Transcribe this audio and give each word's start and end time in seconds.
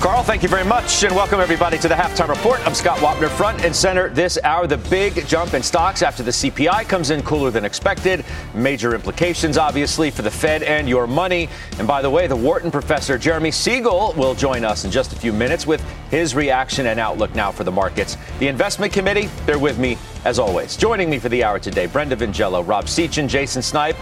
Carl, 0.00 0.22
thank 0.22 0.42
you 0.42 0.48
very 0.48 0.64
much, 0.64 1.04
and 1.04 1.16
welcome 1.16 1.40
everybody 1.40 1.78
to 1.78 1.88
the 1.88 1.94
halftime 1.94 2.28
report. 2.28 2.64
I'm 2.66 2.74
Scott 2.74 2.98
Wapner, 2.98 3.30
front 3.30 3.64
and 3.64 3.74
center 3.74 4.10
this 4.10 4.38
hour. 4.44 4.66
The 4.66 4.76
big 4.76 5.26
jump 5.26 5.54
in 5.54 5.62
stocks 5.62 6.02
after 6.02 6.22
the 6.22 6.30
CPI 6.30 6.86
comes 6.86 7.08
in 7.08 7.22
cooler 7.22 7.50
than 7.50 7.64
expected. 7.64 8.22
Major 8.54 8.94
implications, 8.94 9.56
obviously, 9.56 10.10
for 10.10 10.20
the 10.20 10.30
Fed 10.30 10.62
and 10.62 10.86
your 10.86 11.06
money. 11.06 11.48
And 11.78 11.88
by 11.88 12.02
the 12.02 12.10
way, 12.10 12.26
the 12.26 12.36
Wharton 12.36 12.70
professor 12.70 13.16
Jeremy 13.16 13.50
Siegel 13.50 14.12
will 14.18 14.34
join 14.34 14.66
us 14.66 14.84
in 14.84 14.90
just 14.90 15.14
a 15.14 15.16
few 15.16 15.32
minutes 15.32 15.66
with 15.66 15.82
his 16.10 16.34
reaction 16.34 16.86
and 16.86 17.00
outlook 17.00 17.34
now 17.34 17.50
for 17.50 17.64
the 17.64 17.72
markets. 17.72 18.18
The 18.38 18.48
investment 18.48 18.92
committee, 18.92 19.30
they're 19.46 19.58
with 19.58 19.78
me 19.78 19.96
as 20.26 20.38
always. 20.38 20.76
Joining 20.76 21.08
me 21.08 21.18
for 21.18 21.30
the 21.30 21.42
hour 21.42 21.58
today, 21.58 21.86
Brenda 21.86 22.16
Vingiello, 22.16 22.68
Rob 22.68 22.84
Sechan, 22.84 23.28
Jason 23.28 23.62
Snipe 23.62 23.96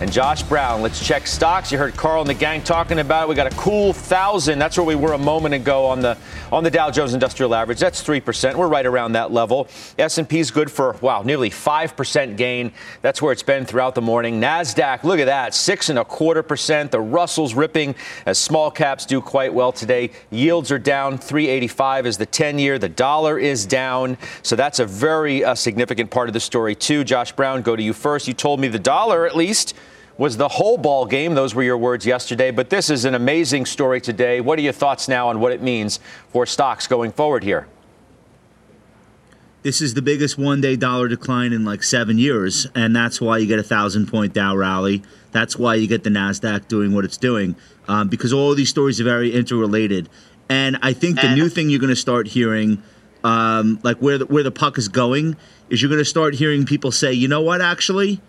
and 0.00 0.10
Josh 0.10 0.42
Brown. 0.42 0.80
Let's 0.80 1.04
check 1.06 1.26
stocks. 1.26 1.70
You 1.70 1.76
heard 1.76 1.94
Carl 1.94 2.22
and 2.22 2.30
the 2.30 2.34
gang 2.34 2.62
talking 2.62 3.00
about 3.00 3.24
it. 3.24 3.28
We 3.28 3.34
got 3.34 3.52
a 3.52 3.56
cool 3.56 3.92
thousand. 3.92 4.58
That's 4.58 4.78
where 4.78 4.86
we 4.86 4.94
were 4.94 5.12
a 5.12 5.18
moment 5.18 5.54
ago 5.54 5.84
on 5.84 6.00
the 6.00 6.16
on 6.50 6.64
the 6.64 6.70
Dow 6.70 6.90
Jones 6.90 7.12
Industrial 7.12 7.54
Average. 7.54 7.78
That's 7.80 8.00
three 8.00 8.20
percent. 8.20 8.56
We're 8.56 8.68
right 8.68 8.86
around 8.86 9.12
that 9.12 9.30
level. 9.30 9.68
S&P's 9.98 10.50
good 10.50 10.70
for 10.70 10.96
wow, 11.02 11.20
nearly 11.22 11.50
five 11.50 11.96
percent 11.96 12.38
gain. 12.38 12.72
That's 13.02 13.20
where 13.20 13.30
it's 13.30 13.42
been 13.42 13.66
throughout 13.66 13.94
the 13.94 14.00
morning. 14.00 14.40
Nasdaq, 14.40 15.04
look 15.04 15.20
at 15.20 15.26
that, 15.26 15.54
six 15.54 15.90
and 15.90 15.98
a 15.98 16.04
quarter 16.04 16.42
percent. 16.42 16.90
The 16.90 17.00
Russell's 17.00 17.52
ripping 17.52 17.94
as 18.24 18.38
small 18.38 18.70
caps 18.70 19.04
do 19.04 19.20
quite 19.20 19.52
well 19.52 19.70
today. 19.70 20.12
Yields 20.30 20.72
are 20.72 20.78
down 20.78 21.18
385 21.18 22.06
is 22.06 22.16
the 22.16 22.26
10 22.26 22.58
year. 22.58 22.78
The 22.78 22.88
dollar 22.88 23.38
is 23.38 23.66
down. 23.66 24.16
So 24.42 24.56
that's 24.56 24.78
a 24.78 24.86
very 24.86 25.44
uh, 25.44 25.54
significant 25.54 26.10
part 26.10 26.30
of 26.30 26.32
the 26.32 26.40
story 26.40 26.74
too. 26.74 27.04
Josh 27.04 27.32
Brown, 27.32 27.60
go 27.60 27.76
to 27.76 27.82
you 27.82 27.92
first. 27.92 28.26
You 28.26 28.32
told 28.32 28.60
me 28.60 28.68
the 28.68 28.78
dollar 28.78 29.26
at 29.26 29.36
least 29.36 29.74
was 30.20 30.36
the 30.36 30.48
whole 30.48 30.76
ball 30.76 31.06
game. 31.06 31.34
Those 31.34 31.54
were 31.54 31.62
your 31.62 31.78
words 31.78 32.04
yesterday. 32.04 32.50
But 32.50 32.68
this 32.68 32.90
is 32.90 33.06
an 33.06 33.14
amazing 33.14 33.64
story 33.64 34.02
today. 34.02 34.42
What 34.42 34.58
are 34.58 34.62
your 34.62 34.74
thoughts 34.74 35.08
now 35.08 35.28
on 35.28 35.40
what 35.40 35.50
it 35.50 35.62
means 35.62 35.98
for 36.28 36.44
stocks 36.44 36.86
going 36.86 37.10
forward 37.10 37.42
here? 37.42 37.66
This 39.62 39.80
is 39.80 39.94
the 39.94 40.02
biggest 40.02 40.36
one 40.36 40.60
day 40.60 40.76
dollar 40.76 41.08
decline 41.08 41.54
in 41.54 41.64
like 41.64 41.82
seven 41.82 42.18
years. 42.18 42.66
And 42.74 42.94
that's 42.94 43.18
why 43.18 43.38
you 43.38 43.46
get 43.46 43.58
a 43.58 43.62
thousand 43.62 44.08
point 44.08 44.34
Dow 44.34 44.54
rally. 44.54 45.02
That's 45.32 45.56
why 45.56 45.76
you 45.76 45.86
get 45.86 46.04
the 46.04 46.10
NASDAQ 46.10 46.68
doing 46.68 46.94
what 46.94 47.06
it's 47.06 47.16
doing. 47.16 47.56
Um, 47.88 48.08
because 48.08 48.30
all 48.30 48.50
of 48.50 48.58
these 48.58 48.68
stories 48.68 49.00
are 49.00 49.04
very 49.04 49.32
interrelated. 49.32 50.10
And 50.50 50.76
I 50.82 50.92
think 50.92 51.18
the 51.18 51.34
new 51.34 51.48
thing 51.48 51.70
you're 51.70 51.80
going 51.80 51.88
to 51.88 51.96
start 51.96 52.26
hearing, 52.28 52.82
um, 53.24 53.80
like 53.82 53.96
where 53.98 54.18
the, 54.18 54.26
where 54.26 54.42
the 54.42 54.50
puck 54.50 54.76
is 54.76 54.88
going, 54.88 55.38
is 55.70 55.80
you're 55.80 55.88
going 55.88 55.98
to 55.98 56.04
start 56.04 56.34
hearing 56.34 56.66
people 56.66 56.92
say, 56.92 57.10
you 57.10 57.26
know 57.26 57.40
what, 57.40 57.62
actually? 57.62 58.20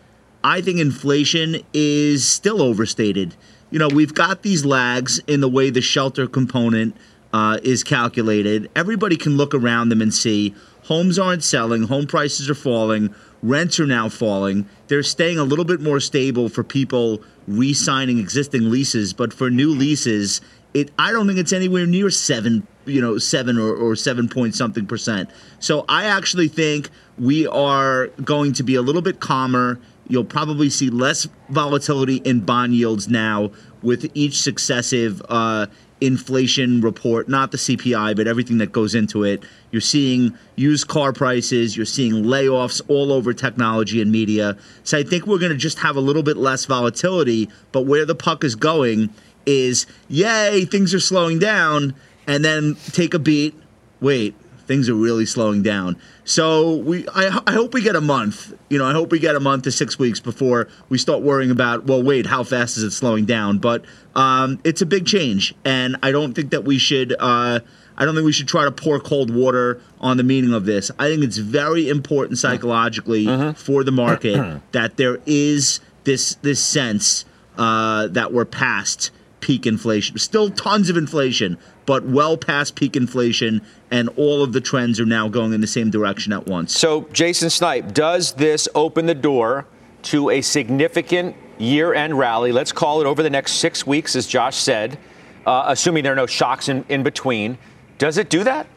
I 0.44 0.61
think 0.61 0.80
inflation 0.80 1.58
is 1.73 2.27
still 2.27 2.61
overstated. 2.61 3.36
You 3.70 3.80
know, 3.80 3.88
we've 3.88 4.14
got 4.14 4.42
these 4.42 4.66
lags 4.66 5.20
in 5.27 5.42
the 5.42 5.49
way 5.49 5.70
the 5.70 5.82
shelter 5.82 6.27
component 6.27 6.95
uh, 7.33 7.60
is 7.64 7.83
calculated. 7.83 8.70
Everybody 8.76 9.16
can 9.17 9.38
look 9.38 9.54
around 9.54 9.89
them 9.89 10.02
and 10.02 10.14
see 10.14 10.54
homes 10.83 11.17
aren't 11.17 11.43
selling, 11.43 11.83
home 11.83 12.08
prices 12.08 12.49
are 12.49 12.55
falling, 12.55 13.14
rents 13.42 13.80
are 13.80 13.86
now 13.86 14.10
falling. 14.10 14.67
They're 14.88 15.04
staying 15.04 15.38
a 15.38 15.43
little 15.43 15.66
bit 15.66 15.80
more 15.80 15.99
stable 15.99 16.49
for 16.49 16.64
people 16.64 17.21
re 17.48 17.73
signing 17.73 18.20
existing 18.20 18.70
leases, 18.70 19.14
but 19.14 19.33
for 19.33 19.49
new 19.49 19.70
leases, 19.70 20.42
it 20.73 20.92
I 20.98 21.11
don't 21.11 21.27
think 21.27 21.39
it's 21.39 21.54
anywhere 21.54 21.86
near 21.86 22.10
seven, 22.10 22.67
you 22.86 23.02
know, 23.02 23.17
seven 23.17 23.58
or, 23.58 23.73
or 23.73 23.95
seven 23.95 24.27
point 24.27 24.55
something 24.55 24.86
percent. 24.86 25.30
So 25.60 25.86
I 25.87 26.05
actually 26.05 26.48
think 26.48 26.89
we 27.17 27.48
are 27.48 28.08
going 28.23 28.54
to 28.54 28.64
be 28.64 28.76
a 28.76 28.82
little 28.82 29.02
bit 29.02 29.20
calmer 29.20 29.80
You'll 30.11 30.26
probably 30.26 30.70
see 30.70 30.89
less 30.89 31.26
volatility 31.48 32.17
in 32.17 32.42
bond 32.42 32.76
yields 32.76 33.08
now 33.08 33.52
with 33.82 34.11
each 34.14 34.42
successive 34.42 35.22
uh, 35.30 35.67
inflation 36.02 36.82
report, 36.82 37.30
not 37.30 37.52
the 37.52 37.58
CPI, 37.58 38.17
but 38.17 38.27
everything 38.27 38.58
that 38.58 38.73
goes 38.73 38.94
into 38.94 39.23
it. 39.23 39.42
You're 39.72 39.80
seeing 39.80 40.38
used 40.58 40.89
car 40.89 41.14
prices, 41.14 41.77
you're 41.77 41.86
seeing 41.86 42.26
layoffs 42.26 42.82
all 42.89 43.14
over 43.14 43.33
technology 43.33 44.02
and 44.02 44.11
media. 44.11 44.58
So 44.83 44.98
I 44.98 45.04
think 45.04 45.27
we're 45.27 45.39
going 45.39 45.54
to 45.54 45.58
just 45.58 45.80
have 45.80 45.95
a 45.95 46.02
little 46.02 46.23
bit 46.23 46.36
less 46.36 46.66
volatility, 46.66 47.49
but 47.72 47.83
where 47.86 48.05
the 48.05 48.14
puck 48.14 48.43
is 48.43 48.55
going 48.55 49.11
is 49.45 49.86
yay, 50.10 50.66
things 50.66 50.93
are 50.93 50.99
slowing 50.99 51.39
down, 51.39 51.95
and 52.28 52.43
then 52.43 52.76
take 52.92 53.14
a 53.14 53.20
beat. 53.20 53.55
Wait, 54.02 54.36
things 54.71 54.87
are 54.87 54.95
really 54.95 55.26
slowing 55.26 55.61
down. 55.61 55.98
So 56.23 56.77
we, 56.77 57.05
I, 57.09 57.42
I 57.45 57.52
hope 57.52 57.73
we 57.73 57.82
get 57.82 57.98
a 57.98 58.02
month. 58.02 58.54
You 58.70 58.77
know, 58.77 58.86
I 58.86 58.93
hope 58.93 59.11
we 59.11 59.20
get 59.20 59.36
a 59.36 59.39
month 59.42 59.65
to 59.65 59.71
six 59.71 59.99
weeks 59.99 60.21
before 60.21 60.70
we 60.87 60.98
start 60.98 61.21
worrying 61.21 61.52
about. 61.52 61.83
Well, 61.83 62.02
wait, 62.02 62.26
how 62.26 62.45
fast 62.45 62.77
is 62.77 62.83
it 62.83 62.92
slowing 62.92 63.26
down? 63.26 63.58
But 63.58 63.83
um, 64.15 64.61
it's 64.64 64.81
a 64.81 64.86
big 64.86 65.05
change, 65.05 65.54
and 65.65 65.98
I 66.02 66.14
don't 66.14 66.33
think 66.33 66.52
that 66.52 66.64
we 66.64 66.77
should. 66.77 67.14
Uh, 67.20 67.60
I 67.98 68.05
don't 68.05 68.15
think 68.15 68.23
we 68.23 68.31
should 68.31 68.48
try 68.48 68.64
to 68.64 68.71
pour 68.71 68.98
cold 69.02 69.30
water 69.30 69.81
on 69.99 70.15
the 70.15 70.23
meaning 70.23 70.54
of 70.54 70.64
this. 70.64 70.89
I 70.98 71.10
think 71.10 71.21
it's 71.21 71.37
very 71.37 71.89
important 71.89 72.39
psychologically 72.39 73.26
mm-hmm. 73.26 73.52
for 73.52 73.83
the 73.83 73.92
market 73.92 74.61
that 74.71 74.95
there 74.95 75.20
is 75.26 75.81
this 76.05 76.36
this 76.36 76.64
sense 76.64 77.26
uh, 77.58 78.08
that 78.08 78.31
we're 78.31 78.45
past 78.45 79.11
peak 79.42 79.66
inflation. 79.66 80.18
Still 80.18 80.50
tons 80.50 80.90
of 80.90 80.98
inflation, 80.98 81.58
but 81.86 82.06
well 82.06 82.38
past 82.38 82.76
peak 82.76 82.96
inflation, 82.96 83.62
and 83.90 84.10
all 84.16 84.44
of 84.44 84.54
the 84.54 84.62
trends 84.62 85.00
are 85.00 85.06
now 85.06 85.28
going 85.28 85.54
in 85.54 85.62
the 85.62 85.68
same 85.68 85.90
direction 85.90 86.32
at 86.32 86.48
once. 86.48 86.78
So, 86.78 87.02
Jason 87.12 87.50
Snipe, 87.50 87.94
does 87.94 88.34
this 88.34 88.68
open 88.76 89.06
the 89.06 89.16
door 89.16 89.66
to 90.04 90.30
a 90.30 90.42
significant 90.42 91.36
year 91.58 91.94
end 91.94 92.18
rally? 92.18 92.52
Let's 92.52 92.72
call 92.72 93.02
it 93.02 93.08
over 93.08 93.22
the 93.22 93.30
next 93.30 93.54
six 93.54 93.86
weeks, 93.86 94.16
as 94.16 94.28
Josh 94.28 94.56
said, 94.56 94.98
uh, 95.46 95.66
assuming 95.68 96.04
there 96.04 96.14
are 96.14 96.16
no 96.16 96.28
shocks 96.28 96.70
in, 96.70 96.86
in 96.88 97.04
between. 97.04 97.58
Does 97.98 98.18
it 98.18 98.30
do 98.30 98.44
that? 98.44 98.68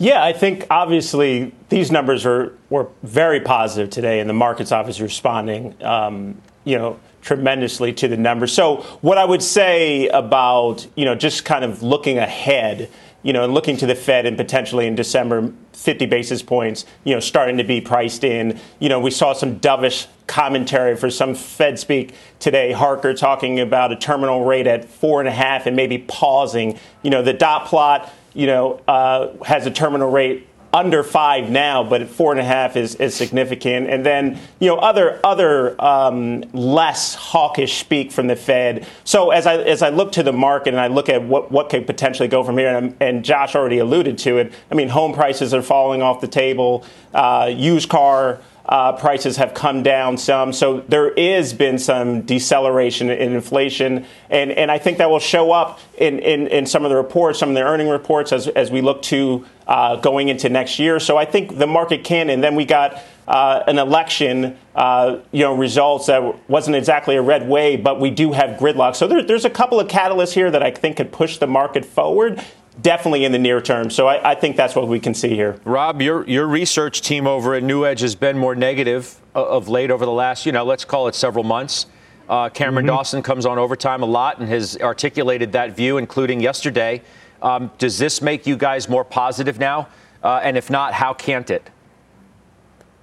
Yeah, 0.00 0.22
I 0.22 0.32
think 0.32 0.66
obviously 0.70 1.52
these 1.70 1.90
numbers 1.90 2.24
are 2.24 2.56
were 2.70 2.88
very 3.02 3.40
positive 3.40 3.90
today, 3.90 4.20
and 4.20 4.30
the 4.30 4.34
market's 4.34 4.70
obviously 4.70 5.02
responding. 5.02 5.74
Um, 5.82 6.40
you 6.64 6.78
know, 6.78 7.00
tremendously 7.28 7.92
to 7.92 8.08
the 8.08 8.16
numbers. 8.16 8.50
So 8.54 8.76
what 9.02 9.18
I 9.18 9.24
would 9.26 9.42
say 9.42 10.08
about, 10.08 10.86
you 10.94 11.04
know, 11.04 11.14
just 11.14 11.44
kind 11.44 11.62
of 11.62 11.82
looking 11.82 12.16
ahead, 12.16 12.88
you 13.22 13.34
know, 13.34 13.44
and 13.44 13.52
looking 13.52 13.76
to 13.76 13.86
the 13.86 13.94
Fed 13.94 14.24
and 14.24 14.34
potentially 14.34 14.86
in 14.86 14.94
December, 14.94 15.52
50 15.74 16.06
basis 16.06 16.40
points, 16.42 16.86
you 17.04 17.12
know, 17.12 17.20
starting 17.20 17.58
to 17.58 17.64
be 17.64 17.82
priced 17.82 18.24
in. 18.24 18.58
You 18.78 18.88
know, 18.88 18.98
we 18.98 19.10
saw 19.10 19.34
some 19.34 19.60
dovish 19.60 20.06
commentary 20.26 20.96
for 20.96 21.10
some 21.10 21.34
Fed 21.34 21.78
speak 21.78 22.14
today. 22.38 22.72
Harker 22.72 23.12
talking 23.12 23.60
about 23.60 23.92
a 23.92 23.96
terminal 23.96 24.46
rate 24.46 24.66
at 24.66 24.86
four 24.86 25.20
and 25.20 25.28
a 25.28 25.32
half 25.32 25.66
and 25.66 25.76
maybe 25.76 25.98
pausing. 25.98 26.78
You 27.02 27.10
know, 27.10 27.20
the 27.20 27.34
dot 27.34 27.66
plot, 27.66 28.10
you 28.32 28.46
know, 28.46 28.80
uh, 28.88 29.34
has 29.44 29.66
a 29.66 29.70
terminal 29.70 30.10
rate 30.10 30.47
under 30.72 31.02
five 31.02 31.50
now, 31.50 31.82
but 31.82 32.08
four 32.08 32.32
and 32.32 32.40
a 32.40 32.44
half 32.44 32.76
is, 32.76 32.94
is 32.96 33.14
significant. 33.14 33.88
And 33.88 34.04
then, 34.04 34.38
you 34.58 34.68
know, 34.68 34.76
other 34.76 35.18
other 35.24 35.82
um, 35.82 36.42
less 36.52 37.14
hawkish 37.14 37.78
speak 37.78 38.12
from 38.12 38.26
the 38.26 38.36
Fed. 38.36 38.86
So 39.04 39.30
as 39.30 39.46
I 39.46 39.56
as 39.56 39.82
I 39.82 39.88
look 39.88 40.12
to 40.12 40.22
the 40.22 40.32
market 40.32 40.74
and 40.74 40.80
I 40.80 40.88
look 40.88 41.08
at 41.08 41.22
what 41.22 41.50
what 41.50 41.70
could 41.70 41.86
potentially 41.86 42.28
go 42.28 42.44
from 42.44 42.58
here, 42.58 42.76
and, 42.76 42.96
and 43.00 43.24
Josh 43.24 43.54
already 43.54 43.78
alluded 43.78 44.18
to 44.18 44.38
it. 44.38 44.52
I 44.70 44.74
mean, 44.74 44.88
home 44.88 45.14
prices 45.14 45.54
are 45.54 45.62
falling 45.62 46.02
off 46.02 46.20
the 46.20 46.28
table. 46.28 46.84
Uh, 47.14 47.50
used 47.54 47.88
car 47.88 48.40
uh, 48.68 48.92
prices 48.92 49.36
have 49.38 49.54
come 49.54 49.82
down 49.82 50.18
some. 50.18 50.52
So 50.52 50.80
there 50.88 51.08
is 51.08 51.54
been 51.54 51.78
some 51.78 52.22
deceleration 52.22 53.08
in 53.08 53.32
inflation. 53.32 54.04
And, 54.28 54.52
and 54.52 54.70
I 54.70 54.78
think 54.78 54.98
that 54.98 55.08
will 55.08 55.18
show 55.18 55.52
up 55.52 55.80
in, 55.96 56.18
in, 56.18 56.48
in 56.48 56.66
some 56.66 56.84
of 56.84 56.90
the 56.90 56.96
reports, 56.96 57.38
some 57.38 57.48
of 57.48 57.54
the 57.54 57.62
earning 57.62 57.88
reports 57.88 58.30
as, 58.30 58.46
as 58.48 58.70
we 58.70 58.82
look 58.82 59.00
to 59.02 59.46
uh, 59.66 59.96
going 59.96 60.28
into 60.28 60.50
next 60.50 60.78
year. 60.78 61.00
So 61.00 61.16
I 61.16 61.24
think 61.24 61.56
the 61.56 61.66
market 61.66 62.04
can. 62.04 62.28
And 62.28 62.44
then 62.44 62.56
we 62.56 62.66
got 62.66 63.02
uh, 63.26 63.62
an 63.66 63.78
election, 63.78 64.56
uh, 64.74 65.18
you 65.32 65.44
know, 65.44 65.54
results 65.54 66.06
that 66.06 66.48
wasn't 66.48 66.76
exactly 66.76 67.16
a 67.16 67.22
red 67.22 67.48
wave, 67.48 67.82
but 67.82 68.00
we 68.00 68.10
do 68.10 68.32
have 68.32 68.58
gridlock. 68.58 68.96
So 68.96 69.06
there, 69.06 69.22
there's 69.22 69.44
a 69.44 69.50
couple 69.50 69.80
of 69.80 69.88
catalysts 69.88 70.32
here 70.32 70.50
that 70.50 70.62
I 70.62 70.70
think 70.70 70.98
could 70.98 71.12
push 71.12 71.38
the 71.38 71.46
market 71.46 71.84
forward 71.84 72.42
definitely 72.80 73.24
in 73.24 73.32
the 73.32 73.38
near 73.38 73.60
term. 73.60 73.90
So 73.90 74.06
I, 74.06 74.32
I, 74.32 74.34
think 74.34 74.56
that's 74.56 74.74
what 74.74 74.88
we 74.88 75.00
can 75.00 75.14
see 75.14 75.34
here. 75.34 75.58
Rob, 75.64 76.00
your 76.00 76.26
your 76.28 76.46
research 76.46 77.02
team 77.02 77.26
over 77.26 77.54
at 77.54 77.62
New 77.62 77.84
Edge 77.84 78.00
has 78.00 78.14
been 78.14 78.38
more 78.38 78.54
negative 78.54 79.20
of 79.34 79.68
late 79.68 79.90
over 79.90 80.04
the 80.04 80.12
last, 80.12 80.46
you 80.46 80.52
know, 80.52 80.64
let's 80.64 80.84
call 80.84 81.08
it 81.08 81.14
several 81.14 81.44
months. 81.44 81.86
Uh, 82.28 82.48
Cameron 82.50 82.84
mm-hmm. 82.84 82.94
Dawson 82.94 83.22
comes 83.22 83.46
on 83.46 83.58
overtime 83.58 84.02
a 84.02 84.06
lot 84.06 84.38
and 84.38 84.48
has 84.48 84.76
articulated 84.78 85.52
that 85.52 85.74
view, 85.74 85.96
including 85.96 86.40
yesterday. 86.40 87.02
Um, 87.40 87.70
does 87.78 87.98
this 87.98 88.20
make 88.20 88.46
you 88.46 88.56
guys 88.56 88.88
more 88.88 89.04
positive 89.04 89.58
now? 89.58 89.88
Uh, 90.22 90.40
and 90.42 90.56
if 90.56 90.68
not, 90.68 90.92
how 90.92 91.14
can't 91.14 91.48
it? 91.50 91.70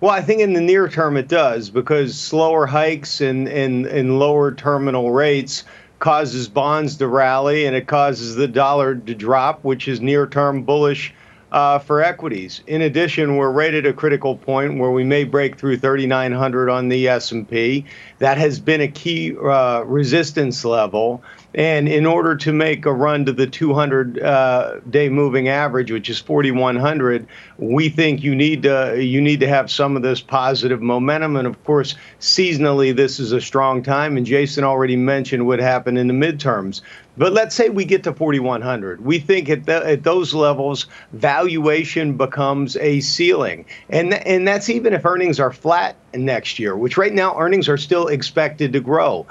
Well, 0.01 0.11
I 0.11 0.21
think 0.21 0.41
in 0.41 0.53
the 0.53 0.61
near 0.61 0.89
term 0.89 1.17
it 1.17 1.27
does 1.27 1.69
because 1.69 2.19
slower 2.19 2.65
hikes 2.65 3.21
and, 3.21 3.47
and, 3.47 3.85
and 3.85 4.19
lower 4.19 4.53
terminal 4.53 5.11
rates 5.11 5.63
causes 5.99 6.47
bonds 6.47 6.97
to 6.97 7.07
rally 7.07 7.65
and 7.65 7.75
it 7.75 7.87
causes 7.87 8.35
the 8.35 8.47
dollar 8.47 8.95
to 8.95 9.15
drop, 9.15 9.63
which 9.63 9.87
is 9.87 10.01
near 10.01 10.27
term 10.27 10.63
bullish 10.63 11.13
uh, 11.51 11.79
for 11.79 12.03
equities. 12.03 12.61
In 12.67 12.81
addition, 12.81 13.37
we're 13.37 13.49
right 13.49 13.73
at 13.73 13.85
a 13.85 13.93
critical 13.93 14.35
point 14.35 14.77
where 14.77 14.91
we 14.91 15.05
may 15.05 15.23
break 15.23 15.57
through 15.57 15.77
3,900 15.77 16.69
on 16.69 16.89
the 16.89 17.07
S&P. 17.07 17.85
That 18.19 18.37
has 18.37 18.59
been 18.59 18.81
a 18.81 18.89
key 18.89 19.37
uh, 19.37 19.83
resistance 19.83 20.65
level. 20.65 21.23
And 21.55 21.87
in 21.87 22.05
order 22.05 22.35
to 22.35 22.51
make 22.51 22.85
a 22.85 22.91
run 22.91 23.23
to 23.25 23.31
the 23.31 23.47
200 23.47 24.21
uh, 24.21 24.79
day 24.89 25.07
moving 25.07 25.47
average, 25.47 25.89
which 25.89 26.09
is 26.09 26.19
4,100, 26.19 27.25
we 27.57 27.87
think 27.87 28.21
you 28.23 28.35
need 28.35 28.63
to 28.63 29.01
you 29.01 29.21
need 29.21 29.39
to 29.39 29.47
have 29.47 29.71
some 29.71 29.95
of 29.95 30.01
this 30.01 30.19
positive 30.19 30.81
momentum. 30.81 31.37
And 31.37 31.47
of 31.47 31.63
course, 31.63 31.95
seasonally, 32.19 32.93
this 32.93 33.21
is 33.21 33.31
a 33.31 33.39
strong 33.39 33.81
time. 33.81 34.17
And 34.17 34.25
Jason 34.25 34.65
already 34.65 34.97
mentioned 34.97 35.47
what 35.47 35.59
happened 35.59 35.97
in 35.97 36.07
the 36.07 36.13
midterms. 36.13 36.81
But 37.17 37.31
let's 37.31 37.55
say 37.55 37.69
we 37.69 37.85
get 37.85 38.03
to 38.03 38.13
4,100. 38.13 39.05
We 39.05 39.19
think 39.19 39.47
at, 39.47 39.65
the, 39.65 39.87
at 39.87 40.03
those 40.03 40.33
levels, 40.33 40.87
valuation 41.13 42.17
becomes 42.17 42.75
a 42.75 42.99
ceiling, 42.99 43.65
and 43.89 44.13
and 44.13 44.45
that's 44.45 44.69
even 44.69 44.91
if 44.91 45.05
earnings 45.05 45.39
are 45.39 45.53
flat 45.53 45.95
next 46.13 46.59
year, 46.59 46.75
which 46.75 46.97
right 46.97 47.13
now 47.13 47.39
earnings 47.39 47.69
are 47.69 47.77
still 47.77 48.07
expected 48.07 48.73
to 48.73 48.81
grow 48.81 49.25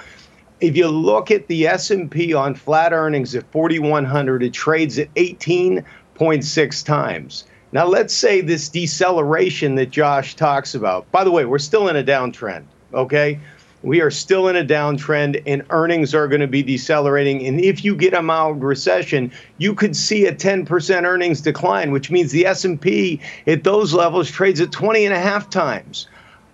if 0.61 0.77
you 0.77 0.89
look 0.89 1.31
at 1.31 1.47
the 1.49 1.67
S&P 1.67 2.33
on 2.33 2.55
flat 2.55 2.93
earnings 2.93 3.35
at 3.35 3.51
4100 3.51 4.43
it 4.43 4.53
trades 4.53 4.99
at 4.99 5.13
18.6 5.15 6.85
times. 6.85 7.45
Now 7.73 7.87
let's 7.87 8.15
say 8.15 8.41
this 8.41 8.69
deceleration 8.69 9.75
that 9.75 9.91
Josh 9.91 10.37
talks 10.37 10.75
about. 10.75 11.11
By 11.11 11.25
the 11.25 11.31
way 11.31 11.45
we're 11.45 11.59
still 11.59 11.89
in 11.89 11.97
a 11.97 12.05
downtrend 12.05 12.65
okay? 12.95 13.41
We 13.83 14.01
are 14.01 14.11
still 14.11 14.49
in 14.49 14.57
a 14.57 14.65
downtrend 14.65 15.43
and 15.47 15.63
earnings 15.69 16.15
are 16.15 16.27
going 16.27 16.41
to 16.41 16.47
be 16.47 16.63
decelerating. 16.63 17.47
And 17.47 17.61
if 17.61 17.85
you 17.85 17.95
get 17.95 18.15
a 18.15 18.23
mild 18.23 18.63
recession 18.63 19.33
you 19.59 19.75
could 19.75 19.97
see 19.97 20.27
a 20.27 20.35
10% 20.35 21.05
earnings 21.05 21.41
decline 21.41 21.91
which 21.91 22.11
means 22.11 22.33
the 22.33 22.47
S&P 22.47 23.21
at 23.47 23.65
those 23.65 23.93
levels 23.93 24.31
trades 24.31 24.61
at 24.61 24.73
20 24.73 25.05
and 25.05 25.15
a 25.15 25.21
half 25.21 25.51
times. 25.51 26.07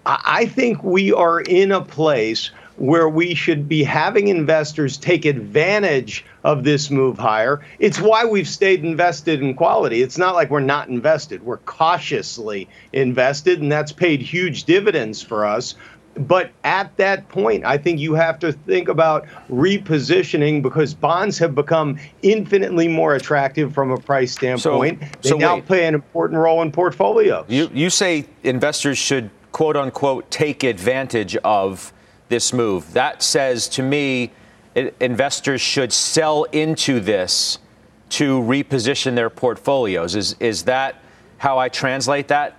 I 0.06 0.46
think 0.46 0.82
we 0.82 1.12
are 1.12 1.42
in 1.42 1.70
a 1.70 1.82
place 1.82 2.50
where 2.80 3.10
we 3.10 3.34
should 3.34 3.68
be 3.68 3.84
having 3.84 4.28
investors 4.28 4.96
take 4.96 5.26
advantage 5.26 6.24
of 6.44 6.64
this 6.64 6.90
move 6.90 7.18
higher. 7.18 7.60
It's 7.78 8.00
why 8.00 8.24
we've 8.24 8.48
stayed 8.48 8.82
invested 8.82 9.42
in 9.42 9.52
quality. 9.52 10.00
It's 10.00 10.16
not 10.16 10.34
like 10.34 10.48
we're 10.48 10.60
not 10.60 10.88
invested. 10.88 11.44
We're 11.44 11.58
cautiously 11.58 12.70
invested, 12.94 13.60
and 13.60 13.70
that's 13.70 13.92
paid 13.92 14.22
huge 14.22 14.64
dividends 14.64 15.22
for 15.22 15.44
us. 15.44 15.74
But 16.14 16.52
at 16.64 16.96
that 16.96 17.28
point, 17.28 17.66
I 17.66 17.76
think 17.76 18.00
you 18.00 18.14
have 18.14 18.38
to 18.38 18.50
think 18.50 18.88
about 18.88 19.26
repositioning 19.50 20.62
because 20.62 20.94
bonds 20.94 21.36
have 21.36 21.54
become 21.54 21.98
infinitely 22.22 22.88
more 22.88 23.14
attractive 23.14 23.74
from 23.74 23.90
a 23.90 23.98
price 23.98 24.32
standpoint. 24.32 25.00
So, 25.02 25.08
they 25.20 25.28
so 25.28 25.36
now 25.36 25.56
wait. 25.56 25.66
play 25.66 25.86
an 25.86 25.94
important 25.94 26.40
role 26.40 26.62
in 26.62 26.72
portfolios. 26.72 27.44
You, 27.46 27.70
you 27.74 27.90
say 27.90 28.24
investors 28.42 28.96
should, 28.96 29.28
quote 29.52 29.76
unquote, 29.76 30.30
take 30.30 30.64
advantage 30.64 31.36
of 31.36 31.92
this 32.30 32.54
move. 32.54 32.94
That 32.94 33.22
says 33.22 33.68
to 33.70 33.82
me, 33.82 34.32
it, 34.74 34.94
investors 35.00 35.60
should 35.60 35.92
sell 35.92 36.44
into 36.44 37.00
this 37.00 37.58
to 38.10 38.40
reposition 38.40 39.14
their 39.14 39.30
portfolios. 39.30 40.16
Is, 40.16 40.34
is 40.40 40.64
that 40.64 40.96
how 41.38 41.58
I 41.58 41.68
translate 41.68 42.28
that? 42.28 42.56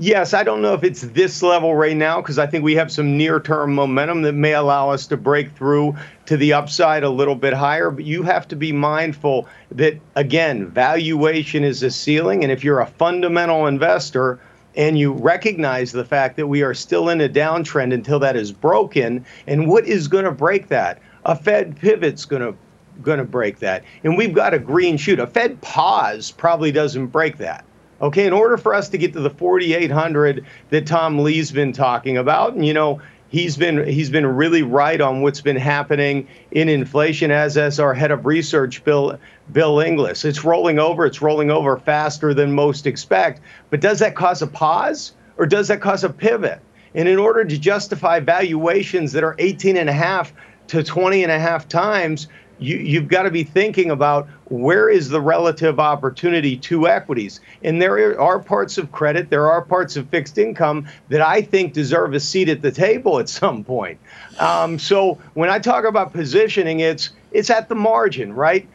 Yes, 0.00 0.32
I 0.32 0.44
don't 0.44 0.62
know 0.62 0.74
if 0.74 0.84
it's 0.84 1.00
this 1.00 1.42
level 1.42 1.74
right 1.74 1.96
now 1.96 2.20
because 2.20 2.38
I 2.38 2.46
think 2.46 2.62
we 2.62 2.76
have 2.76 2.92
some 2.92 3.16
near 3.16 3.40
term 3.40 3.74
momentum 3.74 4.22
that 4.22 4.32
may 4.32 4.54
allow 4.54 4.90
us 4.90 5.08
to 5.08 5.16
break 5.16 5.56
through 5.56 5.96
to 6.26 6.36
the 6.36 6.52
upside 6.52 7.02
a 7.02 7.10
little 7.10 7.34
bit 7.34 7.52
higher. 7.52 7.90
But 7.90 8.04
you 8.04 8.22
have 8.22 8.46
to 8.48 8.56
be 8.56 8.70
mindful 8.70 9.48
that, 9.72 9.98
again, 10.14 10.68
valuation 10.68 11.64
is 11.64 11.82
a 11.82 11.90
ceiling. 11.90 12.44
And 12.44 12.52
if 12.52 12.62
you're 12.62 12.78
a 12.78 12.86
fundamental 12.86 13.66
investor, 13.66 14.38
and 14.76 14.98
you 14.98 15.12
recognize 15.12 15.92
the 15.92 16.04
fact 16.04 16.36
that 16.36 16.46
we 16.46 16.62
are 16.62 16.74
still 16.74 17.08
in 17.08 17.20
a 17.20 17.28
downtrend 17.28 17.92
until 17.92 18.18
that 18.20 18.36
is 18.36 18.52
broken. 18.52 19.24
And 19.46 19.68
what 19.68 19.86
is 19.86 20.08
going 20.08 20.24
to 20.24 20.32
break 20.32 20.68
that? 20.68 21.00
A 21.24 21.34
Fed 21.34 21.76
pivot's 21.76 22.24
going 22.24 22.42
to 22.42 22.54
going 23.02 23.18
to 23.18 23.24
break 23.24 23.60
that. 23.60 23.84
And 24.02 24.16
we've 24.16 24.34
got 24.34 24.54
a 24.54 24.58
green 24.58 24.96
shoot. 24.96 25.20
A 25.20 25.26
Fed 25.26 25.60
pause 25.60 26.32
probably 26.32 26.72
doesn't 26.72 27.06
break 27.08 27.38
that. 27.38 27.64
Okay, 28.00 28.26
in 28.26 28.32
order 28.32 28.56
for 28.56 28.74
us 28.74 28.88
to 28.90 28.98
get 28.98 29.12
to 29.14 29.20
the 29.20 29.30
4800 29.30 30.46
that 30.70 30.86
Tom 30.86 31.18
Lee's 31.18 31.50
been 31.50 31.72
talking 31.72 32.16
about, 32.16 32.54
and 32.54 32.64
you 32.64 32.72
know, 32.72 33.00
he's 33.28 33.56
been 33.56 33.86
he's 33.86 34.10
been 34.10 34.26
really 34.26 34.62
right 34.62 35.00
on 35.00 35.22
what's 35.22 35.40
been 35.40 35.56
happening 35.56 36.26
in 36.50 36.68
inflation 36.68 37.30
as 37.30 37.56
as 37.56 37.78
our 37.78 37.94
head 37.94 38.10
of 38.10 38.26
research 38.26 38.82
bill 38.84 39.18
bill 39.52 39.80
inglis. 39.80 40.24
It's 40.24 40.44
rolling 40.44 40.78
over 40.78 41.06
it's 41.06 41.22
rolling 41.22 41.50
over 41.50 41.76
faster 41.78 42.34
than 42.34 42.52
most 42.52 42.86
expect. 42.86 43.40
But 43.70 43.80
does 43.80 43.98
that 44.00 44.14
cause 44.14 44.42
a 44.42 44.46
pause 44.46 45.12
or 45.36 45.46
does 45.46 45.68
that 45.68 45.80
cause 45.80 46.04
a 46.04 46.10
pivot? 46.10 46.60
And 46.94 47.08
in 47.08 47.18
order 47.18 47.44
to 47.44 47.58
justify 47.58 48.18
valuations 48.20 49.12
that 49.12 49.22
are 49.22 49.36
18 49.38 49.76
and 49.76 49.88
a 49.88 49.92
half 49.92 50.32
to 50.68 50.82
20 50.82 51.22
and 51.22 51.30
a 51.30 51.38
half 51.38 51.68
times 51.68 52.28
you, 52.58 52.76
you've 52.76 53.08
got 53.08 53.22
to 53.22 53.30
be 53.30 53.44
thinking 53.44 53.90
about 53.90 54.28
where 54.46 54.88
is 54.88 55.08
the 55.08 55.20
relative 55.20 55.78
opportunity 55.78 56.56
to 56.56 56.88
equities. 56.88 57.40
And 57.62 57.80
there 57.80 58.18
are 58.20 58.38
parts 58.38 58.78
of 58.78 58.90
credit, 58.92 59.30
there 59.30 59.50
are 59.50 59.62
parts 59.62 59.96
of 59.96 60.08
fixed 60.08 60.38
income 60.38 60.88
that 61.08 61.20
I 61.20 61.42
think 61.42 61.72
deserve 61.72 62.14
a 62.14 62.20
seat 62.20 62.48
at 62.48 62.62
the 62.62 62.70
table 62.70 63.18
at 63.18 63.28
some 63.28 63.64
point. 63.64 63.98
Um, 64.38 64.78
so 64.78 65.18
when 65.34 65.50
I 65.50 65.58
talk 65.58 65.84
about 65.84 66.12
positioning, 66.12 66.80
it's 66.80 67.10
it's 67.30 67.50
at 67.50 67.68
the 67.68 67.74
margin, 67.74 68.32
right? 68.32 68.66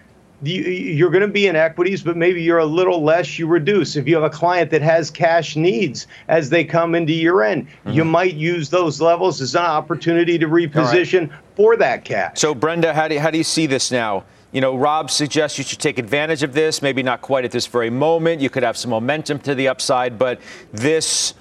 You're 0.43 1.09
going 1.09 1.21
to 1.21 1.27
be 1.27 1.47
in 1.47 1.55
equities, 1.55 2.03
but 2.03 2.17
maybe 2.17 2.41
you're 2.41 2.59
a 2.59 2.65
little 2.65 3.03
less, 3.03 3.39
you 3.39 3.47
reduce. 3.47 3.95
If 3.95 4.07
you 4.07 4.15
have 4.15 4.23
a 4.23 4.29
client 4.29 4.69
that 4.71 4.81
has 4.81 5.09
cash 5.09 5.55
needs 5.55 6.07
as 6.27 6.49
they 6.49 6.63
come 6.63 6.95
into 6.95 7.13
year 7.13 7.43
end, 7.43 7.67
mm-hmm. 7.67 7.91
you 7.91 8.05
might 8.05 8.35
use 8.35 8.69
those 8.69 8.99
levels 8.99 9.41
as 9.41 9.55
an 9.55 9.63
opportunity 9.63 10.37
to 10.37 10.47
reposition 10.47 11.29
right. 11.29 11.39
for 11.55 11.77
that 11.77 12.03
cash. 12.03 12.39
So, 12.39 12.53
Brenda, 12.53 12.93
how 12.93 13.07
do, 13.07 13.15
you, 13.15 13.21
how 13.21 13.31
do 13.31 13.37
you 13.37 13.43
see 13.43 13.65
this 13.65 13.91
now? 13.91 14.25
You 14.51 14.61
know, 14.61 14.75
Rob 14.77 15.09
suggests 15.09 15.57
you 15.57 15.63
should 15.63 15.79
take 15.79 15.97
advantage 15.97 16.43
of 16.43 16.53
this, 16.53 16.81
maybe 16.81 17.01
not 17.01 17.21
quite 17.21 17.43
at 17.43 17.51
this 17.51 17.65
very 17.65 17.89
moment. 17.89 18.39
You 18.39 18.51
could 18.51 18.63
have 18.63 18.77
some 18.77 18.91
momentum 18.91 19.39
to 19.39 19.55
the 19.55 19.67
upside, 19.67 20.19
but 20.19 20.39
this 20.71 21.33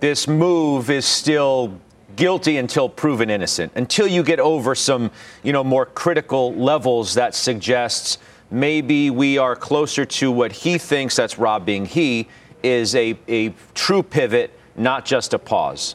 this 0.00 0.28
move 0.28 0.90
is 0.90 1.04
still 1.04 1.78
guilty 2.18 2.56
until 2.56 2.88
proven 2.88 3.30
innocent. 3.30 3.72
Until 3.76 4.06
you 4.06 4.22
get 4.22 4.40
over 4.40 4.74
some, 4.74 5.10
you 5.42 5.52
know, 5.52 5.64
more 5.64 5.86
critical 5.86 6.52
levels 6.54 7.14
that 7.14 7.34
suggests 7.34 8.18
maybe 8.50 9.10
we 9.10 9.38
are 9.38 9.56
closer 9.56 10.04
to 10.04 10.30
what 10.30 10.52
he 10.52 10.78
thinks, 10.78 11.16
that's 11.16 11.38
Rob 11.38 11.64
being 11.64 11.86
he, 11.86 12.28
is 12.62 12.94
a, 12.94 13.18
a 13.28 13.50
true 13.74 14.02
pivot, 14.02 14.58
not 14.76 15.04
just 15.04 15.34
a 15.34 15.38
pause. 15.38 15.94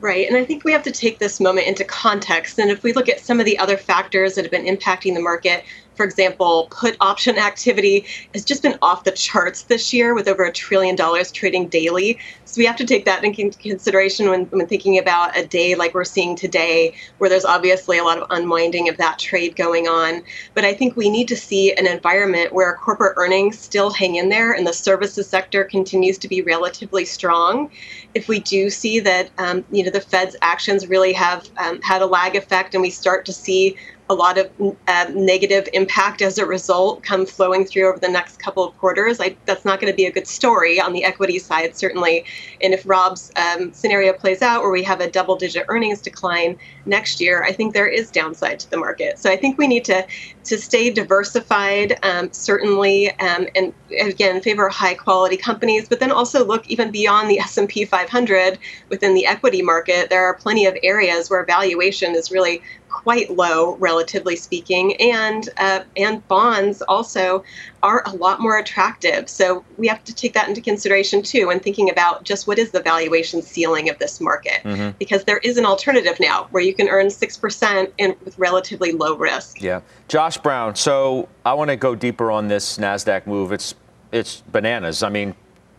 Right. 0.00 0.28
And 0.28 0.36
I 0.36 0.44
think 0.44 0.64
we 0.64 0.70
have 0.72 0.84
to 0.84 0.92
take 0.92 1.18
this 1.18 1.40
moment 1.40 1.66
into 1.66 1.84
context. 1.84 2.58
And 2.58 2.70
if 2.70 2.84
we 2.84 2.92
look 2.92 3.08
at 3.08 3.18
some 3.18 3.40
of 3.40 3.46
the 3.46 3.58
other 3.58 3.76
factors 3.76 4.36
that 4.36 4.44
have 4.44 4.50
been 4.50 4.64
impacting 4.64 5.14
the 5.14 5.20
market, 5.20 5.64
for 5.98 6.04
example, 6.04 6.68
put 6.70 6.96
option 7.00 7.38
activity 7.38 8.06
has 8.32 8.44
just 8.44 8.62
been 8.62 8.78
off 8.82 9.02
the 9.02 9.10
charts 9.10 9.64
this 9.64 9.92
year 9.92 10.14
with 10.14 10.28
over 10.28 10.44
a 10.44 10.52
trillion 10.52 10.94
dollars 10.94 11.32
trading 11.32 11.68
daily. 11.68 12.20
So 12.44 12.60
we 12.60 12.66
have 12.66 12.76
to 12.76 12.86
take 12.86 13.04
that 13.06 13.24
into 13.24 13.58
consideration 13.58 14.30
when, 14.30 14.44
when 14.44 14.68
thinking 14.68 14.96
about 14.96 15.36
a 15.36 15.44
day 15.44 15.74
like 15.74 15.94
we're 15.94 16.04
seeing 16.04 16.36
today, 16.36 16.94
where 17.18 17.28
there's 17.28 17.44
obviously 17.44 17.98
a 17.98 18.04
lot 18.04 18.16
of 18.16 18.28
unwinding 18.30 18.88
of 18.88 18.96
that 18.98 19.18
trade 19.18 19.56
going 19.56 19.88
on. 19.88 20.22
But 20.54 20.64
I 20.64 20.72
think 20.72 20.96
we 20.96 21.10
need 21.10 21.26
to 21.28 21.36
see 21.36 21.74
an 21.74 21.88
environment 21.88 22.52
where 22.52 22.76
corporate 22.76 23.14
earnings 23.16 23.58
still 23.58 23.90
hang 23.90 24.14
in 24.14 24.28
there 24.28 24.52
and 24.52 24.64
the 24.64 24.72
services 24.72 25.28
sector 25.28 25.64
continues 25.64 26.16
to 26.18 26.28
be 26.28 26.42
relatively 26.42 27.04
strong. 27.06 27.72
If 28.14 28.28
we 28.28 28.38
do 28.38 28.70
see 28.70 29.00
that, 29.00 29.30
um, 29.38 29.64
you 29.72 29.82
know, 29.82 29.90
the 29.90 30.00
Fed's 30.00 30.36
actions 30.42 30.86
really 30.86 31.12
have 31.14 31.50
um, 31.56 31.82
had 31.82 32.02
a 32.02 32.06
lag 32.06 32.36
effect 32.36 32.74
and 32.74 32.82
we 32.82 32.90
start 32.90 33.26
to 33.26 33.32
see 33.32 33.76
a 34.10 34.14
lot 34.14 34.38
of 34.38 34.50
uh, 34.86 35.06
negative 35.14 35.68
impact 35.72 36.22
as 36.22 36.38
a 36.38 36.46
result 36.46 37.02
come 37.02 37.26
flowing 37.26 37.64
through 37.64 37.88
over 37.88 37.98
the 37.98 38.08
next 38.08 38.38
couple 38.38 38.64
of 38.64 38.76
quarters. 38.78 39.20
I, 39.20 39.36
that's 39.44 39.64
not 39.64 39.80
going 39.80 39.92
to 39.92 39.96
be 39.96 40.06
a 40.06 40.12
good 40.12 40.26
story 40.26 40.80
on 40.80 40.92
the 40.92 41.04
equity 41.04 41.38
side, 41.38 41.76
certainly. 41.76 42.24
And 42.62 42.72
if 42.72 42.82
Rob's 42.86 43.30
um, 43.36 43.72
scenario 43.72 44.12
plays 44.12 44.40
out, 44.40 44.62
where 44.62 44.70
we 44.70 44.82
have 44.82 45.00
a 45.00 45.10
double-digit 45.10 45.66
earnings 45.68 46.00
decline 46.00 46.56
next 46.86 47.20
year, 47.20 47.44
I 47.44 47.52
think 47.52 47.74
there 47.74 47.86
is 47.86 48.10
downside 48.10 48.60
to 48.60 48.70
the 48.70 48.78
market. 48.78 49.18
So 49.18 49.30
I 49.30 49.36
think 49.36 49.58
we 49.58 49.66
need 49.66 49.84
to 49.86 50.06
to 50.44 50.56
stay 50.56 50.88
diversified, 50.88 51.98
um, 52.02 52.32
certainly, 52.32 53.10
um, 53.20 53.46
and 53.54 53.74
again 54.00 54.40
favor 54.40 54.70
high-quality 54.70 55.36
companies, 55.36 55.86
but 55.88 56.00
then 56.00 56.10
also 56.10 56.42
look 56.42 56.66
even 56.68 56.90
beyond 56.90 57.30
the 57.30 57.38
S&P 57.38 57.84
500 57.84 58.58
within 58.88 59.12
the 59.12 59.26
equity 59.26 59.60
market. 59.60 60.08
There 60.08 60.24
are 60.24 60.34
plenty 60.34 60.64
of 60.64 60.74
areas 60.82 61.28
where 61.28 61.44
valuation 61.44 62.14
is 62.14 62.30
really 62.30 62.62
quite 63.08 63.30
low, 63.30 63.74
relatively 63.76 64.36
speaking, 64.36 64.94
and 64.96 65.48
uh, 65.56 65.82
and 65.96 66.28
bonds 66.28 66.82
also 66.82 67.42
are 67.82 68.02
a 68.04 68.10
lot 68.10 68.38
more 68.38 68.58
attractive. 68.58 69.30
So 69.30 69.64
we 69.78 69.88
have 69.88 70.04
to 70.04 70.14
take 70.14 70.34
that 70.34 70.46
into 70.46 70.60
consideration 70.60 71.22
too 71.22 71.46
when 71.46 71.58
thinking 71.58 71.88
about 71.88 72.24
just 72.24 72.46
what 72.46 72.58
is 72.58 72.70
the 72.70 72.82
valuation 72.82 73.40
ceiling 73.40 73.88
of 73.88 73.98
this 73.98 74.20
market, 74.20 74.62
mm-hmm. 74.62 74.90
because 74.98 75.24
there 75.24 75.38
is 75.38 75.56
an 75.56 75.64
alternative 75.64 76.20
now 76.20 76.48
where 76.50 76.62
you 76.62 76.74
can 76.74 76.90
earn 76.90 77.08
six 77.08 77.34
percent 77.34 77.94
and 77.98 78.14
with 78.26 78.38
relatively 78.38 78.92
low 78.92 79.16
risk. 79.16 79.62
Yeah, 79.62 79.80
Josh 80.08 80.36
Brown. 80.36 80.76
So 80.76 81.30
I 81.46 81.54
want 81.54 81.70
to 81.70 81.76
go 81.76 81.94
deeper 81.94 82.30
on 82.30 82.48
this 82.48 82.76
Nasdaq 82.76 83.26
move. 83.26 83.52
It's 83.52 83.74
it's 84.12 84.42
bananas. 84.52 85.02
I 85.02 85.08
mean, 85.08 85.34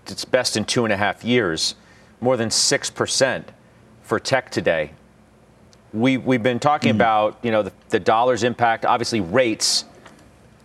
it's 0.07 0.25
best 0.25 0.57
in 0.57 0.65
two 0.65 0.83
and 0.83 0.91
a 0.91 0.97
half 0.97 1.23
years, 1.23 1.75
more 2.21 2.37
than 2.37 2.49
six 2.49 2.89
percent 2.89 3.51
for 4.01 4.19
tech 4.19 4.49
today 4.49 4.93
we, 5.93 6.17
we've 6.17 6.43
been 6.43 6.59
talking 6.59 6.89
mm-hmm. 6.89 6.97
about, 6.97 7.39
you 7.43 7.51
know, 7.51 7.63
the, 7.63 7.73
the, 7.89 7.99
dollar's 7.99 8.43
impact, 8.43 8.85
obviously 8.85 9.21
rates, 9.21 9.85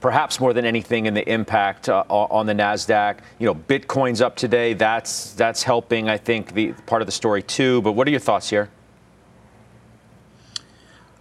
perhaps 0.00 0.38
more 0.38 0.52
than 0.52 0.64
anything 0.64 1.07
in 1.07 1.14
the 1.14 1.26
impact 1.31 1.88
uh, 1.88 2.04
on 2.09 2.47
the 2.47 2.52
Nasdaq. 2.52 3.19
You 3.38 3.47
know, 3.47 3.54
Bitcoin's 3.54 4.21
up 4.21 4.37
today. 4.37 4.75
That's 4.75 5.33
that's 5.33 5.62
helping, 5.62 6.09
I 6.09 6.19
think, 6.19 6.52
the 6.52 6.73
part 6.87 7.00
of 7.00 7.07
the 7.07 7.12
story 7.12 7.43
too. 7.43 7.81
But 7.83 7.93
what 7.93 8.07
are 8.07 8.11
your 8.11 8.21
thoughts 8.21 8.50
here? 8.50 8.69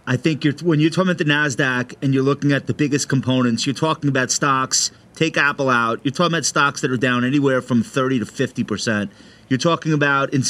I 0.06 0.18
think 0.18 0.44
you're, 0.44 0.52
when 0.62 0.80
you're 0.80 0.90
talking 0.90 1.10
about 1.10 1.18
the 1.18 1.24
Nasdaq 1.24 1.94
and 2.02 2.12
you're 2.12 2.22
looking 2.22 2.52
at 2.52 2.66
the 2.66 2.74
biggest 2.74 3.08
components, 3.08 3.66
you're 3.66 3.74
talking 3.74 4.10
about 4.10 4.30
stocks. 4.30 4.90
Take 5.14 5.38
Apple 5.38 5.70
out. 5.70 6.00
You're 6.04 6.12
talking 6.12 6.34
about 6.34 6.44
stocks 6.44 6.82
that 6.82 6.90
are 6.90 6.98
down 6.98 7.24
anywhere 7.24 7.62
from 7.62 7.82
30 7.82 8.18
to 8.18 8.26
50 8.26 8.64
percent. 8.64 9.12
You're 9.48 9.58
talking 9.58 9.94
about 9.94 10.34
in, 10.34 10.42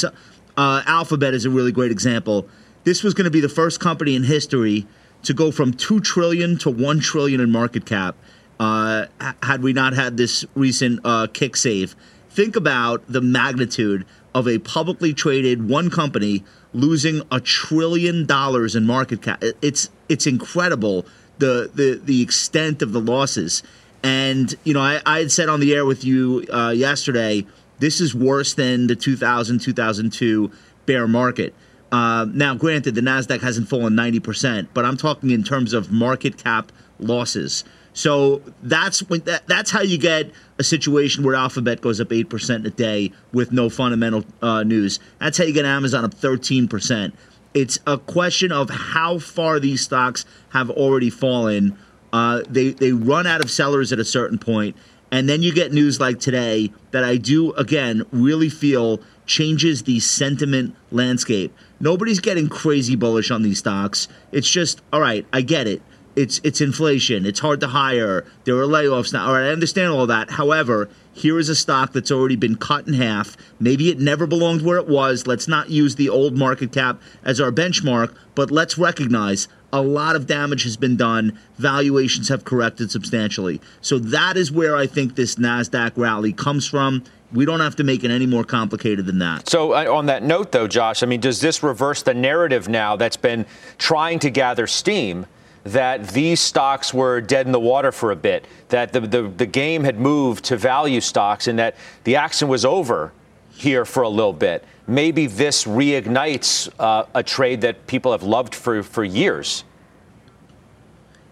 uh, 0.57 0.83
Alphabet 0.85 1.33
is 1.33 1.45
a 1.45 1.49
really 1.49 1.71
great 1.71 1.91
example 1.91 2.49
this 2.85 3.03
was 3.03 3.13
going 3.13 3.25
to 3.25 3.31
be 3.31 3.41
the 3.41 3.49
first 3.49 3.79
company 3.79 4.15
in 4.15 4.23
history 4.23 4.87
to 5.23 5.33
go 5.33 5.51
from 5.51 5.73
two 5.73 5.99
trillion 5.99 6.57
to 6.59 6.69
one 6.69 6.99
trillion 6.99 7.41
in 7.41 7.51
market 7.51 7.85
cap. 7.85 8.15
Uh, 8.59 9.07
had 9.43 9.61
we 9.61 9.73
not 9.73 9.93
had 9.93 10.15
this 10.15 10.45
recent 10.55 11.01
uh, 11.03 11.27
kick 11.33 11.57
save, 11.57 11.95
think 12.29 12.55
about 12.55 13.03
the 13.09 13.19
magnitude 13.19 14.05
of 14.33 14.47
a 14.47 14.59
publicly 14.59 15.13
traded 15.13 15.67
one 15.67 15.89
company 15.89 16.43
losing 16.71 17.21
a 17.31 17.39
trillion 17.39 18.25
dollars 18.25 18.75
in 18.75 18.85
market 18.85 19.21
cap. 19.21 19.43
It's 19.61 19.89
it's 20.07 20.27
incredible 20.27 21.05
the 21.39 21.69
the 21.73 21.99
the 22.01 22.21
extent 22.21 22.81
of 22.81 22.93
the 22.93 23.01
losses. 23.01 23.63
And 24.03 24.53
you 24.63 24.73
know, 24.73 24.81
I, 24.81 25.01
I 25.05 25.19
had 25.19 25.31
said 25.31 25.49
on 25.49 25.59
the 25.59 25.73
air 25.73 25.85
with 25.85 26.03
you 26.03 26.45
uh, 26.53 26.69
yesterday, 26.75 27.45
this 27.79 27.99
is 27.99 28.13
worse 28.13 28.53
than 28.53 28.87
the 28.87 28.95
2000 28.95 29.59
2002 29.59 30.51
bear 30.85 31.07
market. 31.07 31.55
Uh, 31.95 32.25
now, 32.33 32.53
granted, 32.53 32.93
the 32.93 32.99
Nasdaq 32.99 33.39
hasn't 33.39 33.69
fallen 33.69 33.93
90%, 33.93 34.67
but 34.73 34.83
I'm 34.83 34.97
talking 34.97 35.29
in 35.29 35.45
terms 35.45 35.71
of 35.71 35.93
market 35.93 36.35
cap 36.35 36.73
losses. 36.99 37.63
So 37.93 38.41
that's 38.61 38.99
when 39.07 39.21
that, 39.21 39.47
that's 39.47 39.71
how 39.71 39.81
you 39.81 39.97
get 39.97 40.29
a 40.59 40.63
situation 40.63 41.23
where 41.23 41.35
Alphabet 41.35 41.79
goes 41.79 42.01
up 42.01 42.11
eight 42.11 42.29
percent 42.29 42.67
a 42.67 42.69
day 42.69 43.13
with 43.31 43.53
no 43.53 43.69
fundamental 43.69 44.25
uh, 44.41 44.63
news. 44.63 44.99
That's 45.19 45.37
how 45.37 45.45
you 45.45 45.53
get 45.53 45.63
Amazon 45.63 46.03
up 46.03 46.13
13 46.13 46.67
percent. 46.67 47.15
It's 47.53 47.79
a 47.87 47.97
question 47.97 48.51
of 48.51 48.69
how 48.69 49.19
far 49.19 49.61
these 49.61 49.79
stocks 49.79 50.25
have 50.49 50.69
already 50.69 51.09
fallen. 51.09 51.77
Uh, 52.11 52.41
they 52.49 52.71
they 52.71 52.91
run 52.91 53.25
out 53.25 53.41
of 53.41 53.49
sellers 53.49 53.93
at 53.93 53.99
a 53.99 54.03
certain 54.03 54.39
point, 54.39 54.75
and 55.13 55.29
then 55.29 55.41
you 55.41 55.53
get 55.53 55.71
news 55.71 55.97
like 55.97 56.19
today 56.19 56.73
that 56.91 57.05
I 57.05 57.15
do 57.15 57.53
again 57.53 58.03
really 58.11 58.49
feel 58.49 58.99
changes 59.25 59.83
the 59.83 59.99
sentiment 59.99 60.75
landscape. 60.91 61.55
Nobody's 61.85 62.19
getting 62.19 62.49
crazy 62.49 62.95
bullish 62.95 63.29
on 63.29 63.43
these 63.43 63.59
stocks. 63.59 64.07
It's 64.31 64.49
just, 64.49 64.81
all 64.91 64.99
right, 64.99 65.23
I 65.31 65.41
get 65.41 65.67
it. 65.67 65.83
It's 66.15 66.41
it's 66.43 66.59
inflation. 66.59 67.27
It's 67.27 67.41
hard 67.41 67.59
to 67.59 67.67
hire. 67.67 68.25
There 68.43 68.57
are 68.57 68.65
layoffs 68.65 69.13
now. 69.13 69.27
All 69.27 69.33
right, 69.33 69.49
I 69.49 69.51
understand 69.51 69.91
all 69.91 70.07
that. 70.07 70.31
However, 70.31 70.89
here 71.13 71.37
is 71.37 71.47
a 71.47 71.53
stock 71.55 71.93
that's 71.93 72.09
already 72.09 72.37
been 72.37 72.55
cut 72.55 72.87
in 72.87 72.95
half. 72.95 73.37
Maybe 73.59 73.89
it 73.89 73.99
never 73.99 74.25
belonged 74.25 74.63
where 74.63 74.79
it 74.79 74.87
was. 74.87 75.27
Let's 75.27 75.47
not 75.47 75.69
use 75.69 75.93
the 75.93 76.09
old 76.09 76.35
market 76.35 76.71
cap 76.71 76.99
as 77.23 77.39
our 77.39 77.51
benchmark, 77.51 78.15
but 78.33 78.49
let's 78.49 78.79
recognize 78.79 79.47
a 79.71 79.83
lot 79.83 80.15
of 80.15 80.25
damage 80.25 80.63
has 80.63 80.77
been 80.77 80.97
done. 80.97 81.37
Valuations 81.59 82.29
have 82.29 82.45
corrected 82.45 82.89
substantially. 82.89 83.61
So 83.81 83.99
that 83.99 84.37
is 84.37 84.51
where 84.51 84.75
I 84.75 84.87
think 84.87 85.15
this 85.15 85.35
NASDAQ 85.35 85.91
rally 85.97 86.33
comes 86.33 86.67
from. 86.67 87.03
We 87.35 87.45
don't 87.45 87.59
have 87.59 87.75
to 87.75 87.83
make 87.83 88.03
it 88.03 88.11
any 88.11 88.25
more 88.25 88.43
complicated 88.43 89.05
than 89.05 89.19
that. 89.19 89.49
So, 89.49 89.73
uh, 89.73 89.93
on 89.93 90.05
that 90.05 90.23
note, 90.23 90.51
though, 90.51 90.67
Josh, 90.67 91.03
I 91.03 91.05
mean, 91.05 91.19
does 91.19 91.41
this 91.41 91.61
reverse 91.61 92.01
the 92.01 92.13
narrative 92.13 92.69
now 92.69 92.95
that's 92.95 93.17
been 93.17 93.45
trying 93.77 94.19
to 94.19 94.29
gather 94.29 94.67
steam? 94.67 95.25
That 95.65 96.09
these 96.09 96.39
stocks 96.39 96.93
were 96.93 97.19
dead 97.21 97.47
in 97.47 97.51
the 97.51 97.59
water 97.59 97.91
for 97.91 98.11
a 98.11 98.15
bit, 98.15 98.45
that 98.69 98.93
the, 98.93 98.99
the, 98.99 99.23
the 99.23 99.47
game 99.47 99.83
had 99.83 99.99
moved 99.99 100.45
to 100.45 100.57
value 100.57 101.01
stocks, 101.01 101.47
and 101.47 101.57
that 101.57 101.75
the 102.03 102.17
action 102.17 102.47
was 102.47 102.63
over 102.63 103.11
here 103.49 103.83
for 103.83 104.03
a 104.03 104.09
little 104.09 104.31
bit. 104.31 104.63
Maybe 104.85 105.25
this 105.25 105.63
reignites 105.65 106.69
uh, 106.77 107.05
a 107.15 107.23
trade 107.23 107.61
that 107.61 107.87
people 107.87 108.11
have 108.11 108.21
loved 108.21 108.53
for, 108.53 108.83
for 108.83 109.03
years. 109.03 109.63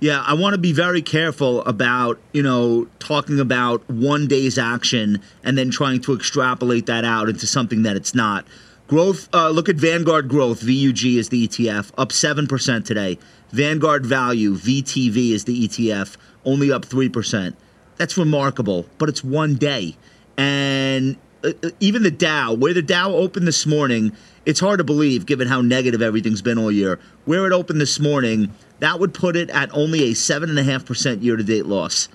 Yeah, 0.03 0.21
I 0.21 0.33
want 0.33 0.53
to 0.53 0.57
be 0.57 0.73
very 0.73 1.01
careful 1.01 1.63
about, 1.63 2.19
you 2.33 2.43
know, 2.43 2.89
talking 2.99 3.39
about 3.39 3.89
one 3.89 4.27
day's 4.27 4.57
action 4.57 5.21
and 5.45 5.57
then 5.57 5.71
trying 5.71 6.01
to 6.01 6.13
extrapolate 6.13 6.87
that 6.87 7.05
out 7.05 7.29
into 7.29 7.47
something 7.47 7.83
that 7.83 7.95
it's 7.95 8.13
not. 8.13 8.45
Growth, 8.89 9.29
uh, 9.33 9.47
look 9.47 9.69
at 9.69 9.77
Vanguard 9.77 10.27
Growth, 10.27 10.59
VUG 10.59 11.15
is 11.15 11.29
the 11.29 11.47
ETF, 11.47 11.93
up 11.97 12.09
7% 12.09 12.83
today. 12.83 13.17
Vanguard 13.51 14.05
Value, 14.05 14.55
VTV 14.55 15.31
is 15.31 15.45
the 15.45 15.69
ETF, 15.69 16.17
only 16.43 16.69
up 16.69 16.85
3%. 16.85 17.55
That's 17.95 18.17
remarkable, 18.17 18.85
but 18.97 19.07
it's 19.07 19.23
one 19.23 19.55
day. 19.55 19.95
And 20.35 21.15
uh, 21.45 21.51
uh, 21.63 21.69
even 21.79 22.03
the 22.03 22.11
Dow, 22.11 22.51
where 22.51 22.73
the 22.73 22.81
Dow 22.81 23.13
opened 23.13 23.47
this 23.47 23.65
morning, 23.65 24.11
it's 24.45 24.59
hard 24.59 24.79
to 24.79 24.83
believe 24.83 25.25
given 25.25 25.47
how 25.47 25.61
negative 25.61 26.01
everything's 26.01 26.41
been 26.41 26.57
all 26.57 26.71
year. 26.71 26.99
Where 27.23 27.45
it 27.47 27.53
opened 27.53 27.79
this 27.79 28.01
morning, 28.01 28.53
that 28.83 28.99
would 28.99 29.13
put 29.13 29.37
it 29.37 29.49
at 29.49 29.73
only 29.73 30.03
a 30.03 30.13
7.5% 30.13 31.23
year 31.23 31.37
to 31.37 31.43
date 31.43 31.65
loss. 31.65 32.09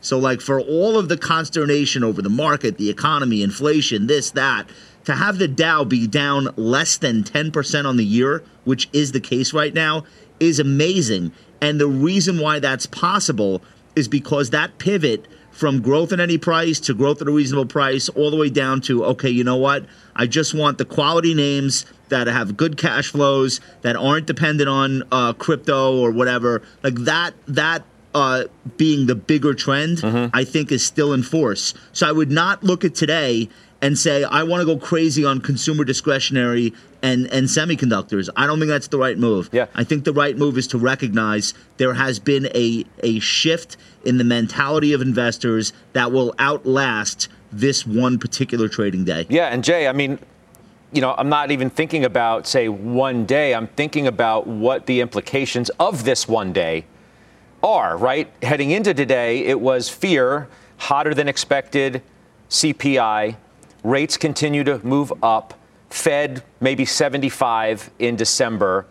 So, 0.00 0.18
like, 0.18 0.40
for 0.40 0.58
all 0.58 0.98
of 0.98 1.10
the 1.10 1.18
consternation 1.18 2.02
over 2.02 2.22
the 2.22 2.30
market, 2.30 2.78
the 2.78 2.88
economy, 2.88 3.42
inflation, 3.42 4.06
this, 4.06 4.30
that, 4.30 4.66
to 5.04 5.16
have 5.16 5.36
the 5.36 5.48
Dow 5.48 5.84
be 5.84 6.06
down 6.06 6.48
less 6.56 6.96
than 6.96 7.24
10% 7.24 7.84
on 7.84 7.98
the 7.98 8.06
year, 8.06 8.42
which 8.64 8.88
is 8.94 9.12
the 9.12 9.20
case 9.20 9.52
right 9.52 9.74
now, 9.74 10.04
is 10.40 10.58
amazing. 10.58 11.30
And 11.60 11.78
the 11.78 11.88
reason 11.88 12.38
why 12.38 12.58
that's 12.58 12.86
possible 12.86 13.60
is 13.94 14.08
because 14.08 14.48
that 14.48 14.78
pivot 14.78 15.28
from 15.54 15.80
growth 15.80 16.12
at 16.12 16.20
any 16.20 16.36
price 16.36 16.80
to 16.80 16.94
growth 16.94 17.22
at 17.22 17.28
a 17.28 17.30
reasonable 17.30 17.66
price, 17.66 18.08
all 18.10 18.30
the 18.30 18.36
way 18.36 18.50
down 18.50 18.80
to, 18.82 19.04
okay, 19.04 19.30
you 19.30 19.44
know 19.44 19.56
what? 19.56 19.86
I 20.16 20.26
just 20.26 20.52
want 20.52 20.78
the 20.78 20.84
quality 20.84 21.32
names 21.32 21.86
that 22.08 22.26
have 22.26 22.56
good 22.56 22.76
cash 22.76 23.10
flows, 23.10 23.60
that 23.82 23.96
aren't 23.96 24.26
dependent 24.26 24.68
on 24.68 25.04
uh, 25.12 25.32
crypto 25.32 25.96
or 25.96 26.10
whatever. 26.10 26.62
Like 26.82 26.96
that, 26.96 27.34
that 27.46 27.84
uh, 28.14 28.44
being 28.76 29.06
the 29.06 29.14
bigger 29.14 29.54
trend, 29.54 29.98
mm-hmm. 29.98 30.36
I 30.36 30.44
think 30.44 30.72
is 30.72 30.84
still 30.84 31.12
in 31.12 31.22
force. 31.22 31.72
So 31.92 32.08
I 32.08 32.12
would 32.12 32.30
not 32.30 32.62
look 32.62 32.84
at 32.84 32.94
today 32.94 33.48
and 33.84 33.98
say 33.98 34.24
I 34.24 34.42
want 34.44 34.62
to 34.62 34.64
go 34.64 34.78
crazy 34.78 35.26
on 35.26 35.42
consumer 35.42 35.84
discretionary 35.84 36.72
and 37.02 37.26
and 37.26 37.46
semiconductors. 37.46 38.30
I 38.34 38.46
don't 38.46 38.58
think 38.58 38.70
that's 38.70 38.88
the 38.88 38.96
right 38.96 39.18
move. 39.18 39.50
Yeah. 39.52 39.66
I 39.74 39.84
think 39.84 40.04
the 40.04 40.12
right 40.12 40.38
move 40.38 40.56
is 40.56 40.66
to 40.68 40.78
recognize 40.78 41.52
there 41.76 41.92
has 41.92 42.18
been 42.18 42.46
a 42.54 42.86
a 43.02 43.18
shift 43.20 43.76
in 44.02 44.16
the 44.16 44.24
mentality 44.24 44.94
of 44.94 45.02
investors 45.02 45.74
that 45.92 46.10
will 46.12 46.34
outlast 46.38 47.28
this 47.52 47.86
one 47.86 48.18
particular 48.18 48.68
trading 48.68 49.04
day. 49.04 49.26
Yeah, 49.28 49.48
and 49.48 49.62
Jay, 49.62 49.86
I 49.86 49.92
mean, 49.92 50.18
you 50.92 51.02
know, 51.02 51.14
I'm 51.16 51.28
not 51.28 51.50
even 51.50 51.68
thinking 51.68 52.06
about 52.06 52.46
say 52.46 52.70
one 52.70 53.26
day. 53.26 53.54
I'm 53.54 53.66
thinking 53.66 54.06
about 54.06 54.46
what 54.46 54.86
the 54.86 55.02
implications 55.02 55.68
of 55.78 56.04
this 56.04 56.26
one 56.26 56.54
day 56.54 56.86
are, 57.62 57.98
right? 57.98 58.32
Heading 58.42 58.70
into 58.70 58.94
today, 58.94 59.40
it 59.44 59.60
was 59.60 59.90
fear, 59.90 60.48
hotter 60.78 61.12
than 61.12 61.28
expected 61.28 62.00
CPI, 62.48 63.36
Rates 63.84 64.16
continue 64.16 64.64
to 64.64 64.84
move 64.84 65.12
up. 65.22 65.54
Fed 65.90 66.42
maybe 66.58 66.84
75 66.84 67.90
in 67.98 68.16
December. 68.16 68.86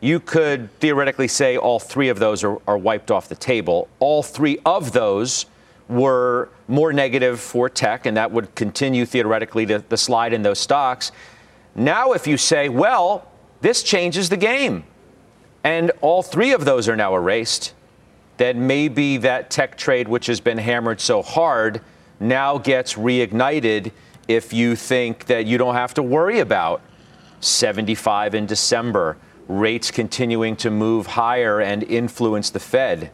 you 0.00 0.20
could 0.20 0.68
theoretically 0.78 1.28
say 1.28 1.56
all 1.56 1.78
three 1.80 2.10
of 2.10 2.18
those 2.18 2.44
are, 2.44 2.60
are 2.68 2.76
wiped 2.76 3.10
off 3.10 3.28
the 3.28 3.34
table. 3.34 3.88
All 3.98 4.22
three 4.22 4.58
of 4.66 4.92
those 4.92 5.46
were 5.88 6.50
more 6.68 6.92
negative 6.92 7.40
for 7.40 7.68
tech, 7.68 8.04
and 8.04 8.16
that 8.16 8.30
would 8.30 8.54
continue 8.54 9.06
theoretically 9.06 9.64
to 9.66 9.78
the 9.88 9.96
slide 9.96 10.32
in 10.32 10.42
those 10.42 10.58
stocks. 10.58 11.12
Now, 11.74 12.12
if 12.12 12.26
you 12.26 12.36
say, 12.36 12.68
well, 12.68 13.30
this 13.60 13.82
changes 13.82 14.28
the 14.28 14.36
game, 14.36 14.84
and 15.64 15.92
all 16.00 16.22
three 16.22 16.52
of 16.52 16.64
those 16.64 16.88
are 16.88 16.96
now 16.96 17.14
erased, 17.14 17.72
then 18.36 18.66
maybe 18.66 19.16
that 19.18 19.50
tech 19.50 19.78
trade, 19.78 20.08
which 20.08 20.26
has 20.26 20.40
been 20.40 20.58
hammered 20.58 21.00
so 21.00 21.22
hard, 21.22 21.80
now 22.20 22.58
gets 22.58 22.94
reignited 22.94 23.92
if 24.28 24.52
you 24.52 24.76
think 24.76 25.26
that 25.26 25.46
you 25.46 25.58
don't 25.58 25.74
have 25.74 25.94
to 25.94 26.02
worry 26.02 26.40
about 26.40 26.80
75 27.40 28.34
in 28.34 28.46
December, 28.46 29.16
rates 29.48 29.90
continuing 29.90 30.56
to 30.56 30.70
move 30.70 31.06
higher 31.06 31.60
and 31.60 31.82
influence 31.84 32.50
the 32.50 32.60
Fed. 32.60 33.10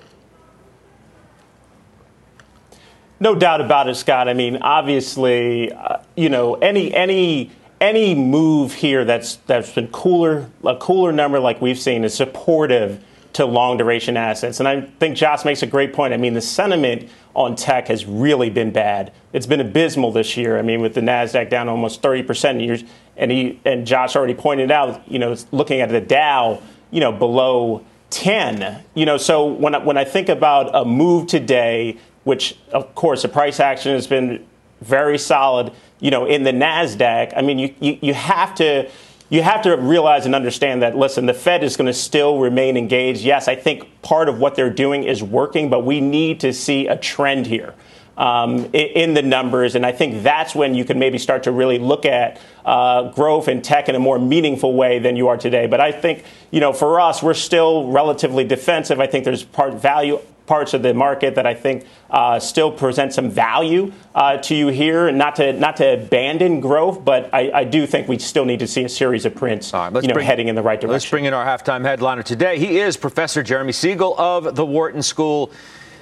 No 3.21 3.35
doubt 3.35 3.61
about 3.61 3.89
it, 3.89 3.95
Scott. 3.95 4.29
I 4.29 4.35
mean, 4.35 4.57
obviously, 4.57 5.71
uh, 5.71 5.99
you 6.17 6.29
know, 6.29 6.55
any 6.55 6.93
any 6.93 7.53
any 7.81 8.15
move 8.15 8.75
here 8.75 9.05
that's 9.05 9.37
that's 9.47 9.73
been 9.73 9.89
cooler, 9.89 10.51
a 10.65 10.77
cooler 10.77 11.13
number 11.13 11.39
like 11.39 11.61
we've 11.61 11.79
seen 11.79 12.03
is 12.03 12.15
supportive 12.15 13.05
to 13.35 13.47
long 13.47 13.79
duration 13.79 14.17
assets. 14.17 14.59
And 14.61 14.69
I 14.69 14.83
think 15.01 15.17
Josh 15.17 15.45
makes 15.45 15.63
a 15.63 15.67
great 15.67 15.93
point. 15.93 16.13
I 16.13 16.17
mean, 16.17 16.35
the 16.35 16.41
sentiment 16.41 17.09
on 17.35 17.57
tech 17.57 17.89
has 17.89 18.05
really 18.05 18.51
been 18.51 18.73
bad. 18.73 19.13
It's 19.33 19.47
been 19.47 19.61
abysmal 19.61 20.13
this 20.13 20.37
year. 20.37 20.59
I 20.59 20.63
mean, 20.63 20.83
with 20.83 20.95
the 20.95 21.01
Nasdaq 21.01 21.49
down 21.49 21.69
almost 21.69 22.03
30 22.03 22.23
percent, 22.25 22.85
and 23.17 23.31
he 23.31 23.61
and 23.65 23.87
Josh 23.87 24.17
already 24.17 24.35
pointed 24.35 24.71
out, 24.71 25.07
you 25.11 25.19
know, 25.19 25.35
looking 25.51 25.81
at 25.81 25.89
the 25.89 26.01
Dow, 26.01 26.61
you 26.91 27.01
know, 27.01 27.13
below 27.13 27.85
10. 28.11 28.85
You 28.95 29.07
know, 29.07 29.17
so 29.17 29.47
when 29.47 29.75
I, 29.75 29.79
when 29.79 29.97
I 29.97 30.05
think 30.05 30.29
about 30.29 30.75
a 30.75 30.85
move 30.85 31.27
today 31.27 31.99
which 32.25 32.57
of 32.73 32.95
course 32.95 33.23
the 33.23 33.29
price 33.29 33.61
action 33.61 33.93
has 33.93 34.07
been 34.07 34.45
very 34.81 35.19
solid. 35.19 35.73
You 36.01 36.11
know, 36.11 36.27
in 36.27 36.43
the 36.43 36.51
Nasdaq, 36.51 37.33
I 37.37 37.43
mean, 37.43 37.59
you, 37.59 37.75
you, 37.81 37.99
you 38.01 38.15
have 38.15 38.55
to 38.57 38.91
you 39.33 39.43
have 39.43 39.63
to 39.63 39.75
realize 39.79 40.27
and 40.27 40.35
understand 40.35 40.83
that, 40.83 40.95
listen, 40.95 41.25
the 41.25 41.33
Fed 41.33 41.65
is 41.65 41.79
going 41.79 41.87
to 41.87 41.95
still 41.95 42.39
remain 42.39 42.77
engaged. 42.77 43.23
Yes, 43.23 43.49
I 43.49 43.57
think 43.57 44.03
part 44.03 44.29
of 44.29 44.39
what 44.39 44.57
they're 44.57 44.69
doing 44.69 45.05
is 45.05 45.23
working, 45.23 45.71
but 45.71 45.87
we 45.87 46.03
need 46.03 46.41
to 46.41 46.53
see 46.53 46.87
a 46.87 46.99
trend 46.99 47.47
here. 47.47 47.75
Um, 48.15 48.67
in 48.75 49.15
the 49.15 49.23
numbers. 49.23 49.75
And 49.75 49.87
I 49.87 49.93
think 49.93 50.23
that's 50.23 50.55
when 50.55 50.75
you 50.75 50.85
can 50.85 50.99
maybe 50.99 51.17
start 51.17 51.45
to 51.45 51.51
really 51.51 51.79
look 51.79 52.05
at 52.05 52.39
uh, 52.63 53.11
growth 53.13 53.49
and 53.49 53.65
tech 53.65 53.89
in 53.89 53.95
a 53.95 53.99
more 53.99 54.19
meaningful 54.19 54.75
way 54.75 54.99
than 54.99 55.17
you 55.17 55.29
are 55.29 55.39
today. 55.39 55.67
But 55.67 55.81
I 55.81 55.93
think, 55.93 56.23
you 56.51 56.61
know, 56.61 56.75
for 56.75 57.01
us, 57.01 57.23
we're 57.23 57.33
still 57.33 57.89
relatively 57.89 58.45
defensive. 58.45 59.01
I 59.01 59.07
think 59.07 59.25
there's 59.25 59.45
part 59.45 59.73
value 59.75 60.21
parts 60.47 60.75
of 60.75 60.83
the 60.83 60.93
market 60.93 61.35
that 61.37 61.47
I 61.47 61.55
think 61.55 61.87
uh, 62.11 62.39
still 62.39 62.71
present 62.71 63.13
some 63.13 63.31
value 63.31 63.93
uh, 64.15 64.39
to 64.39 64.55
you 64.55 64.69
here, 64.69 65.09
and 65.09 65.17
not 65.19 65.37
to 65.37 65.53
not 65.53 65.77
to 65.77 65.95
abandon 65.95 66.61
growth, 66.61 67.05
but 67.05 67.33
I, 67.33 67.51
I 67.53 67.65
do 67.65 67.87
think 67.87 68.09
we 68.09 68.19
still 68.19 68.45
need 68.45 68.61
to 68.61 68.67
see 68.67 68.85
a 68.85 68.89
series 68.89 69.25
of 69.25 69.35
prints, 69.35 69.73
right, 69.73 69.93
you 69.95 70.09
know, 70.09 70.15
bring, 70.15 70.27
heading 70.27 70.49
in 70.49 70.55
the 70.55 70.63
right 70.63 70.81
direction. 70.81 70.93
Let's 70.93 71.09
bring 71.09 71.25
in 71.25 71.35
our 71.35 71.45
halftime 71.45 71.83
headliner 71.83 72.23
today. 72.23 72.59
He 72.59 72.79
is 72.81 72.97
Professor 72.97 73.43
Jeremy 73.43 73.73
Siegel 73.73 74.19
of 74.19 74.57
the 74.57 74.67
Wharton 74.67 75.03
School. 75.03 75.51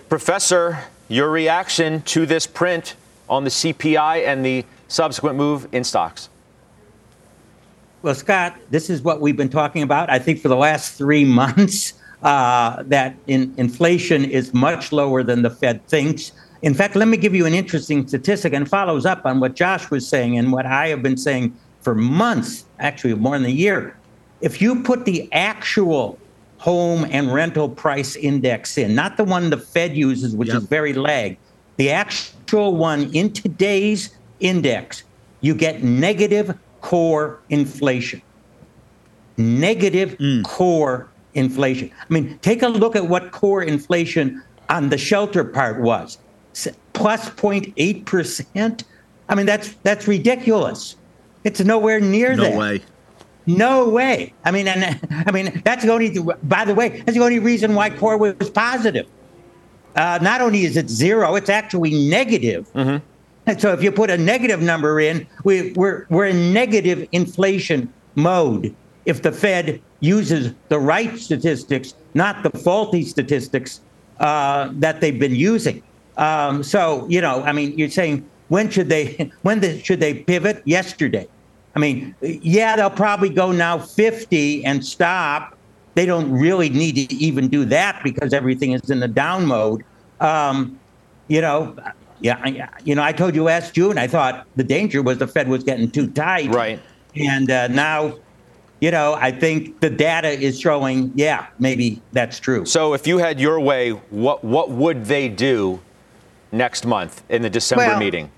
Professor, 0.09 0.85
your 1.09 1.30
reaction 1.30 2.02
to 2.02 2.26
this 2.26 2.47
print 2.47 2.97
on 3.28 3.44
the 3.44 3.50
CPI 3.50 4.26
and 4.26 4.44
the 4.44 4.64
subsequent 4.88 5.37
move 5.37 5.68
in 5.73 5.85
stocks? 5.85 6.28
Well, 8.02 8.14
Scott, 8.14 8.56
this 8.70 8.90
is 8.90 9.02
what 9.02 9.20
we've 9.20 9.37
been 9.37 9.50
talking 9.50 9.82
about. 9.82 10.11
I 10.11 10.18
think 10.18 10.40
for 10.40 10.49
the 10.49 10.56
last 10.56 10.97
three 10.97 11.25
months 11.40 11.94
uh, 12.23 12.83
that 12.85 13.17
in, 13.27 13.55
inflation 13.57 14.25
is 14.25 14.53
much 14.53 14.93
lower 14.93 15.23
than 15.23 15.43
the 15.43 15.50
Fed 15.50 15.87
thinks. 15.87 16.33
In 16.62 16.75
fact, 16.75 16.95
let 16.95 17.09
me 17.09 17.17
give 17.17 17.35
you 17.35 17.47
an 17.47 17.55
interesting 17.55 18.07
statistic 18.07 18.53
and 18.53 18.69
follows 18.69 19.07
up 19.07 19.25
on 19.25 19.41
what 19.41 19.55
Josh 19.55 19.91
was 19.91 20.07
saying 20.07 20.37
and 20.37 20.53
what 20.53 20.67
I 20.67 20.89
have 20.89 21.03
been 21.03 21.17
saying 21.17 21.57
for 21.81 21.95
months, 21.95 22.67
actually 22.79 23.15
more 23.15 23.39
than 23.39 23.47
a 23.47 23.50
year. 23.50 23.97
If 24.41 24.61
you 24.61 24.83
put 24.83 25.05
the 25.05 25.31
actual 25.33 26.19
home 26.59 27.07
and 27.11 27.33
rental 27.33 27.69
price 27.69 28.17
index 28.17 28.77
in, 28.77 28.95
not 28.95 29.17
the 29.17 29.25
one 29.25 29.49
the 29.49 29.57
Fed 29.57 29.97
uses, 29.97 30.37
which 30.37 30.49
yep. 30.49 30.59
is 30.59 30.65
very 30.65 30.93
lag, 30.93 31.39
the 31.77 31.91
actual 31.91 32.77
one 32.77 33.11
in 33.15 33.33
today's 33.33 34.11
index, 34.41 35.04
you 35.41 35.54
get 35.54 35.83
negative 35.83 36.59
core 36.83 37.41
inflation. 37.49 38.21
Negative 39.39 40.17
mm. 40.19 40.45
core 40.45 41.09
inflation. 41.34 41.90
I 41.99 42.12
mean, 42.12 42.38
take 42.43 42.62
a 42.62 42.69
look 42.69 42.97
at 42.97 43.06
what 43.06 43.32
core 43.32 43.62
inflation 43.62 44.43
on 44.69 44.88
the 44.88 44.99
shelter 44.99 45.45
part 45.45 45.80
was 45.80 46.19
plus 47.00 47.30
0.8%. 47.30 48.84
I 49.28 49.34
mean, 49.34 49.47
that's 49.47 49.73
that's 49.82 50.06
ridiculous. 50.06 50.97
It's 51.45 51.60
nowhere 51.60 52.00
near 52.00 52.36
no 52.36 52.43
that. 52.43 52.52
No 52.52 52.58
way. 52.58 52.82
No 53.47 53.88
way. 53.88 54.34
I 54.45 54.50
mean, 54.50 54.69
and 54.69 55.00
I 55.26 55.30
mean 55.30 55.62
that's 55.64 55.84
the 55.84 55.93
only. 55.93 56.14
By 56.43 56.64
the 56.64 56.75
way, 56.75 57.00
that's 57.00 57.16
the 57.16 57.25
only 57.25 57.38
reason 57.38 57.75
why 57.75 57.90
core 57.90 58.19
was 58.19 58.50
positive. 58.50 59.06
Uh, 59.97 60.19
not 60.23 60.40
only 60.40 60.64
is 60.64 60.76
it 60.76 60.88
zero, 60.88 61.34
it's 61.36 61.49
actually 61.49 62.08
negative. 62.08 62.71
Mm-hmm. 62.75 63.04
And 63.47 63.60
so 63.60 63.73
if 63.73 63.82
you 63.82 63.90
put 63.90 64.10
a 64.10 64.19
negative 64.19 64.60
number 64.60 65.00
in, 65.00 65.26
we, 65.45 65.73
we're 65.73 66.06
we're 66.10 66.26
in 66.26 66.52
negative 66.52 67.08
inflation 67.12 67.93
mode 68.14 68.75
if 69.06 69.23
the 69.23 69.32
Fed 69.32 69.80
uses 70.00 70.54
the 70.69 70.78
right 70.78 71.19
statistics, 71.19 71.95
not 72.15 72.43
the 72.43 72.50
faulty 72.50 73.04
statistics 73.04 73.80
uh, 74.19 74.71
that 74.75 75.00
they've 75.00 75.19
been 75.19 75.34
using. 75.34 75.82
Um, 76.17 76.63
so, 76.63 77.06
you 77.08 77.21
know, 77.21 77.43
I 77.43 77.52
mean, 77.52 77.78
you're 77.78 77.91
saying 77.91 78.28
when 78.49 78.69
should 78.71 78.89
they 78.89 79.30
when 79.43 79.60
the, 79.60 79.82
should 79.82 80.00
they 80.00 80.15
pivot? 80.15 80.63
Yesterday. 80.65 81.28
I 81.76 81.78
mean, 81.78 82.15
yeah, 82.21 82.75
they'll 82.76 82.91
probably 82.91 83.28
go 83.28 83.52
now 83.52 83.78
50 83.78 84.65
and 84.65 84.84
stop. 84.84 85.56
They 85.95 86.04
don't 86.04 86.30
really 86.32 86.69
need 86.69 86.97
to 86.97 87.15
even 87.15 87.49
do 87.49 87.65
that 87.67 88.00
because 88.02 88.32
everything 88.32 88.73
is 88.73 88.91
in 88.91 88.99
the 88.99 89.08
down 89.08 89.47
mode. 89.47 89.84
Um, 90.21 90.78
you 91.28 91.41
know, 91.41 91.76
yeah, 92.21 92.69
you 92.84 92.95
know, 92.95 93.02
I 93.02 93.13
told 93.13 93.34
you 93.34 93.45
last 93.45 93.75
June 93.75 93.99
I 93.99 94.08
thought 94.08 94.47
the 94.56 94.65
danger 94.65 95.00
was 95.00 95.19
the 95.19 95.28
Fed 95.28 95.49
was 95.49 95.63
getting 95.63 95.91
too 95.91 96.08
tight. 96.08 96.50
Right. 96.50 96.80
And 97.15 97.50
uh, 97.50 97.69
now 97.69 98.15
you 98.80 98.90
know, 98.90 99.14
I 99.14 99.30
think 99.30 99.80
the 99.80 99.90
data 99.90 100.28
is 100.28 100.58
showing, 100.58 101.12
yeah, 101.14 101.47
maybe 101.58 102.00
that's 102.12 102.40
true. 102.40 102.64
So 102.64 102.95
if 102.95 103.06
you 103.06 103.19
had 103.19 103.38
your 103.38 103.60
way, 103.60 103.90
what 103.90 104.43
what 104.43 104.71
would 104.71 105.04
they 105.04 105.28
do 105.28 105.80
next 106.52 106.86
month 106.86 107.23
in 107.28 107.43
the 107.43 107.50
December 107.50 107.86
well, 107.86 107.99
meeting? 107.99 108.30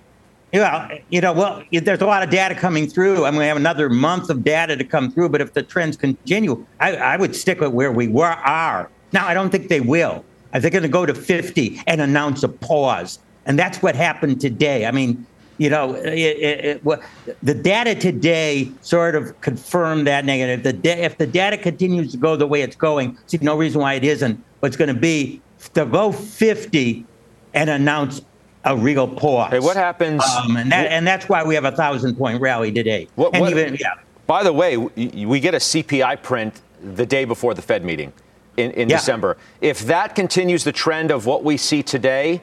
Well, 0.52 0.90
you 1.08 1.20
know, 1.20 1.32
well, 1.32 1.62
there's 1.70 2.02
a 2.02 2.06
lot 2.06 2.22
of 2.22 2.30
data 2.30 2.54
coming 2.54 2.86
through. 2.86 3.24
I'm 3.24 3.34
going 3.34 3.44
to 3.44 3.46
have 3.46 3.56
another 3.56 3.88
month 3.88 4.28
of 4.28 4.44
data 4.44 4.76
to 4.76 4.84
come 4.84 5.10
through. 5.10 5.30
But 5.30 5.40
if 5.40 5.54
the 5.54 5.62
trends 5.62 5.96
continue, 5.96 6.66
I, 6.78 6.96
I 6.96 7.16
would 7.16 7.34
stick 7.34 7.60
with 7.60 7.72
where 7.72 7.92
we 7.92 8.08
were 8.08 8.26
are. 8.26 8.90
Now, 9.12 9.26
I 9.26 9.34
don't 9.34 9.50
think 9.50 9.68
they 9.68 9.80
will. 9.80 10.24
I 10.52 10.60
think 10.60 10.72
they're 10.72 10.80
going 10.80 10.82
to 10.82 10.88
go 10.88 11.06
to 11.06 11.14
50 11.14 11.80
and 11.86 12.00
announce 12.00 12.42
a 12.42 12.48
pause. 12.48 13.18
And 13.46 13.58
that's 13.58 13.80
what 13.80 13.96
happened 13.96 14.40
today. 14.40 14.84
I 14.84 14.90
mean, 14.90 15.26
you 15.62 15.70
know, 15.70 15.94
it, 15.94 16.12
it, 16.12 16.82
it, 16.84 17.00
the 17.40 17.54
data 17.54 17.94
today 17.94 18.68
sort 18.80 19.14
of 19.14 19.40
confirmed 19.42 20.08
that 20.08 20.24
negative. 20.24 20.64
The 20.64 20.72
da- 20.72 21.04
if 21.04 21.18
the 21.18 21.26
data 21.26 21.56
continues 21.56 22.10
to 22.10 22.16
go 22.16 22.34
the 22.34 22.48
way 22.48 22.62
it's 22.62 22.74
going, 22.74 23.16
see 23.28 23.38
no 23.42 23.56
reason 23.56 23.80
why 23.80 23.94
it 23.94 24.02
isn't. 24.02 24.42
What's 24.58 24.74
going 24.74 24.92
to 24.92 25.00
be 25.00 25.40
to 25.74 25.86
go 25.86 26.10
50 26.10 27.06
and 27.54 27.70
announce 27.70 28.22
a 28.64 28.76
real 28.76 29.06
pause. 29.06 29.52
Hey, 29.52 29.60
what 29.60 29.76
happens? 29.76 30.24
Um, 30.24 30.56
and, 30.56 30.72
that, 30.72 30.90
and 30.90 31.06
that's 31.06 31.28
why 31.28 31.44
we 31.44 31.54
have 31.54 31.64
a 31.64 31.70
thousand 31.70 32.16
point 32.16 32.40
rally 32.40 32.72
today. 32.72 33.06
What, 33.14 33.32
what, 33.38 33.52
even, 33.52 33.76
yeah. 33.76 33.94
By 34.26 34.42
the 34.42 34.52
way, 34.52 34.76
we 34.76 35.38
get 35.38 35.54
a 35.54 35.58
CPI 35.58 36.24
print 36.24 36.60
the 36.96 37.06
day 37.06 37.24
before 37.24 37.54
the 37.54 37.62
Fed 37.62 37.84
meeting 37.84 38.12
in, 38.56 38.72
in 38.72 38.88
yeah. 38.88 38.96
December. 38.96 39.36
If 39.60 39.80
that 39.86 40.16
continues 40.16 40.64
the 40.64 40.72
trend 40.72 41.12
of 41.12 41.24
what 41.24 41.44
we 41.44 41.56
see 41.56 41.84
today, 41.84 42.40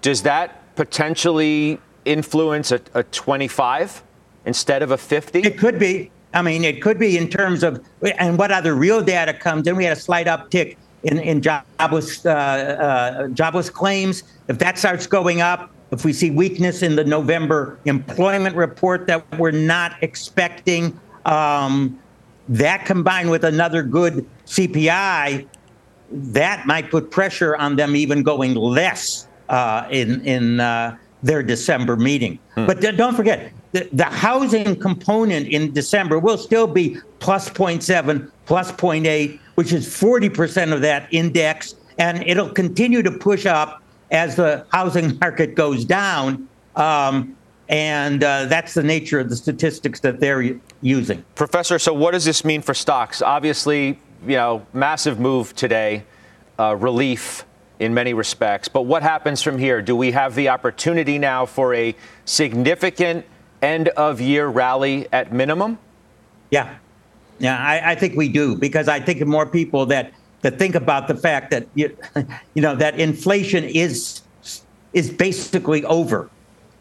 does 0.00 0.22
that 0.22 0.74
potentially 0.74 1.78
influence 2.12 2.72
a, 2.72 2.80
a 2.94 3.02
25 3.04 4.02
instead 4.46 4.82
of 4.82 4.90
a 4.90 4.98
50? 4.98 5.40
It 5.40 5.58
could 5.58 5.78
be. 5.78 6.10
I 6.32 6.42
mean, 6.42 6.64
it 6.64 6.80
could 6.80 6.98
be 6.98 7.18
in 7.18 7.28
terms 7.28 7.62
of, 7.62 7.84
and 8.18 8.38
what 8.38 8.52
other 8.52 8.74
real 8.74 9.02
data 9.02 9.34
comes 9.34 9.66
in. 9.66 9.76
We 9.76 9.84
had 9.84 9.96
a 9.96 10.00
slight 10.00 10.26
uptick 10.26 10.76
in, 11.02 11.18
in 11.18 11.42
jobless, 11.42 12.24
uh, 12.24 12.30
uh, 12.30 13.28
jobless 13.28 13.68
claims. 13.68 14.22
If 14.48 14.58
that 14.58 14.78
starts 14.78 15.06
going 15.06 15.40
up, 15.40 15.72
if 15.90 16.04
we 16.04 16.12
see 16.12 16.30
weakness 16.30 16.82
in 16.82 16.94
the 16.94 17.04
November 17.04 17.78
employment 17.84 18.54
report 18.54 19.06
that 19.08 19.38
we're 19.38 19.50
not 19.50 20.00
expecting, 20.02 20.98
um, 21.26 21.98
that 22.48 22.86
combined 22.86 23.30
with 23.30 23.44
another 23.44 23.82
good 23.82 24.26
CPI, 24.46 25.46
that 26.10 26.66
might 26.66 26.90
put 26.90 27.10
pressure 27.10 27.56
on 27.56 27.76
them 27.76 27.94
even 27.96 28.22
going 28.22 28.54
less 28.54 29.26
uh, 29.48 29.86
in 29.90 30.20
in 30.24 30.60
uh, 30.60 30.96
their 31.22 31.42
December 31.42 31.96
meeting. 31.96 32.38
Hmm. 32.54 32.66
But 32.66 32.80
don't 32.80 33.14
forget, 33.14 33.52
the, 33.72 33.88
the 33.92 34.04
housing 34.04 34.76
component 34.76 35.48
in 35.48 35.72
December 35.72 36.18
will 36.18 36.38
still 36.38 36.66
be 36.66 36.98
plus 37.18 37.48
0.7, 37.48 38.30
plus 38.46 38.72
0.8, 38.72 39.38
which 39.54 39.72
is 39.72 39.86
40% 39.86 40.72
of 40.72 40.80
that 40.80 41.12
index. 41.12 41.74
And 41.98 42.26
it'll 42.26 42.50
continue 42.50 43.02
to 43.02 43.10
push 43.10 43.46
up 43.46 43.82
as 44.10 44.36
the 44.36 44.66
housing 44.72 45.18
market 45.20 45.54
goes 45.54 45.84
down. 45.84 46.48
Um, 46.76 47.36
and 47.68 48.24
uh, 48.24 48.46
that's 48.46 48.74
the 48.74 48.82
nature 48.82 49.20
of 49.20 49.28
the 49.28 49.36
statistics 49.36 50.00
that 50.00 50.18
they're 50.18 50.58
using. 50.82 51.24
Professor, 51.36 51.78
so 51.78 51.92
what 51.92 52.12
does 52.12 52.24
this 52.24 52.44
mean 52.44 52.62
for 52.62 52.74
stocks? 52.74 53.22
Obviously, 53.22 53.98
you 54.26 54.36
know, 54.36 54.66
massive 54.72 55.20
move 55.20 55.54
today, 55.54 56.04
uh, 56.58 56.74
relief 56.74 57.44
in 57.80 57.94
many 57.94 58.14
respects. 58.14 58.68
But 58.68 58.82
what 58.82 59.02
happens 59.02 59.42
from 59.42 59.58
here? 59.58 59.82
Do 59.82 59.96
we 59.96 60.12
have 60.12 60.34
the 60.34 60.50
opportunity 60.50 61.18
now 61.18 61.46
for 61.46 61.74
a 61.74 61.96
significant 62.26 63.24
end 63.62 63.88
of 63.88 64.20
year 64.20 64.46
rally 64.46 65.08
at 65.12 65.32
minimum? 65.32 65.78
Yeah. 66.50 66.76
Yeah, 67.38 67.58
I, 67.58 67.92
I 67.92 67.94
think 67.94 68.16
we 68.16 68.28
do 68.28 68.54
because 68.54 68.86
I 68.86 69.00
think 69.00 69.26
more 69.26 69.46
people 69.46 69.86
that 69.86 70.12
that 70.42 70.58
think 70.58 70.74
about 70.74 71.08
the 71.08 71.14
fact 71.14 71.50
that 71.50 71.66
you, 71.74 71.96
you 72.54 72.62
know 72.62 72.76
that 72.76 73.00
inflation 73.00 73.64
is 73.64 74.20
is 74.92 75.10
basically 75.10 75.82
over. 75.84 76.28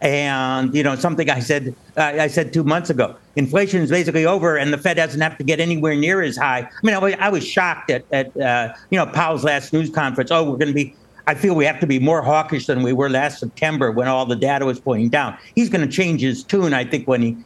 And 0.01 0.75
you 0.75 0.83
know 0.83 0.95
something 0.95 1.29
I 1.29 1.39
said 1.39 1.75
I 1.95 2.27
said 2.27 2.51
two 2.51 2.65
months 2.65 2.89
ago. 2.89 3.15
Inflation 3.39 3.81
is 3.81 3.89
basically 3.89 4.25
over, 4.25 4.57
and 4.57 4.73
the 4.73 4.77
Fed 4.77 4.97
doesn't 4.97 5.21
have 5.21 5.37
to 5.37 5.45
get 5.45 5.61
anywhere 5.61 5.95
near 5.95 6.21
as 6.21 6.35
high. 6.35 6.59
I 6.59 6.69
mean, 6.83 6.93
I 6.93 6.99
was, 6.99 7.13
I 7.19 7.29
was 7.29 7.47
shocked 7.47 7.89
at, 7.89 8.03
at 8.11 8.35
uh, 8.37 8.73
you 8.89 8.97
know 8.97 9.05
Powell's 9.05 9.45
last 9.45 9.71
news 9.71 9.89
conference. 9.89 10.29
Oh, 10.29 10.43
we're 10.43 10.57
going 10.57 10.67
to 10.67 10.73
be. 10.73 10.93
I 11.25 11.35
feel 11.35 11.55
we 11.55 11.63
have 11.63 11.79
to 11.79 11.87
be 11.87 11.99
more 11.99 12.21
hawkish 12.21 12.65
than 12.65 12.83
we 12.83 12.91
were 12.91 13.09
last 13.09 13.39
September 13.39 13.91
when 13.91 14.09
all 14.09 14.25
the 14.25 14.35
data 14.35 14.65
was 14.65 14.77
pointing 14.77 15.07
down. 15.07 15.37
He's 15.55 15.69
going 15.69 15.87
to 15.87 15.91
change 15.91 16.19
his 16.19 16.43
tune, 16.43 16.73
I 16.73 16.83
think, 16.83 17.07
when 17.07 17.21
he, 17.21 17.37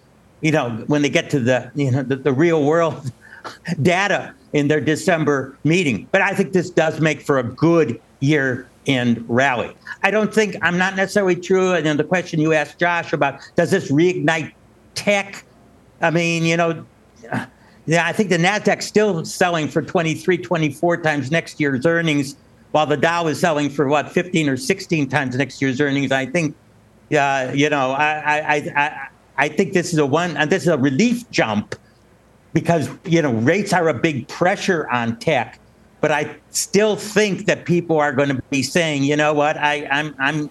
you 0.41 0.51
know, 0.51 0.83
when 0.87 1.03
they 1.03 1.09
get 1.09 1.29
to 1.29 1.39
the 1.39 1.71
you 1.75 1.91
know 1.91 2.01
the, 2.01 2.15
the 2.15 2.33
real 2.33 2.63
world 2.63 3.11
data 3.83 4.33
in 4.53 4.69
their 4.69 4.81
December 4.81 5.55
meeting. 5.63 6.07
But 6.11 6.21
I 6.21 6.33
think 6.33 6.53
this 6.53 6.71
does 6.71 6.99
make 7.01 7.21
for 7.21 7.37
a 7.37 7.43
good 7.43 8.01
year 8.19 8.67
end 8.87 9.23
rally. 9.27 9.75
I 10.01 10.09
don't 10.09 10.33
think 10.33 10.55
I'm 10.63 10.79
not 10.79 10.95
necessarily 10.95 11.35
true. 11.35 11.73
And 11.73 11.85
then 11.85 11.97
the 11.97 12.03
question 12.03 12.39
you 12.39 12.53
asked 12.53 12.79
Josh 12.79 13.13
about 13.13 13.41
does 13.55 13.69
this 13.69 13.91
reignite 13.91 14.53
tech? 14.95 15.45
I 16.03 16.11
mean, 16.11 16.43
you 16.43 16.57
know, 16.57 16.85
yeah, 17.85 18.05
I 18.05 18.13
think 18.13 18.29
the 18.29 18.37
Nasdaq's 18.37 18.85
still 18.85 19.25
selling 19.25 19.67
for 19.67 19.81
23, 19.81 20.37
24 20.37 20.97
times 20.97 21.31
next 21.31 21.59
year's 21.59 21.85
earnings, 21.85 22.35
while 22.71 22.85
the 22.85 22.97
Dow 22.97 23.27
is 23.27 23.39
selling 23.39 23.69
for 23.69 23.87
what 23.87 24.11
15 24.11 24.49
or 24.49 24.57
16 24.57 25.09
times 25.09 25.35
next 25.35 25.61
year's 25.61 25.81
earnings. 25.81 26.11
I 26.11 26.25
think, 26.25 26.55
uh, 27.17 27.51
you 27.53 27.69
know, 27.69 27.91
I, 27.91 28.39
I, 28.39 28.55
I, 28.75 29.07
I 29.37 29.49
think 29.49 29.73
this 29.73 29.93
is 29.93 29.99
a 29.99 30.05
one, 30.05 30.37
and 30.37 30.51
this 30.51 30.63
is 30.63 30.69
a 30.69 30.77
relief 30.77 31.29
jump 31.31 31.75
because 32.53 32.87
you 33.05 33.19
know 33.19 33.33
rates 33.33 33.73
are 33.73 33.87
a 33.87 33.93
big 33.95 34.27
pressure 34.27 34.87
on 34.91 35.17
tech 35.17 35.59
but 36.03 36.11
I 36.11 36.35
still 36.49 36.97
think 36.97 37.45
that 37.45 37.63
people 37.63 37.97
are 37.97 38.11
going 38.11 38.27
to 38.27 38.43
be 38.49 38.61
saying, 38.61 39.05
you 39.05 39.15
know 39.15 39.33
what, 39.33 39.55
I, 39.55 39.87
I'm 39.89 40.13
I'm 40.19 40.49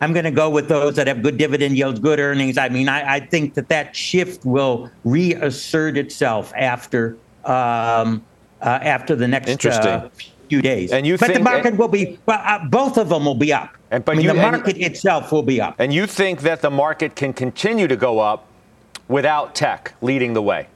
I'm 0.00 0.12
going 0.12 0.24
to 0.24 0.30
go 0.30 0.50
with 0.50 0.68
those 0.68 0.96
that 0.96 1.06
have 1.06 1.22
good 1.22 1.38
dividend 1.38 1.76
yields, 1.76 1.98
good 1.98 2.20
earnings. 2.20 2.58
I 2.58 2.68
mean, 2.68 2.88
I, 2.88 3.14
I 3.14 3.20
think 3.20 3.54
that 3.54 3.68
that 3.68 3.96
shift 3.96 4.44
will 4.44 4.90
reassert 5.04 5.96
itself 5.96 6.52
after 6.56 7.16
um, 7.44 8.24
uh, 8.60 8.78
after 8.82 9.14
the 9.14 9.28
next 9.28 9.64
uh, 9.64 10.08
few 10.48 10.62
days. 10.62 10.92
And 10.92 11.06
you 11.06 11.16
but 11.16 11.26
think, 11.26 11.38
the 11.38 11.44
market 11.44 11.76
will 11.76 11.88
be, 11.88 12.18
well, 12.26 12.40
uh, 12.44 12.64
both 12.66 12.98
of 12.98 13.08
them 13.08 13.24
will 13.24 13.34
be 13.34 13.52
up. 13.52 13.76
And, 13.90 14.04
but 14.04 14.12
I 14.12 14.14
mean, 14.16 14.26
you, 14.26 14.32
the 14.32 14.40
market 14.40 14.76
and, 14.76 14.84
itself 14.84 15.32
will 15.32 15.42
be 15.42 15.60
up. 15.60 15.76
And 15.78 15.92
you 15.92 16.06
think 16.06 16.40
that 16.42 16.62
the 16.62 16.70
market 16.70 17.14
can 17.14 17.32
continue 17.32 17.86
to 17.86 17.96
go 17.96 18.18
up 18.18 18.46
without 19.08 19.54
tech 19.54 19.94
leading 20.00 20.32
the 20.34 20.42
way? 20.42 20.68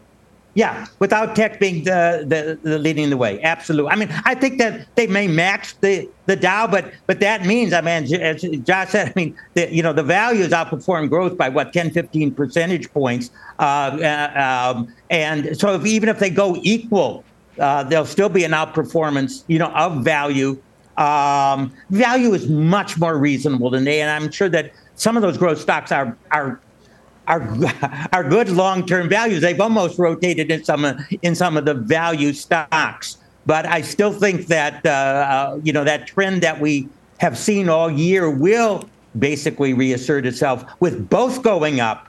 Yeah, 0.55 0.87
without 0.99 1.37
tech 1.37 1.61
being 1.61 1.85
the, 1.85 2.25
the, 2.27 2.59
the, 2.69 2.79
leading 2.79 3.09
the 3.11 3.17
way, 3.17 3.41
absolutely. 3.43 3.93
I 3.93 3.97
mean, 3.97 4.09
I 4.25 4.35
think 4.35 4.59
that 4.59 4.95
they 4.97 5.07
may 5.07 5.29
match 5.29 5.79
the, 5.81 6.09
the 6.27 6.35
Dow, 6.35 6.67
but 6.67 6.93
but 7.07 7.21
that 7.21 7.47
means, 7.47 7.73
I 7.73 7.81
mean, 7.81 8.13
as 8.21 8.43
Josh 8.43 8.91
said, 8.91 9.09
I 9.09 9.13
mean, 9.15 9.39
the, 9.55 9.73
you 9.73 9.81
know, 9.81 9.93
the 9.93 10.03
values 10.03 10.49
outperform 10.49 11.09
growth 11.09 11.39
by 11.39 11.49
what 11.49 11.73
10, 11.73 11.93
15 11.93 12.35
percentage 12.35 12.93
points, 12.93 13.31
uh, 13.61 13.63
uh, 13.63 14.75
um, 14.75 14.93
and 15.09 15.57
so 15.59 15.75
if, 15.75 15.87
even 15.87 16.09
if 16.09 16.19
they 16.19 16.31
go 16.31 16.57
equal, 16.63 17.23
uh, 17.61 17.85
there'll 17.85 18.05
still 18.05 18.29
be 18.29 18.43
an 18.43 18.53
outperformance, 18.53 19.45
you 19.47 19.59
know, 19.59 19.71
of 19.71 20.03
value. 20.03 20.61
Um, 20.97 21.73
value 21.91 22.35
is 22.35 22.49
much 22.49 22.99
more 22.99 23.17
reasonable 23.17 23.71
than 23.71 23.85
they, 23.85 24.01
and 24.01 24.11
I'm 24.11 24.33
sure 24.33 24.49
that 24.49 24.73
some 24.97 25.17
of 25.17 25.23
those 25.23 25.39
growth 25.39 25.61
stocks 25.61 25.93
are 25.93 26.17
are 26.33 26.61
are 27.31 28.25
good 28.29 28.49
long-term 28.49 29.09
values. 29.09 29.40
They've 29.40 29.61
almost 29.61 29.99
rotated 29.99 30.51
in 30.51 30.64
some 30.64 30.85
in 31.23 31.35
some 31.35 31.57
of 31.57 31.64
the 31.64 31.75
value 31.75 32.33
stocks, 32.33 33.19
but 33.47 33.66
I 33.66 33.81
still 33.83 34.12
think 34.12 34.49
that 34.49 34.85
uh, 34.85 34.90
uh, 34.90 35.61
you 35.62 35.73
know 35.73 35.85
that 35.85 36.07
trend 36.07 36.43
that 36.43 36.61
we 36.61 36.88
have 37.19 37.38
seen 37.38 37.69
all 37.69 37.90
year 37.90 38.31
will 38.31 38.88
basically 39.19 39.75
reassert 39.75 40.27
itself 40.27 40.64
with 40.81 41.09
both 41.09 41.43
going 41.43 41.81
up, 41.81 42.09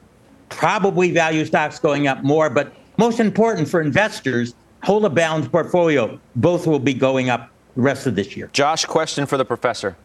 probably 0.49 1.11
value 1.11 1.45
stocks 1.45 1.79
going 1.79 2.07
up 2.07 2.23
more, 2.23 2.49
but 2.49 2.73
most 2.97 3.19
important 3.19 3.67
for 3.67 3.81
investors, 3.81 4.53
a 4.87 5.09
balanced 5.09 5.51
portfolio. 5.51 6.19
Both 6.35 6.67
will 6.67 6.79
be 6.79 6.93
going 6.93 7.29
up 7.29 7.49
the 7.75 7.81
rest 7.81 8.07
of 8.07 8.15
this 8.15 8.35
year. 8.35 8.49
Josh, 8.53 8.85
question 8.85 9.25
for 9.25 9.37
the 9.37 9.45
professor. 9.45 9.95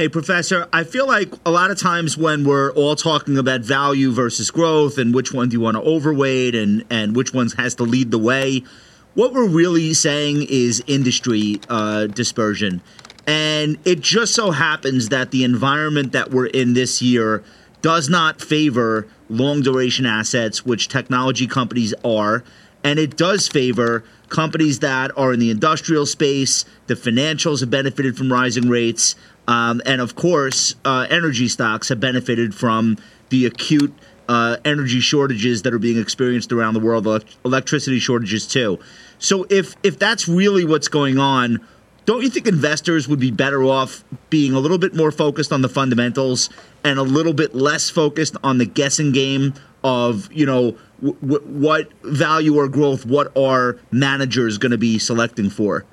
Hey, 0.00 0.08
Professor, 0.08 0.66
I 0.72 0.84
feel 0.84 1.06
like 1.06 1.30
a 1.44 1.50
lot 1.50 1.70
of 1.70 1.78
times 1.78 2.16
when 2.16 2.42
we're 2.44 2.72
all 2.72 2.96
talking 2.96 3.36
about 3.36 3.60
value 3.60 4.10
versus 4.10 4.50
growth 4.50 4.96
and 4.96 5.14
which 5.14 5.30
one 5.30 5.50
do 5.50 5.58
you 5.58 5.60
want 5.60 5.76
to 5.76 5.82
overweight 5.82 6.54
and, 6.54 6.86
and 6.88 7.14
which 7.14 7.34
ones 7.34 7.52
has 7.58 7.74
to 7.74 7.82
lead 7.82 8.10
the 8.10 8.18
way, 8.18 8.64
what 9.12 9.34
we're 9.34 9.46
really 9.46 9.92
saying 9.92 10.46
is 10.48 10.82
industry 10.86 11.60
uh, 11.68 12.06
dispersion. 12.06 12.80
And 13.26 13.76
it 13.84 14.00
just 14.00 14.34
so 14.34 14.52
happens 14.52 15.10
that 15.10 15.32
the 15.32 15.44
environment 15.44 16.12
that 16.12 16.30
we're 16.30 16.46
in 16.46 16.72
this 16.72 17.02
year 17.02 17.44
does 17.82 18.08
not 18.08 18.40
favor 18.40 19.06
long 19.28 19.60
duration 19.60 20.06
assets, 20.06 20.64
which 20.64 20.88
technology 20.88 21.46
companies 21.46 21.92
are. 22.02 22.42
And 22.82 22.98
it 22.98 23.18
does 23.18 23.48
favor 23.48 24.04
companies 24.30 24.78
that 24.78 25.10
are 25.18 25.34
in 25.34 25.40
the 25.40 25.50
industrial 25.50 26.06
space. 26.06 26.64
The 26.86 26.94
financials 26.94 27.60
have 27.60 27.68
benefited 27.68 28.16
from 28.16 28.32
rising 28.32 28.70
rates. 28.70 29.14
Um, 29.50 29.82
and 29.84 30.00
of 30.00 30.14
course, 30.14 30.76
uh, 30.84 31.08
energy 31.10 31.48
stocks 31.48 31.88
have 31.88 31.98
benefited 31.98 32.54
from 32.54 32.98
the 33.30 33.46
acute 33.46 33.92
uh, 34.28 34.58
energy 34.64 35.00
shortages 35.00 35.62
that 35.62 35.74
are 35.74 35.78
being 35.80 35.98
experienced 35.98 36.52
around 36.52 36.74
the 36.74 36.80
world, 36.80 37.24
electricity 37.44 37.98
shortages 37.98 38.46
too. 38.46 38.78
So 39.18 39.48
if 39.50 39.74
if 39.82 39.98
that's 39.98 40.28
really 40.28 40.64
what's 40.64 40.86
going 40.86 41.18
on, 41.18 41.66
don't 42.06 42.22
you 42.22 42.30
think 42.30 42.46
investors 42.46 43.08
would 43.08 43.18
be 43.18 43.32
better 43.32 43.64
off 43.64 44.04
being 44.30 44.52
a 44.54 44.60
little 44.60 44.78
bit 44.78 44.94
more 44.94 45.10
focused 45.10 45.52
on 45.52 45.62
the 45.62 45.68
fundamentals 45.68 46.48
and 46.84 47.00
a 47.00 47.02
little 47.02 47.34
bit 47.34 47.52
less 47.52 47.90
focused 47.90 48.36
on 48.44 48.58
the 48.58 48.66
guessing 48.66 49.10
game 49.10 49.54
of 49.82 50.32
you 50.32 50.46
know 50.46 50.76
w- 51.02 51.18
w- 51.22 51.46
what 51.48 51.92
value 52.04 52.56
or 52.56 52.68
growth 52.68 53.04
what 53.04 53.36
are 53.36 53.80
managers 53.90 54.58
going 54.58 54.70
to 54.70 54.78
be 54.78 54.96
selecting 54.96 55.50
for? 55.50 55.84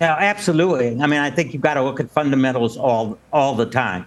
Yeah, 0.00 0.16
absolutely. 0.18 0.98
I 1.00 1.06
mean, 1.06 1.20
I 1.20 1.30
think 1.30 1.52
you've 1.52 1.62
got 1.62 1.74
to 1.74 1.82
look 1.82 2.00
at 2.00 2.10
fundamentals 2.10 2.78
all 2.78 3.18
all 3.34 3.54
the 3.54 3.66
time, 3.66 4.06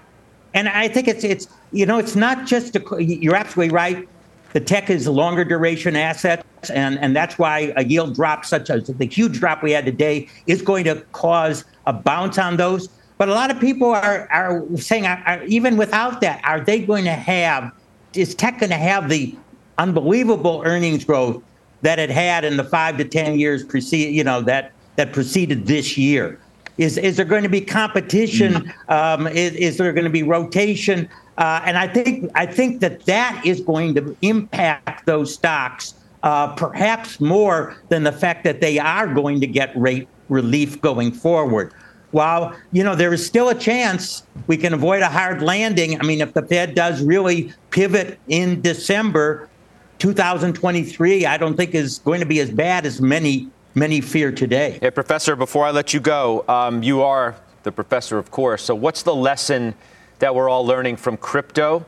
and 0.56 0.68
I 0.68 0.88
think 0.88 1.08
it's 1.08 1.24
it's 1.24 1.48
you 1.72 1.86
know 1.86 2.00
it's 2.00 2.16
not 2.16 2.48
just 2.48 2.76
a, 2.76 3.04
you're 3.04 3.36
absolutely 3.36 3.74
right. 3.74 4.10
The 4.54 4.60
tech 4.60 4.90
is 4.90 5.08
longer 5.08 5.44
duration 5.44 5.96
assets, 5.96 6.72
and 6.72 6.98
and 6.98 7.16
that's 7.16 7.38
why 7.38 7.74
a 7.76 7.84
yield 7.86 8.16
drop 8.16 8.44
such 8.44 8.72
as 8.72 8.88
the 8.88 9.06
huge 9.06 9.40
drop 9.40 9.62
we 9.62 9.72
had 9.72 9.86
today 9.86 10.28
is 10.48 10.64
going 10.64 10.84
to 10.86 10.96
cause 11.12 11.64
a 11.86 11.94
bounce 11.94 12.40
on 12.40 12.58
those. 12.58 12.88
But 13.20 13.30
a 13.30 13.34
lot 13.34 13.52
of 13.52 13.60
people 13.60 13.92
are 13.92 14.28
are 14.32 14.64
saying, 14.76 15.06
are, 15.06 15.44
even 15.44 15.78
without 15.78 16.22
that, 16.22 16.42
are 16.44 16.60
they 16.60 16.80
going 16.80 17.06
to 17.06 17.12
have? 17.12 17.72
Is 18.16 18.34
tech 18.34 18.60
going 18.60 18.72
to 18.72 18.78
have 18.78 19.10
the 19.10 19.36
unbelievable 19.78 20.64
earnings 20.66 21.06
growth 21.06 21.44
that 21.84 22.00
it 22.00 22.10
had 22.10 22.46
in 22.46 22.58
the 22.58 22.64
five 22.64 22.98
to 22.98 23.06
ten 23.06 23.38
years 23.38 23.64
preceding? 23.64 24.16
You 24.16 24.24
know 24.24 24.42
that 24.42 24.72
that 24.96 25.14
preceded 25.14 25.66
this 25.66 25.98
year? 25.98 26.40
Is, 26.78 26.98
is 26.98 27.18
there 27.18 27.26
going 27.26 27.44
to 27.44 27.50
be 27.50 27.62
competition? 27.62 28.54
Mm-hmm. 28.54 28.92
Um, 28.92 29.28
is, 29.28 29.54
is 29.54 29.78
there 29.78 29.94
going 29.94 30.06
to 30.06 30.10
be 30.10 30.24
rotation? 30.24 31.08
Uh, 31.38 31.62
and 31.66 31.78
I 31.78 31.88
think 31.88 32.30
I 32.36 32.46
think 32.46 32.80
that 32.82 33.06
that 33.06 33.42
is 33.46 33.62
going 33.62 33.96
to 33.96 34.16
impact 34.22 35.06
those 35.06 35.34
stocks 35.34 35.96
uh, 36.22 36.56
perhaps 36.56 37.20
more 37.20 37.76
than 37.90 38.04
the 38.04 38.12
fact 38.12 38.44
that 38.44 38.62
they 38.62 38.80
are 38.80 39.12
going 39.14 39.40
to 39.42 39.48
get 39.48 39.76
rate 39.76 40.08
relief 40.30 40.80
going 40.82 41.12
forward. 41.12 41.74
While 42.12 42.56
you 42.72 42.84
know 42.84 42.96
there 42.96 43.14
is 43.14 43.26
still 43.26 43.50
a 43.50 43.56
chance 43.56 44.24
we 44.46 44.58
can 44.58 44.74
avoid 44.74 45.02
a 45.02 45.10
hard 45.10 45.42
landing. 45.42 46.00
I 46.00 46.04
mean, 46.04 46.22
if 46.22 46.34
the 46.34 46.44
Fed 46.44 46.76
does 46.76 47.02
really 47.02 47.52
pivot 47.72 48.20
in 48.28 48.62
December, 48.62 49.50
2023, 49.98 51.26
I 51.26 51.38
don't 51.38 51.58
think 51.58 51.74
is 51.74 52.00
going 52.00 52.20
to 52.20 52.26
be 52.26 52.40
as 52.40 52.52
bad 52.52 52.86
as 52.86 53.02
many 53.02 53.50
many 53.76 54.02
fear 54.02 54.32
today. 54.32 54.78
Hey, 54.82 54.92
Professor, 54.92 55.36
before 55.36 55.66
I 55.66 55.72
let 55.72 55.94
you 55.94 56.00
go, 56.00 56.46
um, 56.48 56.84
you 56.84 57.02
are 57.02 57.36
the 57.64 57.72
professor, 57.72 58.18
of 58.18 58.32
course. 58.32 58.64
So, 58.64 58.76
what's 58.76 59.04
the 59.04 59.16
lesson 59.16 59.74
that 60.20 60.36
we're 60.36 60.50
all 60.50 60.66
learning 60.66 60.98
from 60.98 61.18
crypto? 61.18 61.86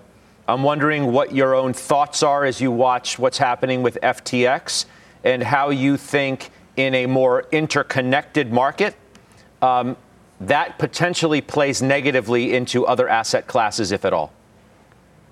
I'm 0.47 0.63
wondering 0.63 1.11
what 1.11 1.33
your 1.33 1.55
own 1.55 1.73
thoughts 1.73 2.21
are 2.21 2.45
as 2.45 2.61
you 2.61 2.71
watch 2.71 3.17
what's 3.17 3.37
happening 3.37 3.81
with 3.81 3.97
FTX 4.03 4.85
and 5.23 5.41
how 5.41 5.69
you 5.71 5.97
think 5.97 6.51
in 6.75 6.93
a 6.93 7.05
more 7.07 7.45
interconnected 7.51 8.51
market 8.51 8.95
um, 9.61 9.97
that 10.41 10.77
potentially 10.77 11.41
plays 11.41 11.81
negatively 11.81 12.53
into 12.53 12.85
other 12.85 13.09
asset 13.09 13.47
classes, 13.47 13.91
if 13.91 14.05
at 14.05 14.13
all. 14.13 14.31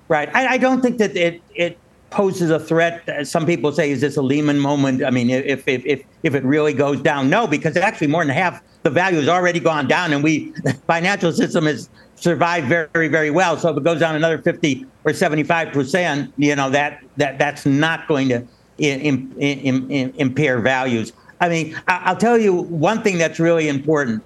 Right. 0.08 0.34
I, 0.34 0.54
I 0.54 0.58
don't 0.58 0.82
think 0.82 0.98
that 0.98 1.16
it, 1.16 1.42
it 1.54 1.78
poses 2.14 2.52
a 2.52 2.60
threat. 2.60 3.28
Some 3.28 3.46
people 3.46 3.72
say, 3.72 3.92
is 3.92 4.02
this 4.02 4.18
a 4.18 4.22
Lehman 4.22 4.60
moment? 4.60 5.04
I 5.04 5.10
mean, 5.10 5.30
if, 5.30 5.68
if, 5.68 5.86
if, 5.86 6.04
if 6.22 6.36
it 6.36 6.44
really 6.44 6.74
goes 6.74 7.02
down, 7.02 7.30
no, 7.30 7.48
because 7.48 7.76
actually 7.76 8.08
more 8.08 8.24
than 8.24 8.34
half 8.34 8.62
the 8.84 8.90
value 8.90 9.20
has 9.20 9.28
already 9.28 9.60
gone 9.60 9.88
down 9.88 10.14
and 10.14 10.24
we, 10.24 10.52
the 10.64 10.74
financial 10.88 11.32
system 11.32 11.66
has 11.66 11.90
survived 12.16 12.68
very, 12.68 13.08
very 13.08 13.32
well. 13.32 13.58
So 13.58 13.70
if 13.70 13.78
it 13.78 13.84
goes 13.84 14.00
down 14.00 14.16
another 14.16 14.38
50 14.38 14.86
or 15.04 15.12
75%, 15.12 16.32
you 16.38 16.56
know, 16.56 16.70
that, 16.70 17.04
that, 17.18 17.40
that's 17.40 17.66
not 17.66 18.08
going 18.08 18.30
to 18.30 18.48
in, 18.78 19.32
in, 19.38 19.92
in, 19.92 20.14
impair 20.16 20.60
values. 20.60 21.14
I 21.40 21.50
mean, 21.50 21.80
I'll 21.88 22.18
tell 22.18 22.38
you 22.38 22.54
one 22.54 23.02
thing 23.04 23.18
that's 23.18 23.40
really 23.40 23.68
important 23.68 24.24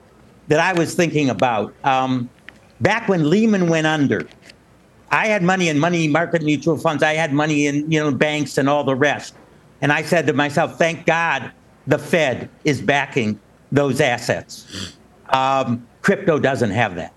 that 0.47 0.59
I 0.59 0.73
was 0.73 0.93
thinking 0.93 1.29
about. 1.29 1.73
Um, 1.83 2.29
back 2.81 3.07
when 3.07 3.29
Lehman 3.29 3.69
went 3.69 3.87
under, 3.87 4.27
I 5.11 5.27
had 5.27 5.41
money 5.43 5.69
in 5.69 5.79
money 5.79 6.07
market 6.07 6.41
mutual 6.41 6.77
funds. 6.77 7.03
I 7.03 7.13
had 7.13 7.33
money 7.33 7.67
in 7.67 7.89
you 7.91 7.99
know 7.99 8.11
banks 8.11 8.57
and 8.57 8.67
all 8.67 8.83
the 8.83 8.95
rest. 8.95 9.35
And 9.81 9.91
I 9.91 10.01
said 10.01 10.27
to 10.27 10.33
myself, 10.33 10.77
"Thank 10.77 11.05
God 11.05 11.51
the 11.85 11.97
Fed 11.97 12.49
is 12.65 12.81
backing 12.81 13.39
those 13.71 14.01
assets." 14.01 14.97
Um, 15.29 15.87
crypto 16.01 16.39
doesn't 16.39 16.71
have 16.71 16.95
that. 16.95 17.13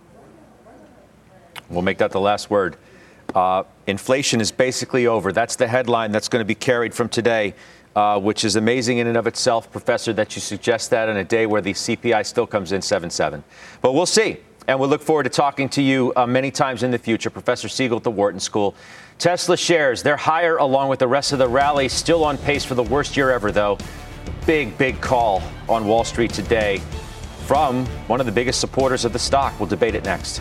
We'll 1.68 1.82
make 1.82 1.98
that 1.98 2.10
the 2.10 2.20
last 2.20 2.50
word. 2.50 2.76
Uh, 3.34 3.62
inflation 3.86 4.40
is 4.40 4.50
basically 4.50 5.06
over. 5.06 5.32
That's 5.32 5.56
the 5.56 5.68
headline 5.68 6.10
that's 6.10 6.28
going 6.28 6.40
to 6.40 6.46
be 6.46 6.54
carried 6.54 6.92
from 6.92 7.08
today, 7.08 7.54
uh, 7.94 8.18
which 8.18 8.44
is 8.44 8.56
amazing 8.56 8.98
in 8.98 9.06
and 9.06 9.16
of 9.16 9.28
itself, 9.28 9.70
Professor, 9.70 10.12
that 10.14 10.34
you 10.34 10.42
suggest 10.42 10.90
that 10.90 11.08
on 11.08 11.16
a 11.16 11.24
day 11.24 11.46
where 11.46 11.60
the 11.60 11.72
CPI 11.72 12.26
still 12.26 12.46
comes 12.46 12.72
in 12.72 12.82
7 12.82 13.08
7. 13.08 13.44
But 13.80 13.92
we'll 13.92 14.06
see. 14.06 14.38
And 14.68 14.78
we'll 14.78 14.88
look 14.88 15.02
forward 15.02 15.24
to 15.24 15.30
talking 15.30 15.68
to 15.70 15.82
you 15.82 16.12
uh, 16.16 16.26
many 16.26 16.50
times 16.50 16.82
in 16.82 16.90
the 16.90 16.98
future. 16.98 17.30
Professor 17.30 17.68
Siegel 17.68 17.96
at 17.96 18.04
the 18.04 18.10
Wharton 18.10 18.40
School. 18.40 18.74
Tesla 19.18 19.56
shares, 19.56 20.02
they're 20.02 20.16
higher 20.16 20.56
along 20.56 20.88
with 20.88 20.98
the 20.98 21.08
rest 21.08 21.32
of 21.32 21.38
the 21.38 21.48
rally, 21.48 21.88
still 21.88 22.24
on 22.24 22.38
pace 22.38 22.64
for 22.64 22.74
the 22.74 22.82
worst 22.82 23.16
year 23.16 23.30
ever, 23.30 23.52
though. 23.52 23.76
Big, 24.46 24.76
big 24.78 25.00
call 25.00 25.42
on 25.68 25.86
Wall 25.86 26.04
Street 26.04 26.32
today 26.32 26.80
from 27.46 27.84
one 28.06 28.20
of 28.20 28.26
the 28.26 28.32
biggest 28.32 28.60
supporters 28.60 29.04
of 29.04 29.12
the 29.12 29.18
stock. 29.18 29.58
We'll 29.58 29.68
debate 29.68 29.94
it 29.94 30.04
next. 30.04 30.40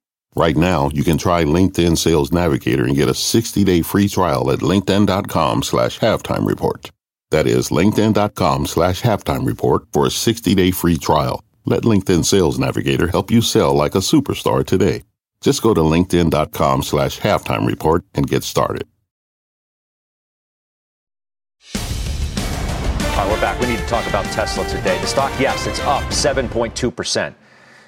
Right 0.35 0.55
now, 0.55 0.89
you 0.93 1.03
can 1.03 1.17
try 1.17 1.43
LinkedIn 1.43 1.97
Sales 1.97 2.31
Navigator 2.31 2.85
and 2.85 2.95
get 2.95 3.09
a 3.09 3.13
60-day 3.13 3.81
free 3.81 4.07
trial 4.07 4.49
at 4.49 4.59
linkedin.com 4.59 5.63
slash 5.63 5.99
halftime 5.99 6.47
report. 6.47 6.89
That 7.31 7.47
is 7.47 7.69
linkedin.com 7.69 8.65
slash 8.67 9.01
halftime 9.01 9.45
report 9.45 9.83
for 9.91 10.05
a 10.05 10.09
60-day 10.09 10.71
free 10.71 10.97
trial. 10.97 11.43
Let 11.65 11.83
LinkedIn 11.83 12.23
Sales 12.23 12.57
Navigator 12.57 13.07
help 13.07 13.29
you 13.29 13.41
sell 13.41 13.73
like 13.73 13.93
a 13.93 13.99
superstar 13.99 14.65
today. 14.65 15.03
Just 15.41 15.61
go 15.61 15.73
to 15.73 15.81
linkedin.com 15.81 16.83
slash 16.83 17.19
halftime 17.19 17.67
report 17.67 18.05
and 18.13 18.25
get 18.27 18.43
started. 18.43 18.87
All 21.75 23.17
right, 23.17 23.27
we're 23.29 23.41
back. 23.41 23.59
We 23.59 23.67
need 23.67 23.79
to 23.79 23.85
talk 23.85 24.07
about 24.07 24.25
Tesla 24.25 24.65
today. 24.69 24.99
The 25.01 25.07
stock, 25.07 25.31
yes, 25.39 25.67
it's 25.67 25.81
up 25.81 26.03
7.2%. 26.03 27.33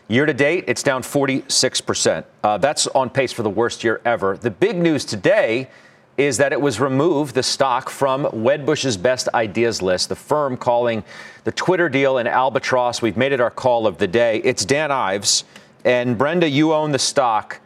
Year 0.08 0.26
to 0.26 0.34
date, 0.34 0.66
it's 0.68 0.84
down 0.84 1.02
46%. 1.02 2.26
Uh, 2.44 2.58
that's 2.58 2.88
on 2.88 3.10
pace 3.10 3.32
for 3.32 3.44
the 3.44 3.50
worst 3.50 3.84
year 3.84 4.02
ever. 4.04 4.36
The 4.36 4.52
big 4.52 4.78
news 4.78 5.06
today 5.06 5.70
is 6.18 6.38
that 6.38 6.52
it 6.52 6.62
was 6.62 6.80
removed, 6.80 7.36
the 7.36 7.42
stock, 7.42 7.90
from 7.90 8.26
Wedbush's 8.26 8.98
best 8.98 9.30
ideas 9.34 9.82
list, 9.82 10.10
the 10.10 10.16
firm 10.16 10.58
calling 10.58 11.04
the 11.46 11.52
Twitter 11.52 11.90
deal 11.90 12.18
an 12.18 12.28
albatross. 12.28 13.02
We've 13.02 13.18
made 13.18 13.32
it 13.32 13.40
our 13.40 13.50
call 13.50 13.88
of 13.88 13.98
the 13.98 14.08
day. 14.08 14.38
It's 14.44 14.66
Dan 14.66 14.92
Ives. 14.92 15.46
And 15.86 16.18
Brenda, 16.18 16.48
you 16.48 16.74
own 16.74 16.92
the 16.92 17.00
stock. 17.00 17.60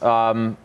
Um, 0.00 0.56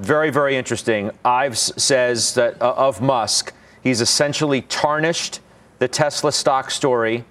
very, 0.00 0.30
very 0.30 0.56
interesting. 0.56 1.12
Ives 1.24 1.72
says 1.82 2.34
that 2.34 2.60
uh, 2.60 2.74
of 2.76 3.00
Musk, 3.00 3.54
he's 3.82 4.00
essentially 4.00 4.62
tarnished 4.62 5.40
the 5.78 5.88
Tesla 5.88 6.32
stock 6.32 6.70
story 6.70 7.24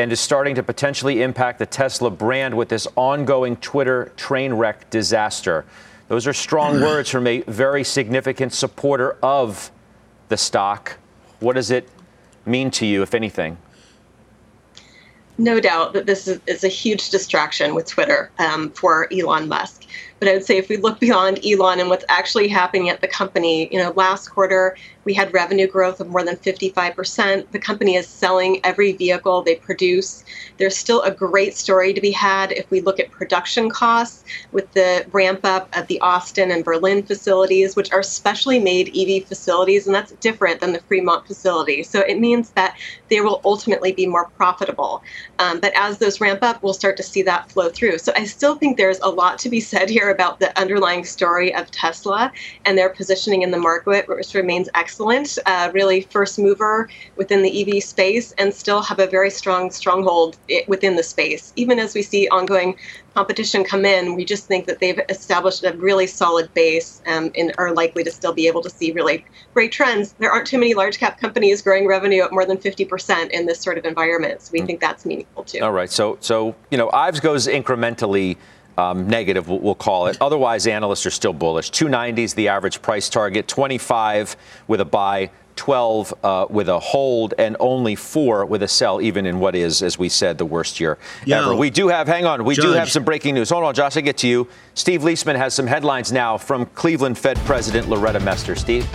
and 0.00 0.10
is 0.12 0.20
starting 0.20 0.54
to 0.54 0.62
potentially 0.62 1.22
impact 1.22 1.58
the 1.58 1.66
Tesla 1.66 2.10
brand 2.10 2.56
with 2.56 2.70
this 2.70 2.88
ongoing 2.96 3.56
Twitter 3.56 4.12
train 4.16 4.54
wreck 4.54 4.88
disaster. 4.88 5.66
Those 6.08 6.26
are 6.26 6.32
strong 6.32 6.80
words 6.80 7.10
from 7.10 7.26
a 7.26 7.42
very 7.42 7.84
significant 7.84 8.54
supporter 8.54 9.16
of 9.22 9.70
the 10.28 10.38
stock. 10.38 10.96
What 11.40 11.54
does 11.54 11.70
it 11.70 11.88
mean 12.46 12.70
to 12.72 12.86
you, 12.86 13.02
if 13.02 13.14
anything? 13.14 13.58
No 15.36 15.60
doubt 15.60 15.92
that 15.92 16.06
this 16.06 16.26
is, 16.26 16.40
is 16.46 16.64
a 16.64 16.68
huge 16.68 17.10
distraction 17.10 17.74
with 17.74 17.86
Twitter 17.86 18.30
um, 18.38 18.70
for 18.70 19.06
Elon 19.12 19.48
Musk. 19.48 19.84
But 20.18 20.28
I 20.28 20.32
would 20.32 20.44
say 20.44 20.56
if 20.56 20.68
we 20.68 20.78
look 20.78 20.98
beyond 20.98 21.44
Elon 21.44 21.78
and 21.78 21.88
what's 21.88 22.04
actually 22.08 22.48
happening 22.48 22.88
at 22.88 23.00
the 23.00 23.08
company, 23.08 23.68
you 23.72 23.78
know, 23.78 23.90
last 23.96 24.28
quarter 24.28 24.76
we 25.04 25.14
had 25.14 25.32
revenue 25.32 25.66
growth 25.66 26.00
of 26.00 26.08
more 26.08 26.24
than 26.24 26.36
55%. 26.36 27.50
The 27.50 27.58
company 27.58 27.96
is 27.96 28.06
selling 28.06 28.60
every 28.64 28.92
vehicle 28.92 29.42
they 29.42 29.56
produce. 29.56 30.24
There's 30.58 30.76
still 30.76 31.02
a 31.02 31.10
great 31.10 31.56
story 31.56 31.92
to 31.92 32.00
be 32.00 32.10
had 32.10 32.52
if 32.52 32.70
we 32.70 32.80
look 32.80 33.00
at 33.00 33.10
production 33.10 33.70
costs 33.70 34.24
with 34.52 34.70
the 34.72 35.06
ramp 35.12 35.40
up 35.44 35.68
of 35.76 35.86
the 35.86 36.00
Austin 36.00 36.50
and 36.50 36.64
Berlin 36.64 37.02
facilities, 37.02 37.76
which 37.76 37.92
are 37.92 38.02
specially 38.02 38.58
made 38.58 38.94
EV 38.96 39.26
facilities, 39.26 39.86
and 39.86 39.94
that's 39.94 40.12
different 40.12 40.60
than 40.60 40.72
the 40.72 40.80
Fremont 40.80 41.26
facility. 41.26 41.82
So 41.82 42.00
it 42.00 42.18
means 42.18 42.50
that 42.50 42.76
they 43.08 43.20
will 43.20 43.40
ultimately 43.44 43.92
be 43.92 44.06
more 44.06 44.28
profitable. 44.36 45.02
Um, 45.38 45.60
but 45.60 45.72
as 45.74 45.98
those 45.98 46.20
ramp 46.20 46.42
up, 46.42 46.62
we'll 46.62 46.74
start 46.74 46.96
to 46.98 47.02
see 47.02 47.22
that 47.22 47.50
flow 47.50 47.70
through. 47.70 47.98
So 47.98 48.12
I 48.14 48.24
still 48.24 48.56
think 48.56 48.76
there's 48.76 49.00
a 49.00 49.08
lot 49.08 49.38
to 49.40 49.48
be 49.48 49.60
said 49.60 49.88
here 49.88 50.10
about 50.10 50.40
the 50.40 50.56
underlying 50.58 51.04
story 51.04 51.54
of 51.54 51.70
Tesla 51.70 52.32
and 52.64 52.76
their 52.76 52.90
positioning 52.90 53.42
in 53.42 53.50
the 53.50 53.58
market, 53.58 54.08
which 54.08 54.34
remains 54.34 54.68
excellent. 54.74 54.89
Uh, 55.46 55.70
really, 55.72 56.02
first 56.02 56.38
mover 56.38 56.88
within 57.16 57.42
the 57.42 57.76
EV 57.76 57.82
space, 57.82 58.32
and 58.32 58.52
still 58.52 58.82
have 58.82 58.98
a 58.98 59.06
very 59.06 59.30
strong 59.30 59.70
stronghold 59.70 60.36
within 60.68 60.96
the 60.96 61.02
space. 61.02 61.52
Even 61.56 61.78
as 61.78 61.94
we 61.94 62.02
see 62.02 62.28
ongoing 62.28 62.76
competition 63.14 63.64
come 63.64 63.84
in, 63.84 64.14
we 64.14 64.24
just 64.24 64.46
think 64.46 64.66
that 64.66 64.78
they've 64.78 65.00
established 65.08 65.64
a 65.64 65.72
really 65.74 66.06
solid 66.06 66.52
base 66.54 67.02
um, 67.06 67.30
and 67.36 67.52
are 67.58 67.72
likely 67.72 68.04
to 68.04 68.10
still 68.10 68.32
be 68.32 68.46
able 68.46 68.62
to 68.62 68.70
see 68.70 68.92
really 68.92 69.24
great 69.54 69.72
trends. 69.72 70.14
There 70.18 70.30
aren't 70.30 70.46
too 70.46 70.58
many 70.58 70.74
large 70.74 70.98
cap 70.98 71.18
companies 71.18 71.62
growing 71.62 71.86
revenue 71.86 72.22
at 72.22 72.32
more 72.32 72.44
than 72.44 72.56
50% 72.56 73.30
in 73.30 73.46
this 73.46 73.60
sort 73.60 73.78
of 73.78 73.84
environment. 73.84 74.42
So 74.42 74.52
we 74.52 74.60
mm. 74.60 74.66
think 74.66 74.80
that's 74.80 75.04
meaningful 75.04 75.44
too. 75.44 75.60
All 75.60 75.72
right. 75.72 75.90
So, 75.90 76.18
so 76.20 76.54
you 76.70 76.78
know, 76.78 76.90
Ives 76.92 77.20
goes 77.20 77.46
incrementally 77.46 78.36
um, 78.80 79.06
negative, 79.06 79.48
we'll, 79.48 79.58
we'll, 79.58 79.74
call 79.74 80.06
it. 80.06 80.16
Otherwise, 80.20 80.66
analysts 80.66 81.04
are 81.06 81.10
still 81.10 81.32
bullish. 81.32 81.70
290 81.70 82.22
is 82.22 82.34
the 82.34 82.48
average 82.48 82.80
price 82.80 83.08
target, 83.08 83.46
25 83.46 84.36
with 84.68 84.80
a 84.80 84.84
buy, 84.84 85.30
12 85.56 86.14
uh, 86.24 86.46
with 86.48 86.68
a 86.68 86.78
hold 86.78 87.34
and 87.38 87.56
only 87.60 87.94
four 87.94 88.46
with 88.46 88.62
a 88.62 88.68
sell, 88.68 89.00
even 89.00 89.26
in 89.26 89.38
what 89.38 89.54
is, 89.54 89.82
as 89.82 89.98
we 89.98 90.08
said, 90.08 90.38
the 90.38 90.46
worst 90.46 90.80
year 90.80 90.96
Yo, 91.26 91.36
ever. 91.36 91.54
We 91.54 91.68
do 91.68 91.88
have, 91.88 92.06
hang 92.08 92.24
on, 92.24 92.44
we 92.44 92.54
do 92.54 92.72
have 92.72 92.90
some 92.90 93.04
breaking 93.04 93.34
news. 93.34 93.50
Hold 93.50 93.64
on, 93.64 93.74
Josh, 93.74 93.96
I 93.96 94.00
get 94.00 94.16
to 94.18 94.28
you. 94.28 94.48
Steve 94.74 95.02
Liesman 95.02 95.36
has 95.36 95.52
some 95.52 95.66
headlines 95.66 96.12
now 96.12 96.38
from 96.38 96.64
Cleveland 96.66 97.18
Fed 97.18 97.36
President 97.38 97.88
Loretta 97.88 98.20
Mester. 98.20 98.56
Steve? 98.56 98.88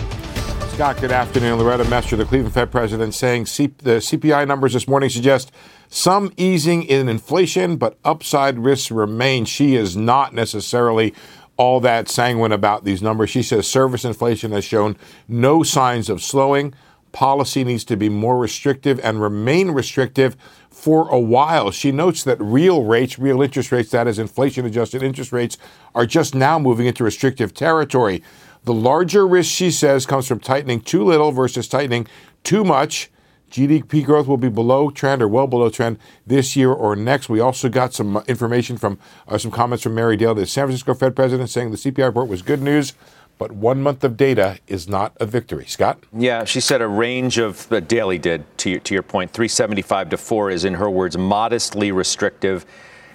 Scott, 0.76 1.00
good 1.00 1.12
afternoon. 1.12 1.58
Loretta 1.58 1.84
Mester, 1.84 2.16
the 2.16 2.24
Cleveland 2.24 2.52
Fed 2.52 2.70
president, 2.70 3.14
saying 3.14 3.46
C- 3.46 3.72
the 3.78 3.98
CPI 3.98 4.46
numbers 4.46 4.74
this 4.74 4.86
morning 4.86 5.08
suggest 5.08 5.52
some 5.88 6.32
easing 6.36 6.82
in 6.82 7.08
inflation, 7.08 7.76
but 7.76 7.98
upside 8.04 8.58
risks 8.58 8.90
remain. 8.90 9.44
She 9.44 9.76
is 9.76 9.96
not 9.96 10.34
necessarily 10.34 11.14
all 11.56 11.80
that 11.80 12.08
sanguine 12.08 12.52
about 12.52 12.84
these 12.84 13.02
numbers. 13.02 13.30
She 13.30 13.42
says 13.42 13.66
service 13.66 14.04
inflation 14.04 14.52
has 14.52 14.64
shown 14.64 14.96
no 15.26 15.62
signs 15.62 16.10
of 16.10 16.22
slowing. 16.22 16.74
Policy 17.12 17.64
needs 17.64 17.84
to 17.84 17.96
be 17.96 18.10
more 18.10 18.36
restrictive 18.36 19.00
and 19.02 19.22
remain 19.22 19.70
restrictive 19.70 20.36
for 20.70 21.08
a 21.08 21.18
while. 21.18 21.70
She 21.70 21.90
notes 21.90 22.22
that 22.24 22.38
real 22.40 22.84
rates, 22.84 23.18
real 23.18 23.40
interest 23.40 23.72
rates, 23.72 23.90
that 23.92 24.06
is 24.06 24.18
inflation 24.18 24.66
adjusted 24.66 25.02
interest 25.02 25.32
rates, 25.32 25.56
are 25.94 26.04
just 26.04 26.34
now 26.34 26.58
moving 26.58 26.86
into 26.86 27.04
restrictive 27.04 27.54
territory. 27.54 28.22
The 28.64 28.74
larger 28.74 29.26
risk, 29.26 29.50
she 29.50 29.70
says, 29.70 30.04
comes 30.04 30.26
from 30.26 30.40
tightening 30.40 30.80
too 30.80 31.04
little 31.04 31.32
versus 31.32 31.68
tightening 31.68 32.06
too 32.44 32.64
much. 32.64 33.10
GDP 33.50 34.04
growth 34.04 34.26
will 34.26 34.36
be 34.36 34.48
below 34.48 34.90
trend 34.90 35.22
or 35.22 35.28
well 35.28 35.46
below 35.46 35.70
trend 35.70 35.98
this 36.26 36.56
year 36.56 36.72
or 36.72 36.96
next. 36.96 37.28
We 37.28 37.40
also 37.40 37.68
got 37.68 37.94
some 37.94 38.16
uh, 38.16 38.22
information 38.26 38.76
from 38.76 38.98
uh, 39.28 39.38
some 39.38 39.50
comments 39.50 39.82
from 39.82 39.94
Mary 39.94 40.16
Daly, 40.16 40.40
the 40.40 40.46
San 40.46 40.66
Francisco 40.66 40.94
Fed 40.94 41.14
president, 41.14 41.50
saying 41.50 41.70
the 41.70 41.76
CPI 41.76 42.06
report 42.06 42.28
was 42.28 42.42
good 42.42 42.60
news, 42.60 42.94
but 43.38 43.52
one 43.52 43.82
month 43.82 44.02
of 44.02 44.16
data 44.16 44.58
is 44.66 44.88
not 44.88 45.16
a 45.20 45.26
victory. 45.26 45.66
Scott? 45.66 45.98
Yeah, 46.12 46.44
she 46.44 46.60
said 46.60 46.80
a 46.80 46.88
range 46.88 47.38
of, 47.38 47.70
uh, 47.70 47.80
Daly 47.80 48.18
did, 48.18 48.44
to 48.58 48.70
your, 48.70 48.80
to 48.80 48.94
your 48.94 49.02
point, 49.02 49.30
375 49.32 50.10
to 50.10 50.16
4 50.16 50.50
is, 50.50 50.64
in 50.64 50.74
her 50.74 50.90
words, 50.90 51.16
modestly 51.18 51.92
restrictive. 51.92 52.64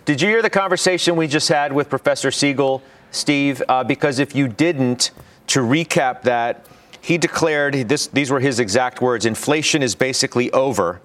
Did 0.05 0.21
you 0.21 0.29
hear 0.29 0.41
the 0.41 0.49
conversation 0.49 1.15
we 1.15 1.27
just 1.27 1.49
had 1.49 1.73
with 1.73 1.89
Professor 1.89 2.31
Siegel, 2.31 2.81
Steve? 3.11 3.61
Uh, 3.67 3.83
because 3.83 4.19
if 4.19 4.35
you 4.35 4.47
didn't, 4.47 5.11
to 5.47 5.59
recap 5.59 6.21
that, 6.21 6.65
he 7.01 7.17
declared 7.17 7.73
this, 7.89 8.07
these 8.07 8.29
were 8.29 8.39
his 8.39 8.59
exact 8.59 9.01
words 9.01 9.25
inflation 9.25 9.81
is 9.81 9.95
basically 9.95 10.51
over. 10.51 11.01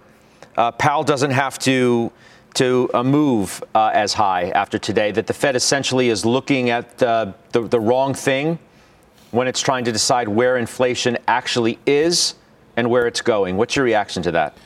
Uh, 0.56 0.70
Powell 0.72 1.02
doesn't 1.02 1.30
have 1.30 1.59
to, 1.61 2.12
to 2.54 2.90
uh, 2.94 3.02
move 3.02 3.62
uh, 3.74 3.90
as 3.92 4.14
high 4.14 4.50
after 4.50 4.78
today, 4.78 5.11
that 5.12 5.26
the 5.26 5.35
Fed 5.35 5.56
essentially 5.56 6.09
is 6.09 6.24
looking 6.24 6.70
at 6.70 7.02
uh, 7.02 7.32
the, 7.52 7.62
the 7.62 7.80
wrong 7.80 8.14
thing 8.14 8.59
when 9.30 9.48
it's 9.48 9.61
trying 9.61 9.85
to 9.85 9.92
decide 9.92 10.28
where 10.28 10.56
inflation 10.56 11.18
actually 11.26 11.78
is 11.87 12.35
and 12.76 12.88
where 12.90 13.06
it's 13.06 13.20
going. 13.20 13.56
What's 13.56 13.74
your 13.76 13.85
reaction 13.85 14.22
to 14.22 14.30
that? 14.32 14.56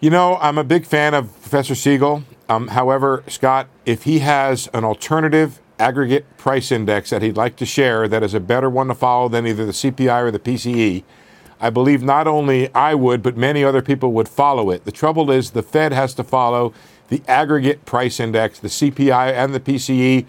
You 0.00 0.10
know, 0.10 0.36
I'm 0.36 0.58
a 0.58 0.64
big 0.64 0.84
fan 0.84 1.14
of 1.14 1.32
Professor 1.40 1.74
Siegel. 1.74 2.22
Um, 2.48 2.68
however, 2.68 3.24
Scott, 3.28 3.68
if 3.86 4.04
he 4.04 4.20
has 4.20 4.68
an 4.74 4.84
alternative 4.84 5.60
aggregate 5.78 6.24
price 6.36 6.72
index 6.72 7.10
that 7.10 7.22
he'd 7.22 7.36
like 7.36 7.56
to 7.56 7.66
share 7.66 8.08
that 8.08 8.22
is 8.22 8.34
a 8.34 8.40
better 8.40 8.70
one 8.70 8.88
to 8.88 8.94
follow 8.94 9.28
than 9.28 9.46
either 9.46 9.66
the 9.66 9.72
CPI 9.72 10.22
or 10.22 10.30
the 10.30 10.38
PCE, 10.38 11.04
I 11.60 11.70
believe 11.70 12.02
not 12.02 12.26
only 12.26 12.72
I 12.74 12.94
would, 12.94 13.22
but 13.22 13.36
many 13.36 13.64
other 13.64 13.82
people 13.82 14.12
would 14.12 14.28
follow 14.28 14.70
it. 14.70 14.84
The 14.84 14.92
trouble 14.92 15.30
is 15.30 15.50
the 15.50 15.62
Fed 15.62 15.92
has 15.92 16.14
to 16.14 16.24
follow 16.24 16.72
the 17.08 17.22
aggregate 17.28 17.84
price 17.84 18.20
index, 18.20 18.58
the 18.58 18.68
CPI 18.68 19.32
and 19.32 19.54
the 19.54 19.60
PCE 19.60 20.26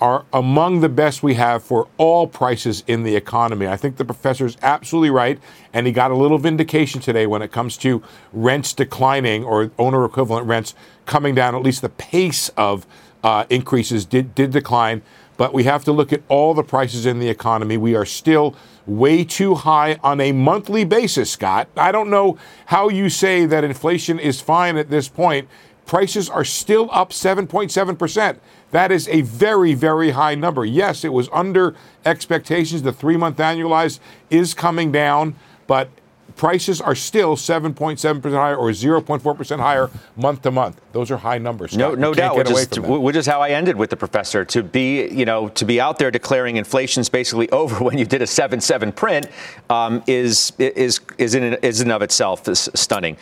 are 0.00 0.24
among 0.32 0.80
the 0.80 0.88
best 0.88 1.22
we 1.22 1.34
have 1.34 1.62
for 1.62 1.86
all 1.98 2.26
prices 2.26 2.82
in 2.86 3.02
the 3.02 3.14
economy. 3.14 3.66
I 3.66 3.76
think 3.76 3.96
the 3.96 4.04
professor 4.04 4.46
is 4.46 4.56
absolutely 4.62 5.10
right, 5.10 5.38
and 5.74 5.86
he 5.86 5.92
got 5.92 6.10
a 6.10 6.16
little 6.16 6.38
vindication 6.38 7.02
today 7.02 7.26
when 7.26 7.42
it 7.42 7.52
comes 7.52 7.76
to 7.78 8.02
rents 8.32 8.72
declining 8.72 9.44
or 9.44 9.70
owner 9.78 10.04
equivalent 10.04 10.46
rents 10.46 10.74
coming 11.04 11.34
down. 11.34 11.54
At 11.54 11.62
least 11.62 11.82
the 11.82 11.90
pace 11.90 12.48
of 12.56 12.86
uh, 13.22 13.44
increases 13.50 14.04
did 14.04 14.34
did 14.34 14.50
decline, 14.50 15.02
but 15.36 15.52
we 15.52 15.64
have 15.64 15.84
to 15.84 15.92
look 15.92 16.12
at 16.12 16.22
all 16.28 16.54
the 16.54 16.62
prices 16.62 17.06
in 17.06 17.18
the 17.18 17.28
economy. 17.28 17.76
We 17.76 17.94
are 17.94 18.04
still 18.06 18.54
way 18.86 19.24
too 19.24 19.54
high 19.54 19.98
on 20.02 20.20
a 20.20 20.32
monthly 20.32 20.84
basis, 20.84 21.30
Scott. 21.30 21.68
I 21.76 21.92
don't 21.92 22.10
know 22.10 22.38
how 22.66 22.88
you 22.88 23.08
say 23.08 23.46
that 23.46 23.64
inflation 23.64 24.18
is 24.18 24.40
fine 24.40 24.76
at 24.76 24.90
this 24.90 25.08
point. 25.08 25.48
Prices 25.86 26.28
are 26.28 26.44
still 26.44 26.88
up 26.92 27.10
7.7%. 27.10 28.38
That 28.70 28.92
is 28.92 29.08
a 29.08 29.22
very, 29.22 29.74
very 29.74 30.10
high 30.10 30.34
number. 30.34 30.64
Yes, 30.64 31.04
it 31.04 31.12
was 31.12 31.28
under 31.32 31.74
expectations. 32.04 32.82
The 32.82 32.92
three 32.92 33.16
month 33.16 33.38
annualized 33.38 33.98
is 34.30 34.54
coming 34.54 34.92
down, 34.92 35.34
but 35.66 35.90
prices 36.36 36.80
are 36.80 36.94
still 36.94 37.36
7.7% 37.36 38.32
higher 38.32 38.56
or 38.56 38.70
0.4% 38.70 39.58
higher 39.58 39.90
month 40.16 40.42
to 40.42 40.50
month. 40.50 40.80
Those 40.92 41.10
are 41.10 41.16
high 41.16 41.38
numbers. 41.38 41.76
No, 41.76 41.90
Scott. 41.90 41.98
no 41.98 42.14
doubt. 42.14 42.36
Which 42.36 42.50
is, 42.50 42.80
which 42.80 43.16
is 43.16 43.26
how 43.26 43.40
I 43.40 43.50
ended 43.50 43.76
with 43.76 43.90
the 43.90 43.96
professor. 43.96 44.44
To 44.46 44.62
be, 44.62 45.08
you 45.08 45.24
know, 45.24 45.48
to 45.50 45.64
be 45.64 45.80
out 45.80 45.98
there 45.98 46.10
declaring 46.10 46.56
inflation's 46.56 47.08
basically 47.08 47.50
over 47.52 47.82
when 47.84 47.98
you 47.98 48.04
did 48.04 48.22
a 48.22 48.26
seven-seven 48.26 48.92
print 48.92 49.28
um, 49.68 50.02
is 50.06 50.52
is 50.58 51.00
is 51.18 51.34
in 51.34 51.54
is 51.62 51.80
in 51.80 51.90
of 51.90 52.02
itself 52.02 52.48
is 52.48 52.68
stunning. 52.74 53.16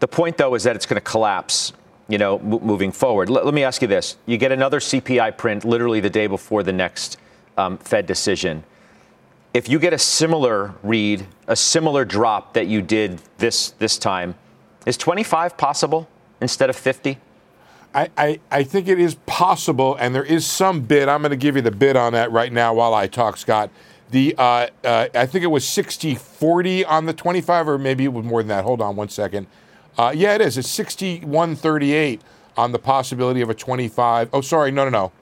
The 0.00 0.08
point, 0.08 0.36
though, 0.36 0.54
is 0.54 0.64
that 0.64 0.76
it's 0.76 0.86
going 0.86 1.00
to 1.00 1.10
collapse. 1.10 1.72
You 2.08 2.18
know, 2.18 2.38
m- 2.38 2.60
moving 2.62 2.92
forward. 2.92 3.28
Let, 3.28 3.44
let 3.44 3.54
me 3.54 3.64
ask 3.64 3.82
you 3.82 3.88
this: 3.88 4.16
You 4.26 4.38
get 4.38 4.52
another 4.52 4.78
CPI 4.78 5.36
print 5.36 5.64
literally 5.64 6.00
the 6.00 6.10
day 6.10 6.26
before 6.28 6.62
the 6.62 6.72
next 6.72 7.18
um, 7.56 7.78
Fed 7.78 8.06
decision. 8.06 8.64
If 9.54 9.68
you 9.68 9.78
get 9.78 9.92
a 9.92 9.98
similar 9.98 10.74
read, 10.82 11.26
a 11.46 11.56
similar 11.56 12.04
drop 12.04 12.54
that 12.54 12.66
you 12.66 12.82
did 12.82 13.20
this 13.38 13.70
this 13.78 13.98
time, 13.98 14.34
is 14.84 14.96
25 14.96 15.56
possible 15.56 16.08
instead 16.40 16.70
of 16.70 16.76
50? 16.76 17.18
I, 17.94 18.10
I, 18.18 18.40
I 18.50 18.62
think 18.62 18.88
it 18.88 19.00
is 19.00 19.14
possible, 19.26 19.96
and 19.96 20.14
there 20.14 20.24
is 20.24 20.44
some 20.44 20.82
bid. 20.82 21.08
I'm 21.08 21.22
going 21.22 21.30
to 21.30 21.36
give 21.36 21.56
you 21.56 21.62
the 21.62 21.70
bid 21.70 21.96
on 21.96 22.12
that 22.12 22.30
right 22.30 22.52
now 22.52 22.74
while 22.74 22.92
I 22.92 23.06
talk, 23.06 23.38
Scott. 23.38 23.70
The 24.10 24.34
uh, 24.36 24.68
uh, 24.84 25.08
I 25.14 25.26
think 25.26 25.44
it 25.44 25.48
was 25.48 25.66
60 25.66 26.14
40 26.14 26.84
on 26.84 27.06
the 27.06 27.12
25, 27.12 27.68
or 27.68 27.78
maybe 27.78 28.04
it 28.04 28.12
was 28.12 28.24
more 28.24 28.42
than 28.42 28.48
that. 28.48 28.64
Hold 28.64 28.80
on 28.80 28.96
one 28.96 29.08
second. 29.08 29.46
Uh, 29.96 30.12
yeah, 30.14 30.34
it 30.34 30.42
is. 30.42 30.58
It's 30.58 30.68
61 30.68 31.56
38 31.56 32.20
on 32.56 32.72
the 32.72 32.78
possibility 32.78 33.40
of 33.40 33.50
a 33.50 33.54
25. 33.54 34.28
Oh, 34.32 34.40
sorry. 34.42 34.70
No, 34.70 34.84
no, 34.84 34.90
no. 34.90 35.12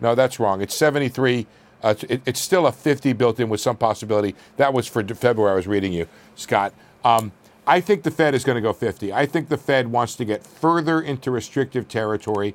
No, 0.00 0.14
that's 0.14 0.40
wrong. 0.40 0.60
It's 0.60 0.74
73. 0.74 1.46
Uh, 1.82 1.94
it, 2.08 2.22
it's 2.26 2.40
still 2.40 2.66
a 2.66 2.72
50 2.72 3.12
built 3.14 3.40
in 3.40 3.48
with 3.48 3.60
some 3.60 3.76
possibility. 3.76 4.34
That 4.56 4.72
was 4.72 4.86
for 4.86 5.02
February. 5.02 5.52
I 5.52 5.56
was 5.56 5.66
reading 5.66 5.92
you, 5.92 6.06
Scott. 6.36 6.72
Um, 7.04 7.32
I 7.66 7.80
think 7.80 8.02
the 8.02 8.10
Fed 8.10 8.34
is 8.34 8.44
going 8.44 8.56
to 8.56 8.62
go 8.62 8.72
50. 8.72 9.12
I 9.12 9.26
think 9.26 9.48
the 9.48 9.56
Fed 9.56 9.88
wants 9.88 10.16
to 10.16 10.24
get 10.24 10.44
further 10.44 11.00
into 11.00 11.30
restrictive 11.30 11.88
territory. 11.88 12.54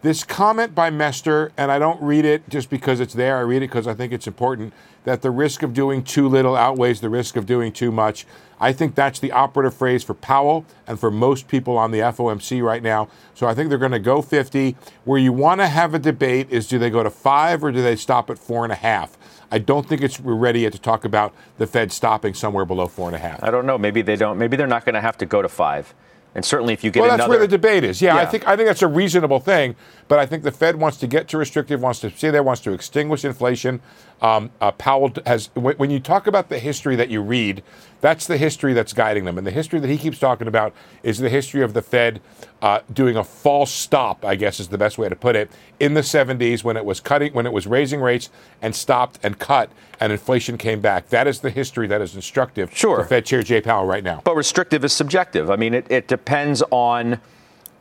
This 0.00 0.22
comment 0.22 0.76
by 0.76 0.90
Mester, 0.90 1.50
and 1.56 1.72
I 1.72 1.80
don't 1.80 2.00
read 2.00 2.24
it 2.24 2.48
just 2.48 2.70
because 2.70 3.00
it's 3.00 3.14
there, 3.14 3.36
I 3.36 3.40
read 3.40 3.64
it 3.64 3.68
because 3.68 3.88
I 3.88 3.94
think 3.94 4.12
it's 4.12 4.28
important, 4.28 4.72
that 5.02 5.22
the 5.22 5.30
risk 5.32 5.64
of 5.64 5.74
doing 5.74 6.04
too 6.04 6.28
little 6.28 6.54
outweighs 6.54 7.00
the 7.00 7.08
risk 7.08 7.34
of 7.34 7.46
doing 7.46 7.72
too 7.72 7.90
much. 7.90 8.24
I 8.60 8.72
think 8.72 8.94
that's 8.94 9.18
the 9.18 9.32
operative 9.32 9.74
phrase 9.74 10.04
for 10.04 10.14
Powell 10.14 10.64
and 10.86 11.00
for 11.00 11.10
most 11.10 11.48
people 11.48 11.76
on 11.76 11.90
the 11.90 11.98
FOMC 11.98 12.62
right 12.62 12.82
now. 12.82 13.08
So 13.34 13.48
I 13.48 13.54
think 13.54 13.70
they're 13.70 13.78
going 13.78 13.90
to 13.90 13.98
go 13.98 14.22
50. 14.22 14.76
Where 15.04 15.18
you 15.18 15.32
want 15.32 15.60
to 15.62 15.66
have 15.66 15.94
a 15.94 15.98
debate 15.98 16.48
is 16.50 16.68
do 16.68 16.78
they 16.78 16.90
go 16.90 17.02
to 17.02 17.10
five 17.10 17.64
or 17.64 17.72
do 17.72 17.82
they 17.82 17.96
stop 17.96 18.30
at 18.30 18.38
four 18.38 18.62
and 18.62 18.72
a 18.72 18.76
half? 18.76 19.18
I 19.50 19.58
don't 19.58 19.88
think 19.88 20.02
it's 20.02 20.20
we're 20.20 20.34
ready 20.34 20.60
yet 20.60 20.72
to 20.74 20.78
talk 20.78 21.04
about 21.04 21.34
the 21.56 21.66
Fed 21.66 21.90
stopping 21.90 22.34
somewhere 22.34 22.64
below 22.64 22.86
four 22.86 23.08
and 23.08 23.16
a 23.16 23.20
half. 23.20 23.42
I 23.42 23.50
don't 23.50 23.66
know. 23.66 23.78
Maybe 23.78 24.02
they 24.02 24.16
don't. 24.16 24.38
Maybe 24.38 24.56
they're 24.56 24.66
not 24.68 24.84
going 24.84 24.94
to 24.94 25.00
have 25.00 25.18
to 25.18 25.26
go 25.26 25.42
to 25.42 25.48
five. 25.48 25.92
And 26.34 26.44
certainly, 26.44 26.72
if 26.72 26.84
you 26.84 26.90
get 26.90 27.00
well, 27.00 27.10
that's 27.10 27.20
another, 27.20 27.30
where 27.30 27.40
the 27.40 27.48
debate 27.48 27.84
is. 27.84 28.02
Yeah, 28.02 28.16
I 28.16 28.26
think 28.26 28.46
I 28.46 28.54
think 28.54 28.68
that's 28.68 28.82
a 28.82 28.86
reasonable 28.86 29.40
thing, 29.40 29.74
but 30.08 30.18
I 30.18 30.26
think 30.26 30.42
the 30.42 30.52
Fed 30.52 30.76
wants 30.76 30.98
to 30.98 31.06
get 31.06 31.26
to 31.28 31.38
restrictive, 31.38 31.80
wants 31.80 32.00
to 32.00 32.10
stay 32.10 32.30
there, 32.30 32.42
wants 32.42 32.60
to 32.62 32.72
extinguish 32.72 33.24
inflation. 33.24 33.80
Um, 34.20 34.50
uh, 34.60 34.72
Powell 34.72 35.12
has 35.26 35.50
when, 35.54 35.76
when 35.76 35.90
you 35.90 36.00
talk 36.00 36.26
about 36.26 36.48
the 36.48 36.58
history 36.58 36.96
that 36.96 37.08
you 37.08 37.20
read, 37.22 37.62
that's 38.00 38.26
the 38.26 38.36
history 38.36 38.72
that's 38.72 38.92
guiding 38.92 39.24
them, 39.24 39.38
and 39.38 39.46
the 39.46 39.52
history 39.52 39.78
that 39.80 39.88
he 39.88 39.96
keeps 39.96 40.18
talking 40.18 40.48
about 40.48 40.74
is 41.02 41.18
the 41.18 41.28
history 41.28 41.62
of 41.62 41.72
the 41.72 41.82
Fed 41.82 42.20
uh, 42.60 42.80
doing 42.92 43.16
a 43.16 43.22
false 43.22 43.70
stop. 43.70 44.24
I 44.24 44.34
guess 44.34 44.58
is 44.58 44.68
the 44.68 44.78
best 44.78 44.98
way 44.98 45.08
to 45.08 45.16
put 45.16 45.36
it. 45.36 45.50
In 45.78 45.94
the 45.94 46.00
70s, 46.00 46.64
when 46.64 46.76
it 46.76 46.84
was 46.84 46.98
cutting, 47.00 47.32
when 47.32 47.46
it 47.46 47.52
was 47.52 47.66
raising 47.66 48.00
rates 48.00 48.30
and 48.60 48.74
stopped 48.74 49.18
and 49.22 49.38
cut, 49.38 49.70
and 50.00 50.12
inflation 50.12 50.58
came 50.58 50.80
back. 50.80 51.08
That 51.10 51.26
is 51.26 51.40
the 51.40 51.50
history 51.50 51.86
that 51.88 52.00
is 52.00 52.16
instructive. 52.16 52.76
Sure. 52.76 53.02
for 53.02 53.04
Fed 53.04 53.24
Chair 53.24 53.42
Jay 53.42 53.60
Powell 53.60 53.86
right 53.86 54.04
now. 54.04 54.20
but 54.24 54.34
restrictive 54.36 54.84
is 54.84 54.92
subjective. 54.92 55.50
I 55.50 55.56
mean, 55.56 55.74
it, 55.74 55.86
it 55.90 56.08
depends 56.08 56.62
on 56.70 57.20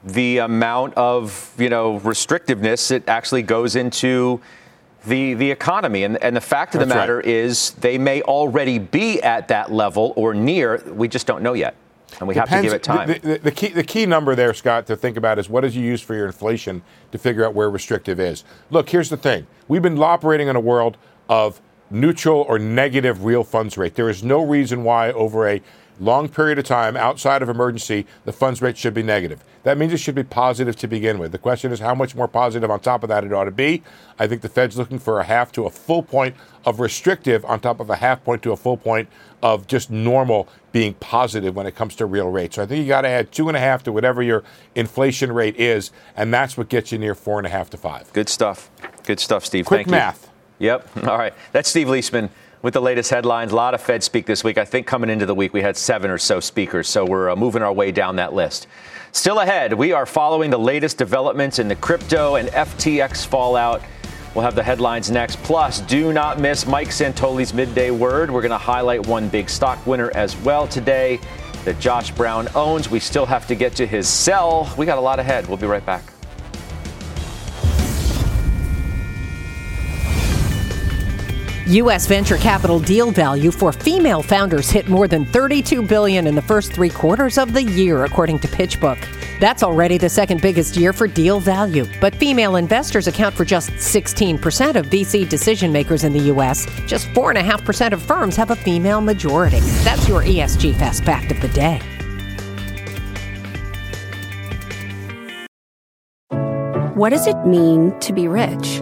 the 0.03 0.37
amount 0.37 0.93
of 0.93 1.53
you 1.57 1.69
know 1.69 1.99
restrictiveness 2.01 2.91
it 2.91 3.07
actually 3.09 3.41
goes 3.41 3.75
into 3.75 4.39
the 5.07 5.33
the 5.33 5.49
economy. 5.51 6.03
And 6.03 6.17
and 6.23 6.35
the 6.35 6.41
fact 6.41 6.75
of 6.75 6.79
the 6.79 6.85
That's 6.85 6.95
right. 6.95 7.01
matter 7.03 7.21
is, 7.21 7.71
they 7.71 7.97
may 7.97 8.21
already 8.23 8.79
be 8.79 9.21
at 9.21 9.47
that 9.49 9.71
level 9.71 10.13
or 10.15 10.33
near. 10.33 10.81
We 10.87 11.07
just 11.07 11.27
don't 11.27 11.41
know 11.41 11.53
yet, 11.53 11.75
and 12.19 12.27
we 12.27 12.35
have 12.35 12.49
to 12.49 12.61
give 12.61 12.73
it 12.73 12.83
time. 12.83 13.07
The, 13.07 13.19
the- 13.19 13.37
the 13.39 13.51
key, 13.51 13.69
the 13.69 13.83
key 13.83 14.05
number 14.05 14.35
there, 14.35 14.53
Scott, 14.53 14.85
to 14.87 14.95
think 14.95 15.17
about 15.17 15.39
is 15.39 15.49
what 15.49 15.61
did 15.61 15.73
you 15.73 15.83
use 15.83 16.01
for 16.01 16.13
your 16.15 16.25
inflation 16.27 16.81
to 17.11 17.17
figure 17.17 17.45
out 17.45 17.53
where 17.53 17.69
restrictive 17.69 18.19
is. 18.19 18.43
Look, 18.69 18.89
here's 18.89 19.09
the 19.09 19.17
thing: 19.17 19.47
we've 19.67 19.81
been 19.81 19.97
operating 20.01 20.47
in 20.47 20.55
a 20.55 20.59
world 20.61 20.97
of 21.29 21.61
neutral 21.89 22.41
or 22.49 22.59
negative 22.59 23.23
real 23.23 23.43
funds 23.43 23.77
rate. 23.77 23.95
There 23.95 24.09
is 24.09 24.23
no 24.23 24.43
reason 24.43 24.83
why 24.83 25.11
over 25.13 25.47
a 25.47 25.61
long 25.99 26.29
period 26.29 26.59
of 26.59 26.65
time 26.65 26.95
outside 26.95 27.41
of 27.41 27.49
emergency, 27.49 28.05
the 28.25 28.31
funds 28.31 28.61
rate 28.61 28.77
should 28.77 28.93
be 28.93 29.03
negative. 29.03 29.43
That 29.63 29.77
means 29.77 29.91
it 29.91 29.97
should 29.97 30.15
be 30.15 30.23
positive 30.23 30.75
to 30.77 30.87
begin 30.87 31.19
with. 31.19 31.31
The 31.31 31.37
question 31.37 31.71
is 31.71 31.79
how 31.79 31.93
much 31.93 32.15
more 32.15 32.27
positive 32.27 32.71
on 32.71 32.79
top 32.79 33.03
of 33.03 33.09
that 33.09 33.23
it 33.23 33.33
ought 33.33 33.45
to 33.45 33.51
be. 33.51 33.83
I 34.17 34.27
think 34.27 34.41
the 34.41 34.49
Fed's 34.49 34.77
looking 34.77 34.99
for 34.99 35.19
a 35.19 35.23
half 35.23 35.51
to 35.53 35.65
a 35.65 35.69
full 35.69 36.03
point 36.03 36.35
of 36.65 36.79
restrictive 36.79 37.43
on 37.45 37.59
top 37.59 37.79
of 37.79 37.89
a 37.89 37.97
half 37.97 38.23
point 38.23 38.43
to 38.43 38.51
a 38.51 38.57
full 38.57 38.77
point 38.77 39.09
of 39.43 39.67
just 39.67 39.91
normal 39.91 40.47
being 40.71 40.93
positive 40.95 41.55
when 41.55 41.65
it 41.65 41.75
comes 41.75 41.95
to 41.95 42.05
real 42.05 42.29
rates. 42.29 42.55
So 42.55 42.63
I 42.63 42.65
think 42.65 42.81
you 42.81 42.87
got 42.87 43.01
to 43.01 43.07
add 43.07 43.31
two 43.31 43.47
and 43.47 43.57
a 43.57 43.59
half 43.59 43.83
to 43.83 43.91
whatever 43.91 44.21
your 44.21 44.43
inflation 44.75 45.31
rate 45.31 45.55
is, 45.57 45.91
and 46.15 46.33
that's 46.33 46.57
what 46.57 46.69
gets 46.69 46.91
you 46.91 46.97
near 46.97 47.15
four 47.15 47.37
and 47.39 47.47
a 47.47 47.49
half 47.49 47.69
to 47.71 47.77
five. 47.77 48.11
Good 48.13 48.29
stuff. 48.29 48.69
Good 49.03 49.19
stuff, 49.19 49.45
Steve. 49.45 49.65
Quick 49.65 49.79
Thank 49.79 49.89
math. 49.89 50.31
You. 50.59 50.67
Yep. 50.67 50.97
All 51.07 51.17
right. 51.17 51.33
That's 51.51 51.69
Steve 51.69 51.87
Liesman 51.87 52.29
with 52.61 52.73
the 52.73 52.81
latest 52.81 53.09
headlines. 53.09 53.51
A 53.51 53.55
lot 53.55 53.73
of 53.73 53.81
Fed 53.81 54.03
speak 54.03 54.25
this 54.25 54.43
week. 54.43 54.57
I 54.57 54.65
think 54.65 54.87
coming 54.87 55.09
into 55.09 55.25
the 55.25 55.35
week, 55.35 55.53
we 55.53 55.61
had 55.61 55.77
seven 55.77 56.09
or 56.09 56.17
so 56.17 56.39
speakers, 56.39 56.87
so 56.87 57.05
we're 57.05 57.29
uh, 57.29 57.35
moving 57.35 57.61
our 57.61 57.73
way 57.73 57.91
down 57.91 58.15
that 58.17 58.33
list. 58.33 58.67
Still 59.11 59.39
ahead, 59.39 59.73
we 59.73 59.93
are 59.93 60.05
following 60.05 60.49
the 60.49 60.59
latest 60.59 60.97
developments 60.97 61.59
in 61.59 61.67
the 61.67 61.75
crypto 61.75 62.35
and 62.35 62.49
FTX 62.49 63.25
fallout. 63.25 63.81
We'll 64.35 64.43
have 64.43 64.55
the 64.55 64.63
headlines 64.63 65.09
next. 65.09 65.37
Plus, 65.37 65.81
do 65.81 66.13
not 66.13 66.39
miss 66.39 66.67
Mike 66.67 66.89
Santoli's 66.89 67.53
midday 67.53 67.89
word. 67.89 68.29
We're 68.29 68.41
going 68.41 68.51
to 68.51 68.57
highlight 68.57 69.07
one 69.07 69.29
big 69.29 69.49
stock 69.49 69.85
winner 69.87 70.11
as 70.13 70.37
well 70.37 70.67
today 70.67 71.19
that 71.65 71.79
Josh 71.79 72.11
Brown 72.11 72.47
owns. 72.53 72.89
We 72.89 72.99
still 72.99 73.25
have 73.25 73.47
to 73.47 73.55
get 73.55 73.75
to 73.77 73.87
his 73.87 74.07
sell. 74.07 74.71
We 74.77 74.85
got 74.85 74.97
a 74.97 75.01
lot 75.01 75.19
ahead. 75.19 75.47
We'll 75.47 75.57
be 75.57 75.65
right 75.65 75.85
back. 75.85 76.16
U.S. 81.67 82.07
venture 82.07 82.37
capital 82.37 82.79
deal 82.79 83.11
value 83.11 83.51
for 83.51 83.73
female 83.73 84.23
founders 84.23 84.69
hit 84.69 84.87
more 84.87 85.05
than 85.05 85.25
32 85.25 85.81
billion 85.81 86.25
in 86.25 86.33
the 86.33 86.41
first 86.41 86.71
three 86.71 86.89
quarters 86.89 87.37
of 87.37 87.51
the 87.51 87.61
year, 87.61 88.05
according 88.05 88.39
to 88.39 88.47
PitchBook. 88.47 88.97
That's 89.41 89.63
already 89.63 89.97
the 89.97 90.07
second 90.07 90.41
biggest 90.41 90.77
year 90.77 90.93
for 90.93 91.07
deal 91.07 91.41
value. 91.41 91.85
But 91.99 92.15
female 92.15 92.55
investors 92.55 93.07
account 93.07 93.35
for 93.35 93.43
just 93.43 93.71
16% 93.71 94.75
of 94.77 94.85
VC 94.85 95.27
decision 95.27 95.73
makers 95.73 96.05
in 96.05 96.13
the 96.13 96.21
U.S. 96.31 96.65
Just 96.85 97.07
4.5% 97.09 97.91
of 97.91 98.01
firms 98.01 98.37
have 98.37 98.51
a 98.51 98.55
female 98.55 99.01
majority. 99.01 99.59
That's 99.83 100.07
your 100.07 100.23
ESG 100.23 100.73
Fast 100.77 101.03
Fact 101.03 101.33
of 101.33 101.41
the 101.41 101.49
Day. 101.49 101.81
What 106.93 107.09
does 107.09 107.27
it 107.27 107.45
mean 107.45 107.99
to 107.99 108.13
be 108.13 108.29
rich? 108.29 108.81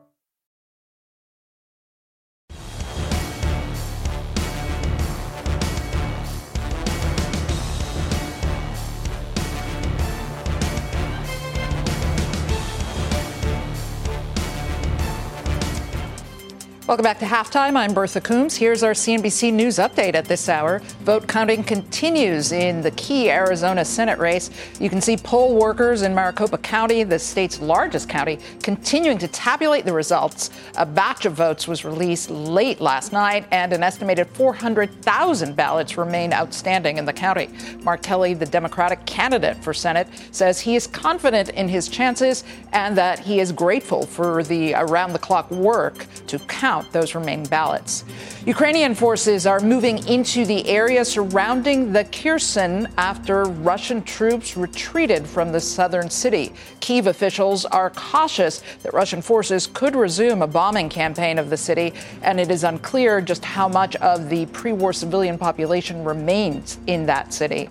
Welcome 16.91 17.05
back 17.05 17.19
to 17.19 17.25
halftime. 17.25 17.77
I'm 17.77 17.93
Bertha 17.93 18.19
Coombs. 18.19 18.57
Here's 18.57 18.83
our 18.83 18.91
CNBC 18.91 19.53
News 19.53 19.77
update 19.77 20.13
at 20.13 20.25
this 20.25 20.49
hour. 20.49 20.79
Vote 21.03 21.25
counting 21.25 21.63
continues 21.63 22.51
in 22.51 22.81
the 22.81 22.91
key 22.91 23.31
Arizona 23.31 23.85
Senate 23.85 24.19
race. 24.19 24.49
You 24.77 24.89
can 24.89 24.99
see 24.99 25.15
poll 25.15 25.55
workers 25.55 26.01
in 26.01 26.13
Maricopa 26.13 26.57
County, 26.57 27.05
the 27.05 27.17
state's 27.17 27.61
largest 27.61 28.09
county, 28.09 28.39
continuing 28.61 29.17
to 29.19 29.29
tabulate 29.29 29.85
the 29.85 29.93
results. 29.93 30.49
A 30.75 30.85
batch 30.85 31.23
of 31.23 31.31
votes 31.31 31.65
was 31.65 31.85
released 31.85 32.29
late 32.29 32.81
last 32.81 33.13
night, 33.13 33.45
and 33.51 33.71
an 33.71 33.83
estimated 33.83 34.27
400,000 34.27 35.55
ballots 35.55 35.97
remain 35.97 36.33
outstanding 36.33 36.97
in 36.97 37.05
the 37.05 37.13
county. 37.13 37.47
Mark 37.83 38.03
Kelly, 38.03 38.33
the 38.33 38.45
Democratic 38.45 39.05
candidate 39.05 39.63
for 39.63 39.73
Senate, 39.73 40.09
says 40.31 40.59
he 40.59 40.75
is 40.75 40.87
confident 40.87 41.51
in 41.51 41.69
his 41.69 41.87
chances 41.87 42.43
and 42.73 42.97
that 42.97 43.17
he 43.17 43.39
is 43.39 43.53
grateful 43.53 44.05
for 44.05 44.43
the 44.43 44.73
around 44.73 45.13
the 45.13 45.19
clock 45.19 45.49
work 45.51 46.05
to 46.27 46.37
count 46.39 46.80
count 46.81 46.93
those 46.93 47.15
remaining 47.15 47.45
ballots. 47.45 48.03
Ukrainian 48.45 48.95
forces 48.95 49.45
are 49.45 49.59
moving 49.59 50.05
into 50.07 50.45
the 50.45 50.67
area 50.67 51.05
surrounding 51.05 51.93
the 51.93 52.05
Kherson 52.05 52.87
after 52.97 53.45
Russian 53.45 54.03
troops 54.03 54.57
retreated 54.57 55.27
from 55.27 55.51
the 55.51 55.59
southern 55.59 56.09
city. 56.09 56.53
Kiev 56.79 57.07
officials 57.07 57.65
are 57.65 57.89
cautious 57.91 58.63
that 58.83 58.93
Russian 58.93 59.21
forces 59.21 59.67
could 59.67 59.95
resume 59.95 60.41
a 60.41 60.47
bombing 60.47 60.89
campaign 60.89 61.37
of 61.37 61.49
the 61.49 61.57
city, 61.57 61.93
and 62.23 62.39
it 62.39 62.49
is 62.49 62.63
unclear 62.63 63.21
just 63.21 63.45
how 63.45 63.67
much 63.67 63.95
of 63.97 64.29
the 64.29 64.45
pre 64.47 64.71
war 64.73 64.93
civilian 64.93 65.37
population 65.37 66.03
remains 66.03 66.79
in 66.87 67.05
that 67.05 67.33
city. 67.33 67.69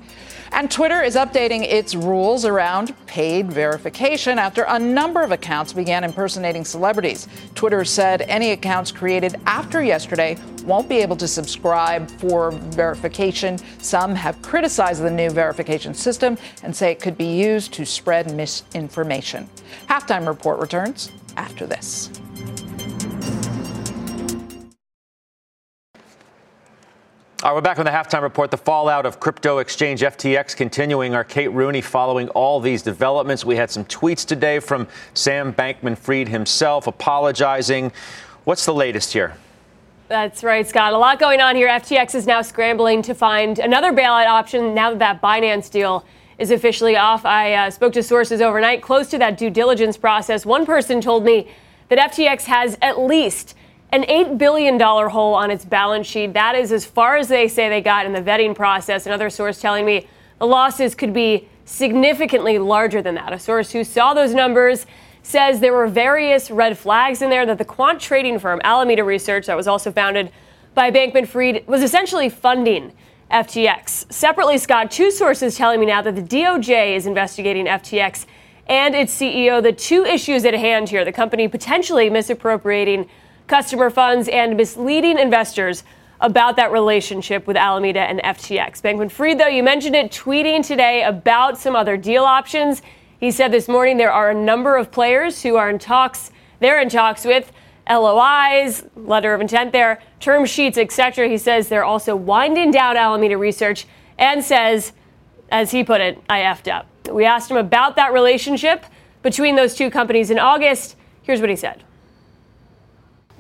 And 0.52 0.68
Twitter 0.68 1.00
is 1.00 1.14
updating 1.14 1.62
its 1.62 1.94
rules 1.94 2.44
around 2.44 2.94
paid 3.06 3.52
verification 3.52 4.38
after 4.38 4.64
a 4.66 4.78
number 4.78 5.22
of 5.22 5.30
accounts 5.30 5.72
began 5.72 6.02
impersonating 6.02 6.64
celebrities. 6.64 7.28
Twitter 7.54 7.84
said 7.84 8.22
any 8.22 8.50
accounts 8.50 8.90
created 9.00 9.34
after 9.46 9.82
yesterday 9.82 10.36
won't 10.66 10.86
be 10.86 10.98
able 10.98 11.16
to 11.16 11.26
subscribe 11.26 12.10
for 12.20 12.50
verification. 12.50 13.56
Some 13.78 14.14
have 14.14 14.42
criticized 14.42 15.02
the 15.02 15.10
new 15.10 15.30
verification 15.30 15.94
system 15.94 16.36
and 16.62 16.76
say 16.76 16.92
it 16.92 17.00
could 17.00 17.16
be 17.16 17.40
used 17.42 17.72
to 17.72 17.86
spread 17.86 18.36
misinformation. 18.36 19.48
Halftime 19.88 20.28
report 20.28 20.60
returns 20.60 21.12
after 21.38 21.66
this. 21.66 22.10
All 27.42 27.52
right, 27.52 27.54
we're 27.54 27.62
back 27.62 27.78
on 27.78 27.86
the 27.86 27.90
halftime 27.90 28.20
report. 28.20 28.50
The 28.50 28.58
fallout 28.58 29.06
of 29.06 29.18
crypto 29.18 29.60
exchange 29.60 30.02
FTX 30.02 30.54
continuing. 30.54 31.14
Our 31.14 31.24
Kate 31.24 31.48
Rooney 31.48 31.80
following 31.80 32.28
all 32.28 32.60
these 32.60 32.82
developments. 32.82 33.46
We 33.46 33.56
had 33.56 33.70
some 33.70 33.86
tweets 33.86 34.26
today 34.26 34.58
from 34.58 34.86
Sam 35.14 35.54
Bankman 35.54 35.96
Fried 35.96 36.28
himself 36.28 36.86
apologizing. 36.86 37.92
What's 38.44 38.64
the 38.64 38.72
latest 38.72 39.12
here? 39.12 39.36
That's 40.08 40.42
right, 40.42 40.66
Scott. 40.66 40.94
A 40.94 40.98
lot 40.98 41.18
going 41.20 41.40
on 41.40 41.56
here. 41.56 41.68
FTX 41.68 42.14
is 42.14 42.26
now 42.26 42.40
scrambling 42.40 43.02
to 43.02 43.14
find 43.14 43.58
another 43.58 43.92
bailout 43.92 44.26
option 44.26 44.74
now 44.74 44.90
that 44.90 44.98
that 44.98 45.22
Binance 45.22 45.70
deal 45.70 46.04
is 46.38 46.50
officially 46.50 46.96
off. 46.96 47.26
I 47.26 47.52
uh, 47.52 47.70
spoke 47.70 47.92
to 47.92 48.02
sources 48.02 48.40
overnight 48.40 48.80
close 48.80 49.08
to 49.10 49.18
that 49.18 49.36
due 49.36 49.50
diligence 49.50 49.98
process. 49.98 50.46
One 50.46 50.64
person 50.64 51.02
told 51.02 51.22
me 51.22 51.50
that 51.90 52.12
FTX 52.12 52.44
has 52.44 52.78
at 52.80 52.98
least 52.98 53.54
an 53.92 54.04
$8 54.04 54.38
billion 54.38 54.80
hole 54.80 55.34
on 55.34 55.50
its 55.50 55.66
balance 55.66 56.06
sheet. 56.06 56.32
That 56.32 56.54
is 56.54 56.72
as 56.72 56.86
far 56.86 57.16
as 57.16 57.28
they 57.28 57.46
say 57.46 57.68
they 57.68 57.82
got 57.82 58.06
in 58.06 58.12
the 58.14 58.22
vetting 58.22 58.54
process. 58.54 59.04
Another 59.04 59.28
source 59.28 59.60
telling 59.60 59.84
me 59.84 60.06
the 60.38 60.46
losses 60.46 60.94
could 60.94 61.12
be 61.12 61.46
significantly 61.66 62.58
larger 62.58 63.02
than 63.02 63.16
that. 63.16 63.34
A 63.34 63.38
source 63.38 63.70
who 63.70 63.84
saw 63.84 64.14
those 64.14 64.32
numbers 64.32 64.86
says 65.22 65.60
there 65.60 65.72
were 65.72 65.86
various 65.86 66.50
red 66.50 66.78
flags 66.78 67.22
in 67.22 67.30
there 67.30 67.46
that 67.46 67.58
the 67.58 67.64
quant 67.64 68.00
trading 68.00 68.38
firm 68.38 68.60
Alameda 68.64 69.04
Research, 69.04 69.46
that 69.46 69.56
was 69.56 69.68
also 69.68 69.92
founded 69.92 70.32
by 70.74 70.90
Bankman 70.90 71.26
Fried, 71.26 71.66
was 71.66 71.82
essentially 71.82 72.28
funding 72.28 72.92
FTX. 73.30 74.12
Separately, 74.12 74.58
Scott, 74.58 74.90
two 74.90 75.10
sources 75.10 75.56
telling 75.56 75.80
me 75.80 75.86
now 75.86 76.02
that 76.02 76.16
the 76.16 76.22
DOJ 76.22 76.96
is 76.96 77.06
investigating 77.06 77.66
FTX 77.66 78.26
and 78.66 78.94
its 78.94 79.14
CEO. 79.14 79.62
The 79.62 79.72
two 79.72 80.04
issues 80.04 80.44
at 80.44 80.54
hand 80.54 80.88
here 80.88 81.04
the 81.04 81.12
company 81.12 81.48
potentially 81.48 82.10
misappropriating 82.10 83.08
customer 83.46 83.90
funds 83.90 84.28
and 84.28 84.56
misleading 84.56 85.18
investors 85.18 85.82
about 86.20 86.56
that 86.56 86.70
relationship 86.70 87.46
with 87.46 87.56
Alameda 87.56 88.00
and 88.00 88.20
FTX. 88.20 88.80
Bankman 88.82 89.10
Fried, 89.10 89.40
though, 89.40 89.48
you 89.48 89.62
mentioned 89.62 89.96
it, 89.96 90.12
tweeting 90.12 90.64
today 90.64 91.02
about 91.02 91.58
some 91.58 91.74
other 91.74 91.96
deal 91.96 92.24
options. 92.24 92.82
He 93.20 93.30
said 93.30 93.52
this 93.52 93.68
morning 93.68 93.98
there 93.98 94.12
are 94.12 94.30
a 94.30 94.34
number 94.34 94.76
of 94.76 94.90
players 94.90 95.42
who 95.42 95.56
are 95.56 95.68
in 95.68 95.78
talks. 95.78 96.32
They're 96.58 96.80
in 96.80 96.88
talks 96.88 97.26
with 97.26 97.52
LOIs, 97.88 98.84
letter 98.96 99.34
of 99.34 99.42
intent 99.42 99.72
there, 99.72 100.02
term 100.20 100.46
sheets, 100.46 100.78
etc. 100.78 101.28
He 101.28 101.36
says 101.36 101.68
they're 101.68 101.84
also 101.84 102.16
winding 102.16 102.70
down 102.70 102.96
Alameda 102.96 103.36
Research 103.36 103.86
and 104.18 104.42
says, 104.42 104.92
as 105.50 105.70
he 105.70 105.84
put 105.84 106.00
it, 106.00 106.18
I 106.30 106.40
effed 106.40 106.72
up. 106.72 106.86
We 107.10 107.26
asked 107.26 107.50
him 107.50 107.58
about 107.58 107.96
that 107.96 108.12
relationship 108.12 108.84
between 109.22 109.54
those 109.54 109.74
two 109.74 109.90
companies 109.90 110.30
in 110.30 110.38
August. 110.38 110.96
Here's 111.22 111.40
what 111.40 111.50
he 111.50 111.56
said. 111.56 111.84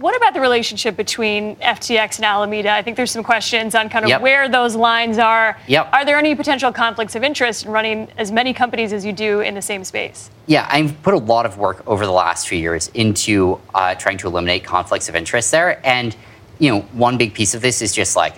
What 0.00 0.16
about 0.16 0.32
the 0.32 0.40
relationship 0.40 0.96
between 0.96 1.56
FTX 1.56 2.16
and 2.16 2.24
Alameda? 2.24 2.72
I 2.72 2.80
think 2.80 2.96
there's 2.96 3.10
some 3.10 3.22
questions 3.22 3.74
on 3.74 3.90
kind 3.90 4.02
of 4.02 4.08
yep. 4.08 4.22
where 4.22 4.48
those 4.48 4.74
lines 4.74 5.18
are. 5.18 5.58
Yep. 5.68 5.90
Are 5.92 6.06
there 6.06 6.16
any 6.16 6.34
potential 6.34 6.72
conflicts 6.72 7.16
of 7.16 7.22
interest 7.22 7.66
in 7.66 7.70
running 7.70 8.08
as 8.16 8.32
many 8.32 8.54
companies 8.54 8.94
as 8.94 9.04
you 9.04 9.12
do 9.12 9.40
in 9.40 9.54
the 9.54 9.60
same 9.60 9.84
space? 9.84 10.30
Yeah, 10.46 10.66
I've 10.70 11.02
put 11.02 11.12
a 11.12 11.18
lot 11.18 11.44
of 11.44 11.58
work 11.58 11.86
over 11.86 12.06
the 12.06 12.12
last 12.12 12.48
few 12.48 12.58
years 12.58 12.88
into 12.94 13.60
uh, 13.74 13.94
trying 13.94 14.16
to 14.18 14.26
eliminate 14.26 14.64
conflicts 14.64 15.10
of 15.10 15.16
interest 15.16 15.50
there. 15.50 15.86
And, 15.86 16.16
you 16.58 16.70
know, 16.70 16.80
one 16.92 17.18
big 17.18 17.34
piece 17.34 17.52
of 17.52 17.60
this 17.60 17.82
is 17.82 17.92
just 17.92 18.16
like, 18.16 18.36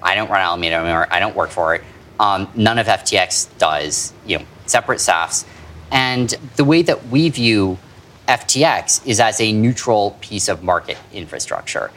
I 0.00 0.14
don't 0.14 0.30
run 0.30 0.40
Alameda 0.40 0.76
anymore. 0.76 1.08
I 1.10 1.18
don't 1.18 1.34
work 1.34 1.50
for 1.50 1.74
it. 1.74 1.82
Um, 2.20 2.48
none 2.54 2.78
of 2.78 2.86
FTX 2.86 3.58
does, 3.58 4.12
you 4.26 4.38
know, 4.38 4.44
separate 4.66 5.00
SAFs. 5.00 5.44
And 5.90 6.30
the 6.54 6.64
way 6.64 6.82
that 6.82 7.08
we 7.08 7.30
view 7.30 7.78
FTX 8.30 9.04
is 9.08 9.18
as 9.18 9.40
a 9.40 9.52
neutral 9.52 10.16
piece 10.20 10.48
of 10.48 10.62
market 10.62 10.96
infrastructure. 11.12 11.90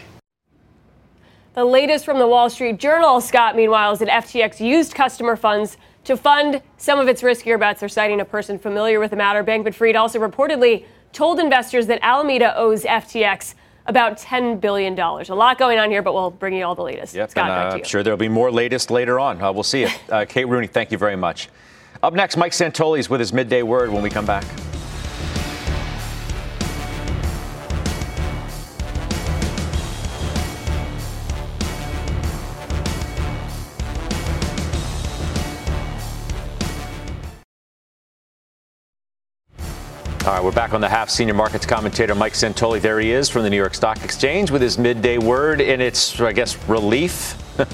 The 1.54 1.64
latest 1.64 2.06
from 2.06 2.18
the 2.18 2.26
Wall 2.26 2.50
Street 2.50 2.80
Journal, 2.80 3.22
Scott, 3.22 3.56
meanwhile, 3.56 3.92
is 3.92 4.00
that 4.00 4.08
FTX 4.08 4.60
used 4.60 4.96
customer 4.96 5.36
funds 5.36 5.78
to 6.06 6.18
fund 6.18 6.64
some 6.78 7.00
of 7.00 7.08
its 7.08 7.22
riskier 7.22 7.60
bets. 7.60 7.82
They're 7.82 7.88
citing 7.88 8.20
a 8.20 8.26
person 8.26 8.58
familiar 8.58 9.00
with 9.00 9.12
the 9.12 9.16
matter. 9.16 9.44
Bankman 9.44 9.76
Fried 9.76 9.96
also 9.96 10.18
reportedly 10.18 10.86
told 11.12 11.40
investors 11.40 11.86
that 11.86 12.00
Alameda 12.02 12.58
owes 12.58 12.84
FTX 12.84 13.54
about 13.86 14.18
$10 14.18 14.60
billion. 14.60 14.98
A 14.98 15.36
lot 15.36 15.60
going 15.60 15.78
on 15.78 15.92
here, 15.92 16.02
but 16.02 16.16
we'll 16.16 16.32
bring 16.32 16.56
you 16.56 16.66
all 16.66 16.74
the 16.74 16.82
latest. 16.82 17.14
Yep, 17.14 17.30
Scott, 17.30 17.52
and, 17.52 17.74
uh, 17.74 17.76
I'm 17.76 17.84
sure 17.84 18.02
there'll 18.02 18.18
be 18.18 18.28
more 18.28 18.52
latest 18.52 18.90
later 18.90 19.20
on. 19.20 19.40
Uh, 19.40 19.52
we'll 19.52 19.62
see 19.62 19.84
it. 19.84 19.92
Uh, 20.10 20.26
Kate 20.28 20.46
Rooney, 20.46 20.66
thank 20.66 20.92
you 20.92 20.98
very 20.98 21.16
much. 21.16 21.50
Up 22.02 22.16
next, 22.16 22.38
Mike 22.38 22.54
Santoli 22.54 22.98
is 22.98 23.08
with 23.08 23.20
his 23.20 23.32
midday 23.32 23.62
word 23.62 23.92
when 23.92 24.02
we 24.02 24.10
come 24.10 24.26
back. 24.26 24.46
All 40.34 40.40
right, 40.40 40.46
we're 40.46 40.52
back 40.52 40.74
on 40.74 40.82
the 40.82 40.90
half. 40.90 41.12
Senior 41.12 41.36
markets 41.36 41.64
commentator 41.64 42.16
Mike 42.16 42.34
Santoli. 42.34 42.82
There 42.82 43.00
he 43.00 43.12
is 43.12 43.30
from 43.30 43.44
the 43.44 43.52
New 43.52 43.56
York 43.56 43.76
Stock 43.76 44.04
Exchange 44.04 44.50
with 44.50 44.64
his 44.64 44.80
midday 44.80 45.20
word, 45.20 45.62
and 45.62 45.80
it's, 45.80 46.20
I 46.20 46.34
guess, 46.34 46.58
relief. 46.68 47.38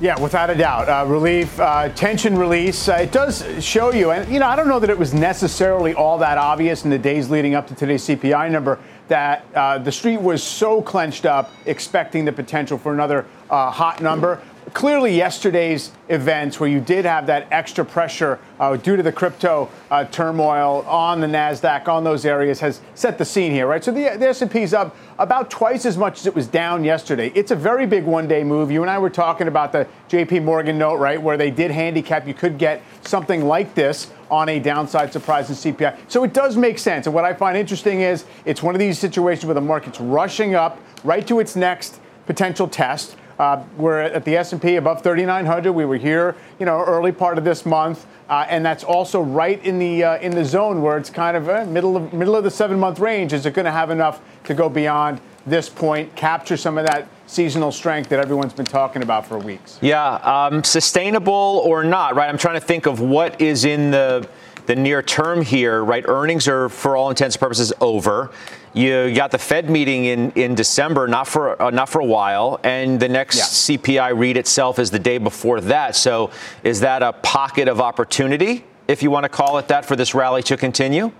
Yeah, 0.00 0.18
without 0.20 0.50
a 0.50 0.56
doubt. 0.56 0.88
Uh, 0.88 1.08
relief, 1.08 1.58
uh, 1.60 1.88
tension 1.90 2.36
release. 2.36 2.88
Uh, 2.88 2.94
it 2.94 3.12
does 3.12 3.46
show 3.64 3.92
you, 3.92 4.10
and 4.10 4.30
you 4.30 4.40
know, 4.40 4.48
I 4.48 4.56
don't 4.56 4.66
know 4.66 4.80
that 4.80 4.90
it 4.90 4.98
was 4.98 5.14
necessarily 5.14 5.94
all 5.94 6.18
that 6.18 6.36
obvious 6.36 6.84
in 6.84 6.90
the 6.90 6.98
days 6.98 7.30
leading 7.30 7.54
up 7.54 7.68
to 7.68 7.76
today's 7.76 8.02
CPI 8.02 8.50
number 8.50 8.80
that 9.06 9.46
uh, 9.54 9.78
the 9.78 9.92
street 9.92 10.20
was 10.20 10.42
so 10.42 10.82
clenched 10.82 11.24
up, 11.24 11.52
expecting 11.66 12.24
the 12.24 12.32
potential 12.32 12.76
for 12.76 12.92
another 12.92 13.24
uh, 13.48 13.70
hot 13.70 14.02
number 14.02 14.42
clearly 14.74 15.16
yesterday's 15.16 15.92
events 16.08 16.58
where 16.58 16.68
you 16.68 16.80
did 16.80 17.04
have 17.04 17.26
that 17.28 17.46
extra 17.50 17.84
pressure 17.84 18.40
uh, 18.58 18.76
due 18.76 18.96
to 18.96 19.02
the 19.02 19.12
crypto 19.12 19.70
uh, 19.90 20.04
turmoil 20.06 20.84
on 20.86 21.20
the 21.20 21.26
nasdaq 21.26 21.88
on 21.88 22.02
those 22.02 22.26
areas 22.26 22.58
has 22.60 22.80
set 22.94 23.16
the 23.16 23.24
scene 23.24 23.52
here 23.52 23.66
right 23.68 23.84
so 23.84 23.92
the, 23.92 24.16
the 24.18 24.28
s&p 24.28 24.60
is 24.60 24.74
up 24.74 24.94
about 25.18 25.48
twice 25.48 25.86
as 25.86 25.96
much 25.96 26.18
as 26.18 26.26
it 26.26 26.34
was 26.34 26.48
down 26.48 26.82
yesterday 26.82 27.30
it's 27.36 27.52
a 27.52 27.56
very 27.56 27.86
big 27.86 28.04
one 28.04 28.26
day 28.26 28.42
move 28.42 28.70
you 28.70 28.82
and 28.82 28.90
i 28.90 28.98
were 28.98 29.08
talking 29.08 29.46
about 29.46 29.70
the 29.70 29.86
jp 30.08 30.42
morgan 30.42 30.76
note 30.76 30.96
right 30.96 31.22
where 31.22 31.36
they 31.36 31.52
did 31.52 31.70
handicap 31.70 32.26
you 32.26 32.34
could 32.34 32.58
get 32.58 32.82
something 33.02 33.44
like 33.44 33.74
this 33.76 34.10
on 34.30 34.48
a 34.48 34.58
downside 34.58 35.12
surprise 35.12 35.48
in 35.48 35.74
CPI. 35.74 35.96
So 36.08 36.24
it 36.24 36.32
does 36.32 36.56
make 36.56 36.78
sense. 36.78 37.06
And 37.06 37.14
what 37.14 37.24
I 37.24 37.34
find 37.34 37.56
interesting 37.56 38.00
is 38.00 38.24
it's 38.44 38.62
one 38.62 38.74
of 38.74 38.78
these 38.78 38.98
situations 38.98 39.44
where 39.46 39.54
the 39.54 39.60
market's 39.60 40.00
rushing 40.00 40.56
up 40.56 40.80
right 41.04 41.24
to 41.28 41.38
its 41.38 41.54
next 41.54 42.00
potential 42.26 42.66
test. 42.66 43.16
Uh, 43.38 43.62
we're 43.76 44.00
at 44.00 44.24
the 44.24 44.36
S&P 44.36 44.76
above 44.76 45.02
3,900. 45.02 45.72
We 45.72 45.84
were 45.84 45.96
here, 45.96 46.36
you 46.58 46.66
know, 46.66 46.84
early 46.84 47.12
part 47.12 47.38
of 47.38 47.44
this 47.44 47.66
month, 47.66 48.06
uh, 48.28 48.46
and 48.48 48.64
that's 48.64 48.84
also 48.84 49.20
right 49.20 49.62
in 49.64 49.78
the 49.78 50.04
uh, 50.04 50.18
in 50.18 50.32
the 50.32 50.44
zone 50.44 50.82
where 50.82 50.96
it's 50.96 51.10
kind 51.10 51.36
of 51.36 51.48
uh, 51.48 51.64
middle 51.66 51.96
of 51.96 52.12
middle 52.12 52.36
of 52.36 52.44
the 52.44 52.50
seven 52.50 52.78
month 52.78 52.98
range. 53.00 53.32
Is 53.32 53.44
it 53.46 53.54
going 53.54 53.64
to 53.64 53.72
have 53.72 53.90
enough 53.90 54.20
to 54.44 54.54
go 54.54 54.68
beyond 54.68 55.20
this 55.46 55.68
point, 55.68 56.14
capture 56.16 56.56
some 56.56 56.78
of 56.78 56.86
that 56.86 57.06
seasonal 57.26 57.72
strength 57.72 58.08
that 58.08 58.18
everyone's 58.18 58.52
been 58.52 58.64
talking 58.64 59.02
about 59.02 59.26
for 59.26 59.38
weeks? 59.38 59.78
Yeah, 59.82 60.14
um, 60.16 60.64
sustainable 60.64 61.62
or 61.64 61.84
not, 61.84 62.14
right? 62.14 62.28
I'm 62.28 62.38
trying 62.38 62.58
to 62.60 62.66
think 62.66 62.86
of 62.86 63.00
what 63.00 63.40
is 63.40 63.64
in 63.64 63.90
the 63.90 64.28
the 64.66 64.76
near 64.76 65.02
term 65.02 65.42
here, 65.42 65.84
right? 65.84 66.04
Earnings 66.06 66.48
are, 66.48 66.68
for 66.68 66.96
all 66.96 67.10
intents 67.10 67.36
and 67.36 67.40
purposes, 67.40 67.72
over. 67.80 68.30
You 68.72 69.14
got 69.14 69.30
the 69.30 69.38
Fed 69.38 69.70
meeting 69.70 70.06
in, 70.06 70.32
in 70.32 70.54
December, 70.54 71.06
not 71.06 71.28
for 71.28 71.60
uh, 71.62 71.70
not 71.70 71.88
for 71.88 72.00
a 72.00 72.04
while, 72.04 72.58
and 72.64 72.98
the 72.98 73.08
next 73.08 73.36
yeah. 73.36 73.76
CPI 73.76 74.18
read 74.18 74.36
itself 74.36 74.78
is 74.78 74.90
the 74.90 74.98
day 74.98 75.18
before 75.18 75.60
that. 75.62 75.94
So, 75.94 76.30
is 76.64 76.80
that 76.80 77.02
a 77.02 77.12
pocket 77.12 77.68
of 77.68 77.80
opportunity, 77.80 78.64
if 78.88 79.02
you 79.02 79.10
want 79.10 79.24
to 79.24 79.28
call 79.28 79.58
it 79.58 79.68
that, 79.68 79.84
for 79.84 79.94
this 79.94 80.14
rally 80.14 80.42
to 80.44 80.56
continue? 80.56 81.12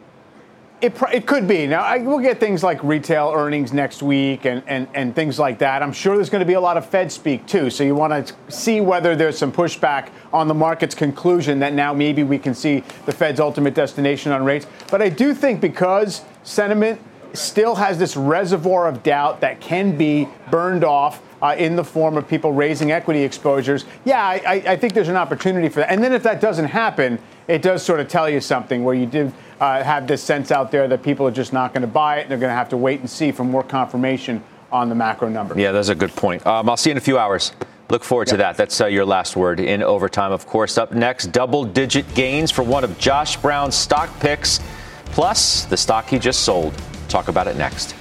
It, 0.85 0.95
it 1.14 1.26
could 1.26 1.49
be. 1.49 1.66
Now, 1.66 1.80
I, 1.80 1.97
we'll 1.97 2.18
get 2.18 2.39
things 2.39 2.62
like 2.62 2.85
retail 2.85 3.32
earnings 3.35 3.72
next 3.72 4.03
week 4.03 4.45
and, 4.45 4.62
and, 4.66 4.87
and 4.93 5.14
things 5.14 5.39
like 5.39 5.59
that. 5.61 5.82
I'm 5.82 5.95
sure 5.95 6.14
there's 6.14 6.28
going 6.28 6.43
to 6.43 6.47
be 6.47 6.53
a 6.53 6.61
lot 6.61 6.76
of 6.76 6.85
Fed 6.85 7.11
speak, 7.11 7.47
too. 7.47 7.70
So 7.70 7.85
you 7.85 7.95
want 7.95 8.26
to 8.26 8.35
see 8.55 8.82
whether 8.82 9.16
there's 9.16 9.39
some 9.39 9.51
pushback 9.51 10.11
on 10.30 10.47
the 10.47 10.53
market's 10.53 10.95
conclusion 10.95 11.59
that 11.61 11.72
now 11.72 11.95
maybe 11.95 12.22
we 12.22 12.39
can 12.39 12.53
see 12.53 12.85
the 13.07 13.12
Fed's 13.12 13.41
ultimate 13.41 13.72
destination 13.72 14.30
on 14.30 14.45
rates. 14.45 14.66
But 14.91 15.01
I 15.01 15.09
do 15.09 15.32
think 15.32 15.62
because 15.62 16.20
sentiment 16.43 17.01
still 17.32 17.76
has 17.76 17.97
this 17.97 18.14
reservoir 18.14 18.87
of 18.87 19.03
doubt 19.03 19.41
that 19.41 19.62
can 19.62 19.97
be 19.97 20.28
burned 20.51 20.85
off 20.85 21.22
uh, 21.41 21.55
in 21.57 21.76
the 21.76 21.85
form 21.85 22.18
of 22.18 22.28
people 22.28 22.53
raising 22.53 22.93
equity 22.93 23.22
exposures, 23.22 23.87
yeah, 24.05 24.22
I, 24.22 24.62
I, 24.66 24.76
think 24.76 24.93
there's 24.93 25.09
an 25.09 25.16
opportunity 25.16 25.70
for 25.70 25.80
that. 25.80 25.91
And 25.91 26.05
then 26.05 26.12
if 26.12 26.22
that 26.24 26.43
doesn't 26.43 26.66
happen, 26.66 27.18
it 27.49 27.62
does 27.62 27.82
sort 27.82 28.01
of 28.01 28.09
tell 28.09 28.28
you 28.28 28.40
something 28.40 28.84
where 28.84 28.95
you 28.95 29.07
did 29.07 29.32
uh, 29.61 29.82
have 29.82 30.07
this 30.07 30.22
sense 30.22 30.51
out 30.51 30.70
there 30.70 30.88
that 30.88 31.03
people 31.03 31.26
are 31.26 31.32
just 31.32 31.53
not 31.53 31.72
going 31.72 31.82
to 31.82 31.86
buy 31.86 32.18
it 32.18 32.22
and 32.22 32.30
they're 32.30 32.38
going 32.38 32.51
to 32.51 32.57
have 32.57 32.68
to 32.70 32.76
wait 32.76 33.01
and 33.01 33.09
see 33.09 33.32
for 33.32 33.45
more 33.45 33.62
confirmation 33.62 34.42
on 34.72 34.88
the 34.88 34.95
macro 34.95 35.28
number. 35.28 35.59
Yeah, 35.59 35.72
that's 35.72 35.88
a 35.88 35.95
good 35.95 36.14
point. 36.14 36.45
Um, 36.47 36.68
I'll 36.68 36.76
see 36.76 36.90
you 36.90 36.92
in 36.92 36.99
a 36.99 37.03
few 37.03 37.18
hours. 37.18 37.53
Look 37.90 38.03
forward 38.03 38.28
yep. 38.28 38.34
to 38.34 38.36
that. 38.38 38.57
That's 38.57 38.80
uh, 38.80 38.86
your 38.86 39.05
last 39.05 39.36
word 39.36 39.61
in 39.61 39.82
overtime, 39.82 40.32
of 40.32 40.47
course. 40.47 40.78
Up 40.78 40.92
next, 40.92 41.26
double 41.32 41.64
digit 41.64 42.12
gains 42.14 42.51
for 42.51 42.62
one 42.62 42.82
of 42.82 42.99
Josh 42.99 43.36
Brown's 43.36 43.74
stock 43.74 44.09
picks, 44.20 44.61
plus 45.07 45.66
the 45.66 45.76
stock 45.76 46.07
he 46.07 46.18
just 46.18 46.40
sold. 46.40 46.74
Talk 47.09 47.28
about 47.28 47.47
it 47.47 47.57
next. 47.57 47.95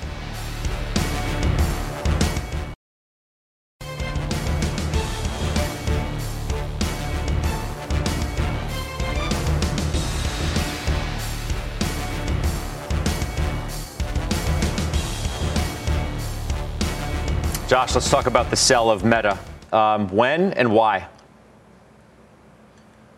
Josh, 17.83 17.95
let's 17.95 18.09
talk 18.09 18.27
about 18.27 18.49
the 18.49 18.55
sell 18.55 18.89
of 18.89 19.03
Meta. 19.03 19.37
Um, 19.73 20.07
when 20.07 20.53
and 20.53 20.71
why? 20.71 21.09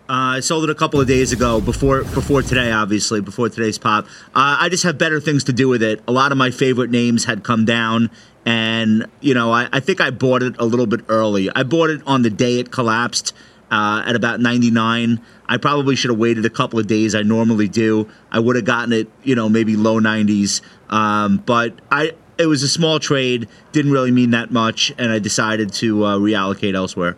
Uh, 0.09 0.38
I 0.38 0.39
sold 0.39 0.63
it 0.63 0.72
a 0.72 0.76
couple 0.76 0.99
of 0.99 1.07
days 1.07 1.32
ago, 1.32 1.61
before 1.61 2.03
before 2.03 2.41
today, 2.41 2.72
obviously, 2.72 3.22
before 3.22 3.47
today's 3.47 3.78
pop. 3.78 4.05
Uh, 4.34 4.57
I 4.59 4.70
just 4.70 4.82
have 4.82 4.97
better 4.97 5.20
things 5.20 5.43
to 5.43 5.53
do 5.53 5.68
with 5.68 5.84
it. 5.84 6.01
A 6.07 6.11
lot 6.11 6.32
of 6.32 6.39
my 6.39 6.49
favorite 6.49 6.89
names 6.89 7.26
had 7.26 7.43
come 7.43 7.63
down, 7.63 8.09
and 8.43 9.05
you 9.22 9.36
know, 9.36 9.51
I, 9.51 9.70
I 9.72 9.80
think 9.82 10.01
I 10.01 10.09
bought 10.09 10.41
it 10.41 10.55
a 10.57 10.66
little 10.66 10.88
bit 10.88 11.01
early. 11.09 11.47
I 11.51 11.61
bought 11.61 11.91
it 11.91 12.01
on 12.07 12.24
the 12.24 12.32
day 12.32 12.57
it 12.57 12.72
collapsed 12.72 13.36
uh, 13.70 14.01
at 14.03 14.16
about 14.16 14.39
99. 14.39 15.22
I 15.47 15.57
probably 15.57 15.95
should 15.95 16.09
have 16.09 16.20
waited 16.20 16.43
a 16.43 16.49
couple 16.49 16.80
of 16.80 16.88
days. 16.88 17.13
I 17.13 17.22
normally 17.22 17.68
do. 17.68 18.09
I 18.32 18.39
would 18.39 18.55
have 18.55 18.66
gotten 18.66 18.93
it, 18.93 19.11
you 19.22 19.36
know, 19.36 19.47
maybe 19.47 19.76
low 19.76 19.99
90s. 19.99 20.61
Um, 20.89 21.38
but 21.38 21.80
I 21.91 22.13
it 22.38 22.48
was 22.48 22.64
a 22.64 22.68
small 22.68 23.00
trade, 23.00 23.48
didn't 23.72 23.92
really 23.92 24.12
mean 24.12 24.32
that 24.32 24.52
much, 24.52 24.94
and 24.98 25.12
I 25.12 25.20
decided 25.20 25.74
to 25.74 26.04
uh, 26.04 26.18
reallocate 26.18 26.76
elsewhere. 26.76 27.18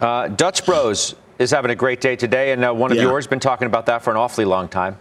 Uh, 0.00 0.28
Dutch 0.28 0.64
Bros 0.64 1.14
is 1.38 1.50
having 1.50 1.70
a 1.70 1.74
great 1.74 2.00
day 2.00 2.16
today, 2.16 2.52
and 2.52 2.64
uh, 2.64 2.72
one 2.72 2.90
of 2.90 2.96
yeah. 2.96 3.04
yours 3.04 3.26
been 3.26 3.40
talking 3.40 3.66
about 3.66 3.86
that 3.86 4.02
for 4.02 4.10
an 4.10 4.16
awfully 4.16 4.44
long 4.44 4.68
time. 4.68 4.96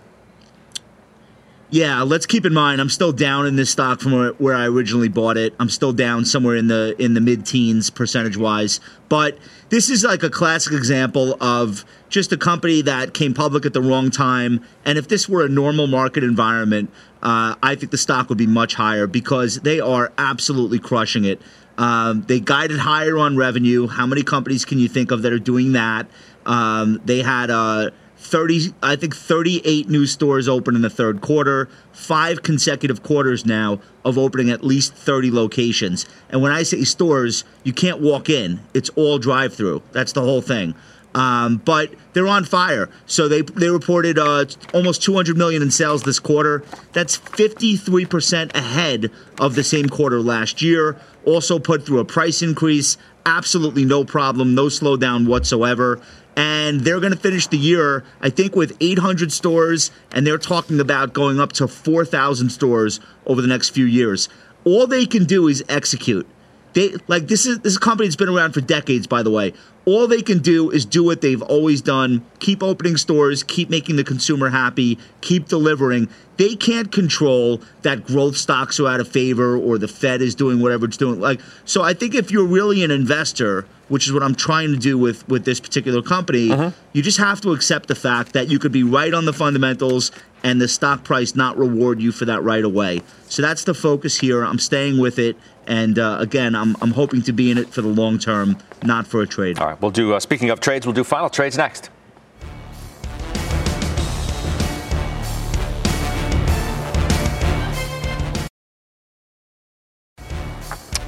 Yeah, 1.69 2.01
let's 2.03 2.25
keep 2.25 2.45
in 2.45 2.53
mind 2.53 2.79
I'm 2.79 2.89
still 2.89 3.11
down 3.11 3.45
in 3.45 3.57
this 3.57 3.69
stock 3.69 3.99
from 3.99 4.13
where, 4.13 4.31
where 4.33 4.55
I 4.55 4.67
originally 4.67 5.09
bought 5.09 5.35
it. 5.35 5.53
I'm 5.59 5.69
still 5.69 5.91
down 5.91 6.23
somewhere 6.23 6.55
in 6.55 6.67
the 6.67 6.95
in 6.97 7.13
the 7.13 7.19
mid-teens 7.19 7.89
percentage 7.89 8.37
wise, 8.37 8.79
but 9.09 9.37
this 9.67 9.89
is 9.89 10.05
like 10.05 10.23
a 10.23 10.29
classic 10.29 10.71
example 10.71 11.35
of 11.41 11.83
just 12.07 12.31
a 12.31 12.37
company 12.37 12.81
that 12.83 13.13
came 13.13 13.33
public 13.33 13.65
at 13.65 13.73
the 13.73 13.81
wrong 13.81 14.11
time. 14.11 14.63
And 14.85 14.97
if 14.97 15.09
this 15.09 15.27
were 15.27 15.43
a 15.43 15.49
normal 15.49 15.87
market 15.87 16.23
environment, 16.23 16.89
uh, 17.21 17.55
I 17.61 17.75
think 17.75 17.91
the 17.91 17.97
stock 17.97 18.29
would 18.29 18.37
be 18.37 18.47
much 18.47 18.75
higher 18.75 19.07
because 19.07 19.61
they 19.61 19.79
are 19.79 20.11
absolutely 20.17 20.79
crushing 20.79 21.25
it. 21.25 21.41
Um, 21.77 22.23
they 22.23 22.39
guided 22.39 22.79
higher 22.79 23.17
on 23.17 23.37
revenue. 23.37 23.87
How 23.87 24.05
many 24.05 24.23
companies 24.23 24.65
can 24.65 24.79
you 24.79 24.87
think 24.87 25.11
of 25.11 25.21
that 25.21 25.31
are 25.31 25.39
doing 25.39 25.73
that? 25.73 26.07
Um, 26.45 27.01
they 27.05 27.21
had 27.21 27.49
a 27.49 27.91
30, 28.17 28.73
I 28.81 28.95
think 28.95 29.15
38 29.15 29.87
new 29.87 30.05
stores 30.05 30.47
open 30.47 30.75
in 30.75 30.81
the 30.81 30.89
third 30.89 31.21
quarter, 31.21 31.69
five 31.91 32.41
consecutive 32.41 33.03
quarters 33.03 33.45
now 33.45 33.79
of 34.03 34.17
opening 34.17 34.49
at 34.49 34.63
least 34.63 34.93
30 34.93 35.31
locations. 35.31 36.05
And 36.29 36.41
when 36.41 36.51
I 36.51 36.63
say 36.63 36.83
stores, 36.83 37.43
you 37.63 37.73
can't 37.73 38.01
walk 38.01 38.29
in, 38.29 38.59
it's 38.73 38.89
all 38.91 39.19
drive 39.19 39.53
through. 39.53 39.83
That's 39.91 40.13
the 40.13 40.21
whole 40.21 40.41
thing. 40.41 40.73
Um, 41.15 41.57
but 41.57 41.93
they're 42.13 42.27
on 42.27 42.45
fire. 42.45 42.89
So 43.05 43.27
they 43.27 43.41
they 43.41 43.69
reported 43.69 44.19
uh, 44.19 44.45
almost 44.73 45.01
200 45.03 45.37
million 45.37 45.61
in 45.61 45.71
sales 45.71 46.03
this 46.03 46.19
quarter. 46.19 46.63
That's 46.93 47.15
53 47.15 48.05
percent 48.05 48.55
ahead 48.55 49.11
of 49.39 49.55
the 49.55 49.63
same 49.63 49.89
quarter 49.89 50.19
last 50.21 50.61
year. 50.61 50.97
Also 51.25 51.59
put 51.59 51.85
through 51.85 51.99
a 51.99 52.05
price 52.05 52.41
increase. 52.41 52.97
Absolutely 53.25 53.83
no 53.83 54.05
problem, 54.05 54.55
no 54.55 54.65
slowdown 54.65 55.27
whatsoever. 55.27 55.99
And 56.37 56.81
they're 56.81 56.99
going 56.99 57.13
to 57.13 57.19
finish 57.19 57.47
the 57.47 57.57
year, 57.57 58.05
I 58.21 58.29
think, 58.29 58.55
with 58.55 58.77
800 58.79 59.31
stores, 59.31 59.89
and 60.11 60.25
they're 60.25 60.37
talking 60.37 60.79
about 60.79 61.11
going 61.11 61.39
up 61.39 61.51
to 61.53 61.67
4,000 61.67 62.51
stores 62.51 62.99
over 63.25 63.41
the 63.41 63.47
next 63.47 63.69
few 63.69 63.85
years. 63.85 64.29
All 64.63 64.85
they 64.85 65.07
can 65.07 65.25
do 65.25 65.47
is 65.47 65.63
execute. 65.67 66.27
They 66.73 66.93
like 67.07 67.27
this 67.27 67.47
is 67.47 67.59
this 67.59 67.79
company 67.79 68.07
that's 68.07 68.15
been 68.15 68.29
around 68.29 68.53
for 68.53 68.61
decades, 68.61 69.07
by 69.07 69.23
the 69.23 69.31
way. 69.31 69.53
All 69.87 70.05
they 70.05 70.21
can 70.21 70.39
do 70.39 70.69
is 70.69 70.83
do 70.83 71.01
what 71.01 71.21
they've 71.21 71.41
always 71.41 71.81
done: 71.81 72.25
keep 72.39 72.61
opening 72.61 72.97
stores, 72.97 73.41
keep 73.41 73.69
making 73.69 73.95
the 73.95 74.03
consumer 74.03 74.49
happy, 74.49 74.99
keep 75.21 75.47
delivering. 75.47 76.09
They 76.35 76.55
can't 76.55 76.91
control 76.91 77.61
that 77.83 78.05
growth 78.05 78.35
stocks 78.35 78.81
are 78.81 78.87
out 78.87 78.99
of 78.99 79.07
favor 79.07 79.55
or 79.57 79.77
the 79.77 79.87
Fed 79.87 80.21
is 80.21 80.35
doing 80.35 80.59
whatever 80.61 80.85
it's 80.85 80.97
doing. 80.97 81.21
Like 81.21 81.39
so, 81.63 81.83
I 81.83 81.93
think 81.93 82.15
if 82.15 82.31
you're 82.31 82.45
really 82.45 82.83
an 82.83 82.91
investor, 82.91 83.65
which 83.87 84.05
is 84.07 84.11
what 84.11 84.23
I'm 84.23 84.35
trying 84.35 84.71
to 84.71 84.77
do 84.77 84.97
with 84.97 85.25
with 85.29 85.45
this 85.45 85.61
particular 85.61 86.01
company, 86.01 86.51
you 86.91 87.01
just 87.01 87.17
have 87.17 87.39
to 87.41 87.53
accept 87.53 87.87
the 87.87 87.95
fact 87.95 88.33
that 88.33 88.49
you 88.49 88.59
could 88.59 88.73
be 88.73 88.83
right 88.83 89.13
on 89.13 89.23
the 89.23 89.33
fundamentals 89.33 90.11
and 90.43 90.59
the 90.59 90.67
stock 90.67 91.05
price 91.05 91.33
not 91.33 91.57
reward 91.57 92.01
you 92.01 92.11
for 92.11 92.25
that 92.25 92.43
right 92.43 92.63
away. 92.63 93.01
So 93.29 93.41
that's 93.41 93.63
the 93.63 93.73
focus 93.73 94.19
here. 94.19 94.43
I'm 94.43 94.59
staying 94.59 94.99
with 94.99 95.17
it. 95.17 95.37
And 95.65 95.99
uh, 95.99 96.17
again, 96.21 96.55
I'm, 96.55 96.77
I'm 96.81 96.91
hoping 96.91 97.21
to 97.23 97.33
be 97.33 97.51
in 97.51 97.57
it 97.57 97.69
for 97.69 97.81
the 97.81 97.89
long 97.89 98.19
term, 98.19 98.55
not 98.83 99.07
for 99.07 99.21
a 99.21 99.27
trade. 99.27 99.59
All 99.59 99.67
right, 99.67 99.81
we'll 99.81 99.91
do. 99.91 100.13
Uh, 100.13 100.19
speaking 100.19 100.49
of 100.49 100.59
trades, 100.59 100.85
we'll 100.85 100.93
do 100.93 101.03
final 101.03 101.29
trades 101.29 101.57
next. 101.57 101.89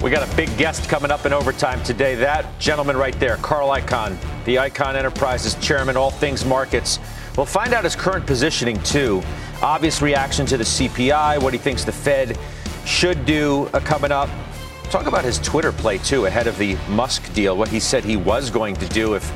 We 0.01 0.09
got 0.09 0.27
a 0.27 0.35
big 0.37 0.55
guest 0.57 0.87
coming 0.89 1.11
up 1.11 1.25
in 1.25 1.33
overtime 1.33 1.83
today. 1.83 2.15
That 2.15 2.45
gentleman 2.57 2.95
right 2.95 3.19
there, 3.19 3.35
Carl 3.37 3.67
Icahn, 3.69 4.17
the 4.45 4.55
Icahn 4.55 4.95
Enterprises 4.95 5.55
chairman, 5.55 5.97
all 5.97 6.09
things 6.09 6.45
markets. 6.45 6.99
We'll 7.35 7.45
find 7.45 7.73
out 7.73 7.83
his 7.83 7.97
current 7.97 8.25
positioning 8.25 8.81
too. 8.83 9.21
Obvious 9.61 10.01
reaction 10.01 10.45
to 10.45 10.57
the 10.57 10.63
CPI, 10.63 11.41
what 11.41 11.51
he 11.51 11.59
thinks 11.59 11.83
the 11.83 11.91
Fed 11.91 12.39
should 12.85 13.25
do 13.25 13.69
uh, 13.73 13.81
coming 13.81 14.11
up. 14.11 14.29
Talk 14.89 15.05
about 15.05 15.23
his 15.23 15.37
Twitter 15.37 15.71
play 15.71 15.99
too 15.99 16.25
ahead 16.25 16.47
of 16.47 16.57
the 16.57 16.75
Musk 16.89 17.31
deal, 17.33 17.55
what 17.55 17.67
he 17.67 17.79
said 17.79 18.03
he 18.03 18.17
was 18.17 18.49
going 18.49 18.75
to 18.77 18.87
do 18.89 19.13
if 19.13 19.31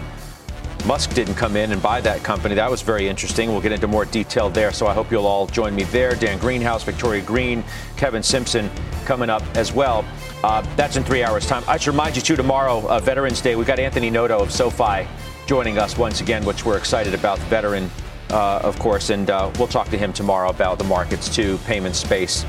Musk 0.87 1.13
didn't 1.13 1.35
come 1.35 1.55
in 1.55 1.71
and 1.71 1.81
buy 1.81 2.01
that 2.01 2.23
company. 2.23 2.55
That 2.55 2.71
was 2.71 2.81
very 2.81 3.07
interesting. 3.07 3.51
We'll 3.51 3.61
get 3.61 3.71
into 3.71 3.87
more 3.87 4.05
detail 4.05 4.49
there. 4.49 4.71
So 4.71 4.87
I 4.87 4.95
hope 4.95 5.11
you'll 5.11 5.27
all 5.27 5.45
join 5.45 5.75
me 5.75 5.83
there. 5.83 6.15
Dan 6.15 6.39
Greenhouse, 6.39 6.83
Victoria 6.83 7.21
Greene, 7.21 7.63
Kevin 7.97 8.23
Simpson 8.23 8.69
coming 9.05 9.29
up 9.29 9.43
as 9.55 9.71
well. 9.71 10.03
Uh, 10.43 10.61
that's 10.75 10.97
in 10.97 11.03
three 11.03 11.23
hours' 11.23 11.45
time. 11.45 11.63
I 11.67 11.77
should 11.77 11.91
remind 11.91 12.15
you, 12.15 12.23
too, 12.23 12.35
tomorrow, 12.35 12.85
uh, 12.87 12.99
Veterans 12.99 13.39
Day, 13.39 13.55
we've 13.55 13.67
got 13.67 13.79
Anthony 13.79 14.09
Noto 14.09 14.39
of 14.39 14.51
SoFi 14.51 15.07
joining 15.45 15.77
us 15.77 15.97
once 15.99 16.19
again, 16.19 16.43
which 16.45 16.65
we're 16.65 16.77
excited 16.77 17.13
about. 17.13 17.37
The 17.37 17.45
veteran, 17.45 17.91
uh, 18.31 18.59
of 18.63 18.77
course, 18.79 19.11
and 19.11 19.29
uh, 19.29 19.51
we'll 19.59 19.67
talk 19.67 19.89
to 19.89 19.97
him 19.97 20.11
tomorrow 20.13 20.49
about 20.49 20.79
the 20.79 20.83
markets, 20.83 21.33
too, 21.33 21.59
payment 21.59 21.95
space, 21.95 22.43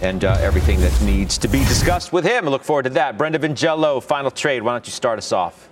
and 0.00 0.24
uh, 0.24 0.36
everything 0.40 0.80
that 0.80 1.00
needs 1.02 1.38
to 1.38 1.48
be 1.48 1.60
discussed 1.60 2.12
with 2.12 2.24
him. 2.24 2.46
I 2.46 2.50
look 2.50 2.64
forward 2.64 2.84
to 2.84 2.90
that. 2.90 3.18
Brenda 3.18 3.38
Vingiello, 3.38 4.02
final 4.02 4.30
trade. 4.30 4.62
Why 4.62 4.72
don't 4.72 4.86
you 4.86 4.92
start 4.92 5.18
us 5.18 5.32
off? 5.32 5.68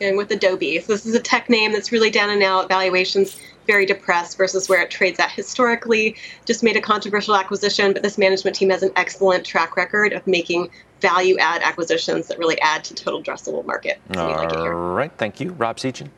going 0.00 0.16
with 0.16 0.30
Adobe. 0.30 0.80
So 0.80 0.94
this 0.94 1.06
is 1.06 1.14
a 1.14 1.20
tech 1.20 1.48
name 1.48 1.72
that's 1.72 1.92
really 1.92 2.10
down 2.10 2.30
and 2.30 2.42
out. 2.42 2.68
Valuations 2.68 3.38
very 3.66 3.86
depressed 3.86 4.36
versus 4.36 4.68
where 4.68 4.82
it 4.82 4.90
trades 4.90 5.20
at 5.20 5.30
historically. 5.30 6.16
Just 6.46 6.62
made 6.62 6.76
a 6.76 6.80
controversial 6.80 7.36
acquisition, 7.36 7.92
but 7.92 8.02
this 8.02 8.18
management 8.18 8.56
team 8.56 8.70
has 8.70 8.82
an 8.82 8.90
excellent 8.96 9.44
track 9.44 9.76
record 9.76 10.12
of 10.12 10.26
making 10.26 10.70
value 11.00 11.38
add 11.38 11.62
acquisitions 11.62 12.26
that 12.28 12.38
really 12.38 12.60
add 12.62 12.82
to 12.84 12.94
total 12.94 13.22
addressable 13.22 13.64
market. 13.64 14.00
So 14.14 14.26
we 14.26 14.32
like. 14.32 14.52
All 14.52 14.70
right, 14.70 15.12
thank 15.18 15.40
you. 15.40 15.52
Rob 15.52 15.76
Sechan. 15.76 16.08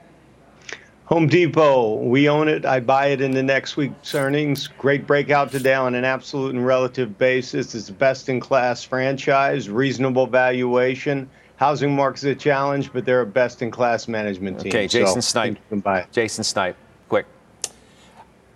Home 1.07 1.27
Depot, 1.27 1.97
we 1.97 2.29
own 2.29 2.49
it. 2.49 2.65
I 2.65 2.81
buy 2.81 3.07
it 3.09 3.21
in 3.21 3.33
the 3.33 3.43
next 3.43 3.77
week's 3.77 4.15
earnings. 4.15 4.69
Great 4.79 5.07
breakout 5.07 5.51
today 5.51 5.75
on 5.75 5.95
an 5.95 6.05
absolute 6.05 6.55
and 6.55 6.65
relative 6.65 7.19
basis. 7.19 7.75
It's 7.75 7.89
a 7.89 7.93
best 7.93 8.29
in 8.29 8.41
class 8.41 8.83
franchise, 8.85 9.69
reasonable 9.69 10.27
valuation. 10.27 11.29
Housing 11.57 11.95
market's 11.95 12.25
a 12.25 12.35
challenge, 12.35 12.93
but 12.93 13.05
they're 13.05 13.21
a 13.21 13.27
best 13.27 13.63
in 13.63 13.71
class 13.71 14.09
management 14.09 14.61
team. 14.61 14.71
Okay, 14.71 14.87
Jason 14.89 15.21
so 15.23 15.39
I 15.39 15.45
Snipe. 15.45 15.51
you 15.55 15.61
can 15.69 15.81
buy 15.81 16.01
it. 16.01 16.13
Jason 16.13 16.45
Snipe, 16.45 16.77
quick. 17.09 17.27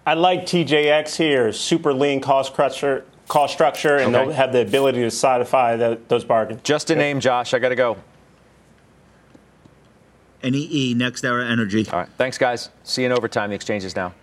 I 0.07 0.15
like 0.15 0.43
TJX 0.47 1.17
here, 1.17 1.53
super 1.53 1.93
lean 1.93 2.21
cost 2.21 2.53
structure, 2.53 3.05
cost 3.29 3.53
structure, 3.55 3.97
and 3.97 4.15
Okay. 4.15 4.25
they'll 4.27 4.35
have 4.35 4.53
the 4.53 4.63
ability 4.63 5.01
to 5.01 5.11
satisfy 5.11 5.77
the, 5.77 5.99
those 6.09 6.25
bargains. 6.25 6.61
Just 6.63 6.91
a 6.91 6.97
name, 6.97 7.21
Josh. 7.21 7.53
I 7.55 7.59
got 7.59 7.69
to 7.71 7.77
go. 7.77 7.97
NEE, 10.43 10.69
E 10.71 10.95
NextEra 10.95 11.49
Energy. 11.51 11.87
All 11.91 12.01
right, 12.01 12.09
thanks, 12.17 12.39
guys. 12.39 12.71
See 12.85 13.03
you 13.03 13.07
in 13.07 13.13
overtime. 13.13 13.51
The 13.51 13.57
exchange 13.57 13.85
is 13.85 13.97
now. 13.97 14.15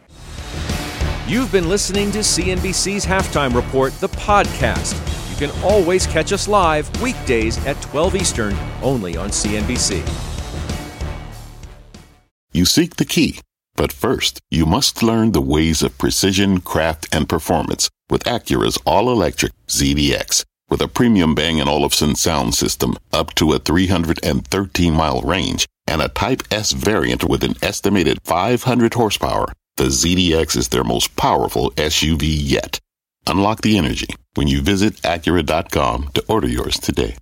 You've 1.25 1.51
been 1.51 1.69
listening 1.69 2.11
to 2.11 2.19
CNBC's 2.19 3.05
Halftime 3.05 3.55
Report, 3.55 3.93
the 4.01 4.09
podcast. 4.09 4.93
You 5.31 5.47
can 5.47 5.63
always 5.63 6.05
catch 6.05 6.33
us 6.33 6.47
live 6.47 7.01
weekdays 7.01 7.65
at 7.65 7.81
12 7.81 8.15
Eastern, 8.15 8.55
only 8.81 9.15
on 9.15 9.29
CNBC. 9.29 10.03
You 12.51 12.65
seek 12.65 12.97
the 12.97 13.05
key, 13.05 13.39
but 13.75 13.91
first, 13.91 14.41
you 14.51 14.65
must 14.65 15.01
learn 15.01 15.31
the 15.31 15.41
ways 15.41 15.81
of 15.81 15.97
precision, 15.97 16.59
craft, 16.59 17.07
and 17.11 17.27
performance 17.27 17.89
with 18.09 18.25
Acura's 18.25 18.77
all-electric 18.85 19.53
ZDX. 19.67 20.43
With 20.69 20.81
a 20.81 20.87
premium 20.87 21.35
Bang 21.35 21.61
& 21.61 21.67
Olufsen 21.67 22.15
sound 22.15 22.53
system 22.53 22.97
up 23.11 23.33
to 23.35 23.53
a 23.53 23.59
313-mile 23.59 25.21
range 25.21 25.65
and 25.87 26.01
a 26.01 26.09
Type 26.09 26.43
S 26.51 26.71
variant 26.71 27.23
with 27.23 27.43
an 27.43 27.55
estimated 27.61 28.19
500 28.23 28.93
horsepower, 28.93 29.51
the 29.77 29.85
ZDX 29.85 30.55
is 30.55 30.69
their 30.69 30.83
most 30.83 31.15
powerful 31.15 31.71
SUV 31.71 32.21
yet. 32.23 32.79
Unlock 33.27 33.61
the 33.61 33.77
energy 33.77 34.07
when 34.35 34.47
you 34.47 34.61
visit 34.61 34.95
Acura.com 35.01 36.09
to 36.13 36.23
order 36.27 36.47
yours 36.47 36.79
today. 36.79 37.15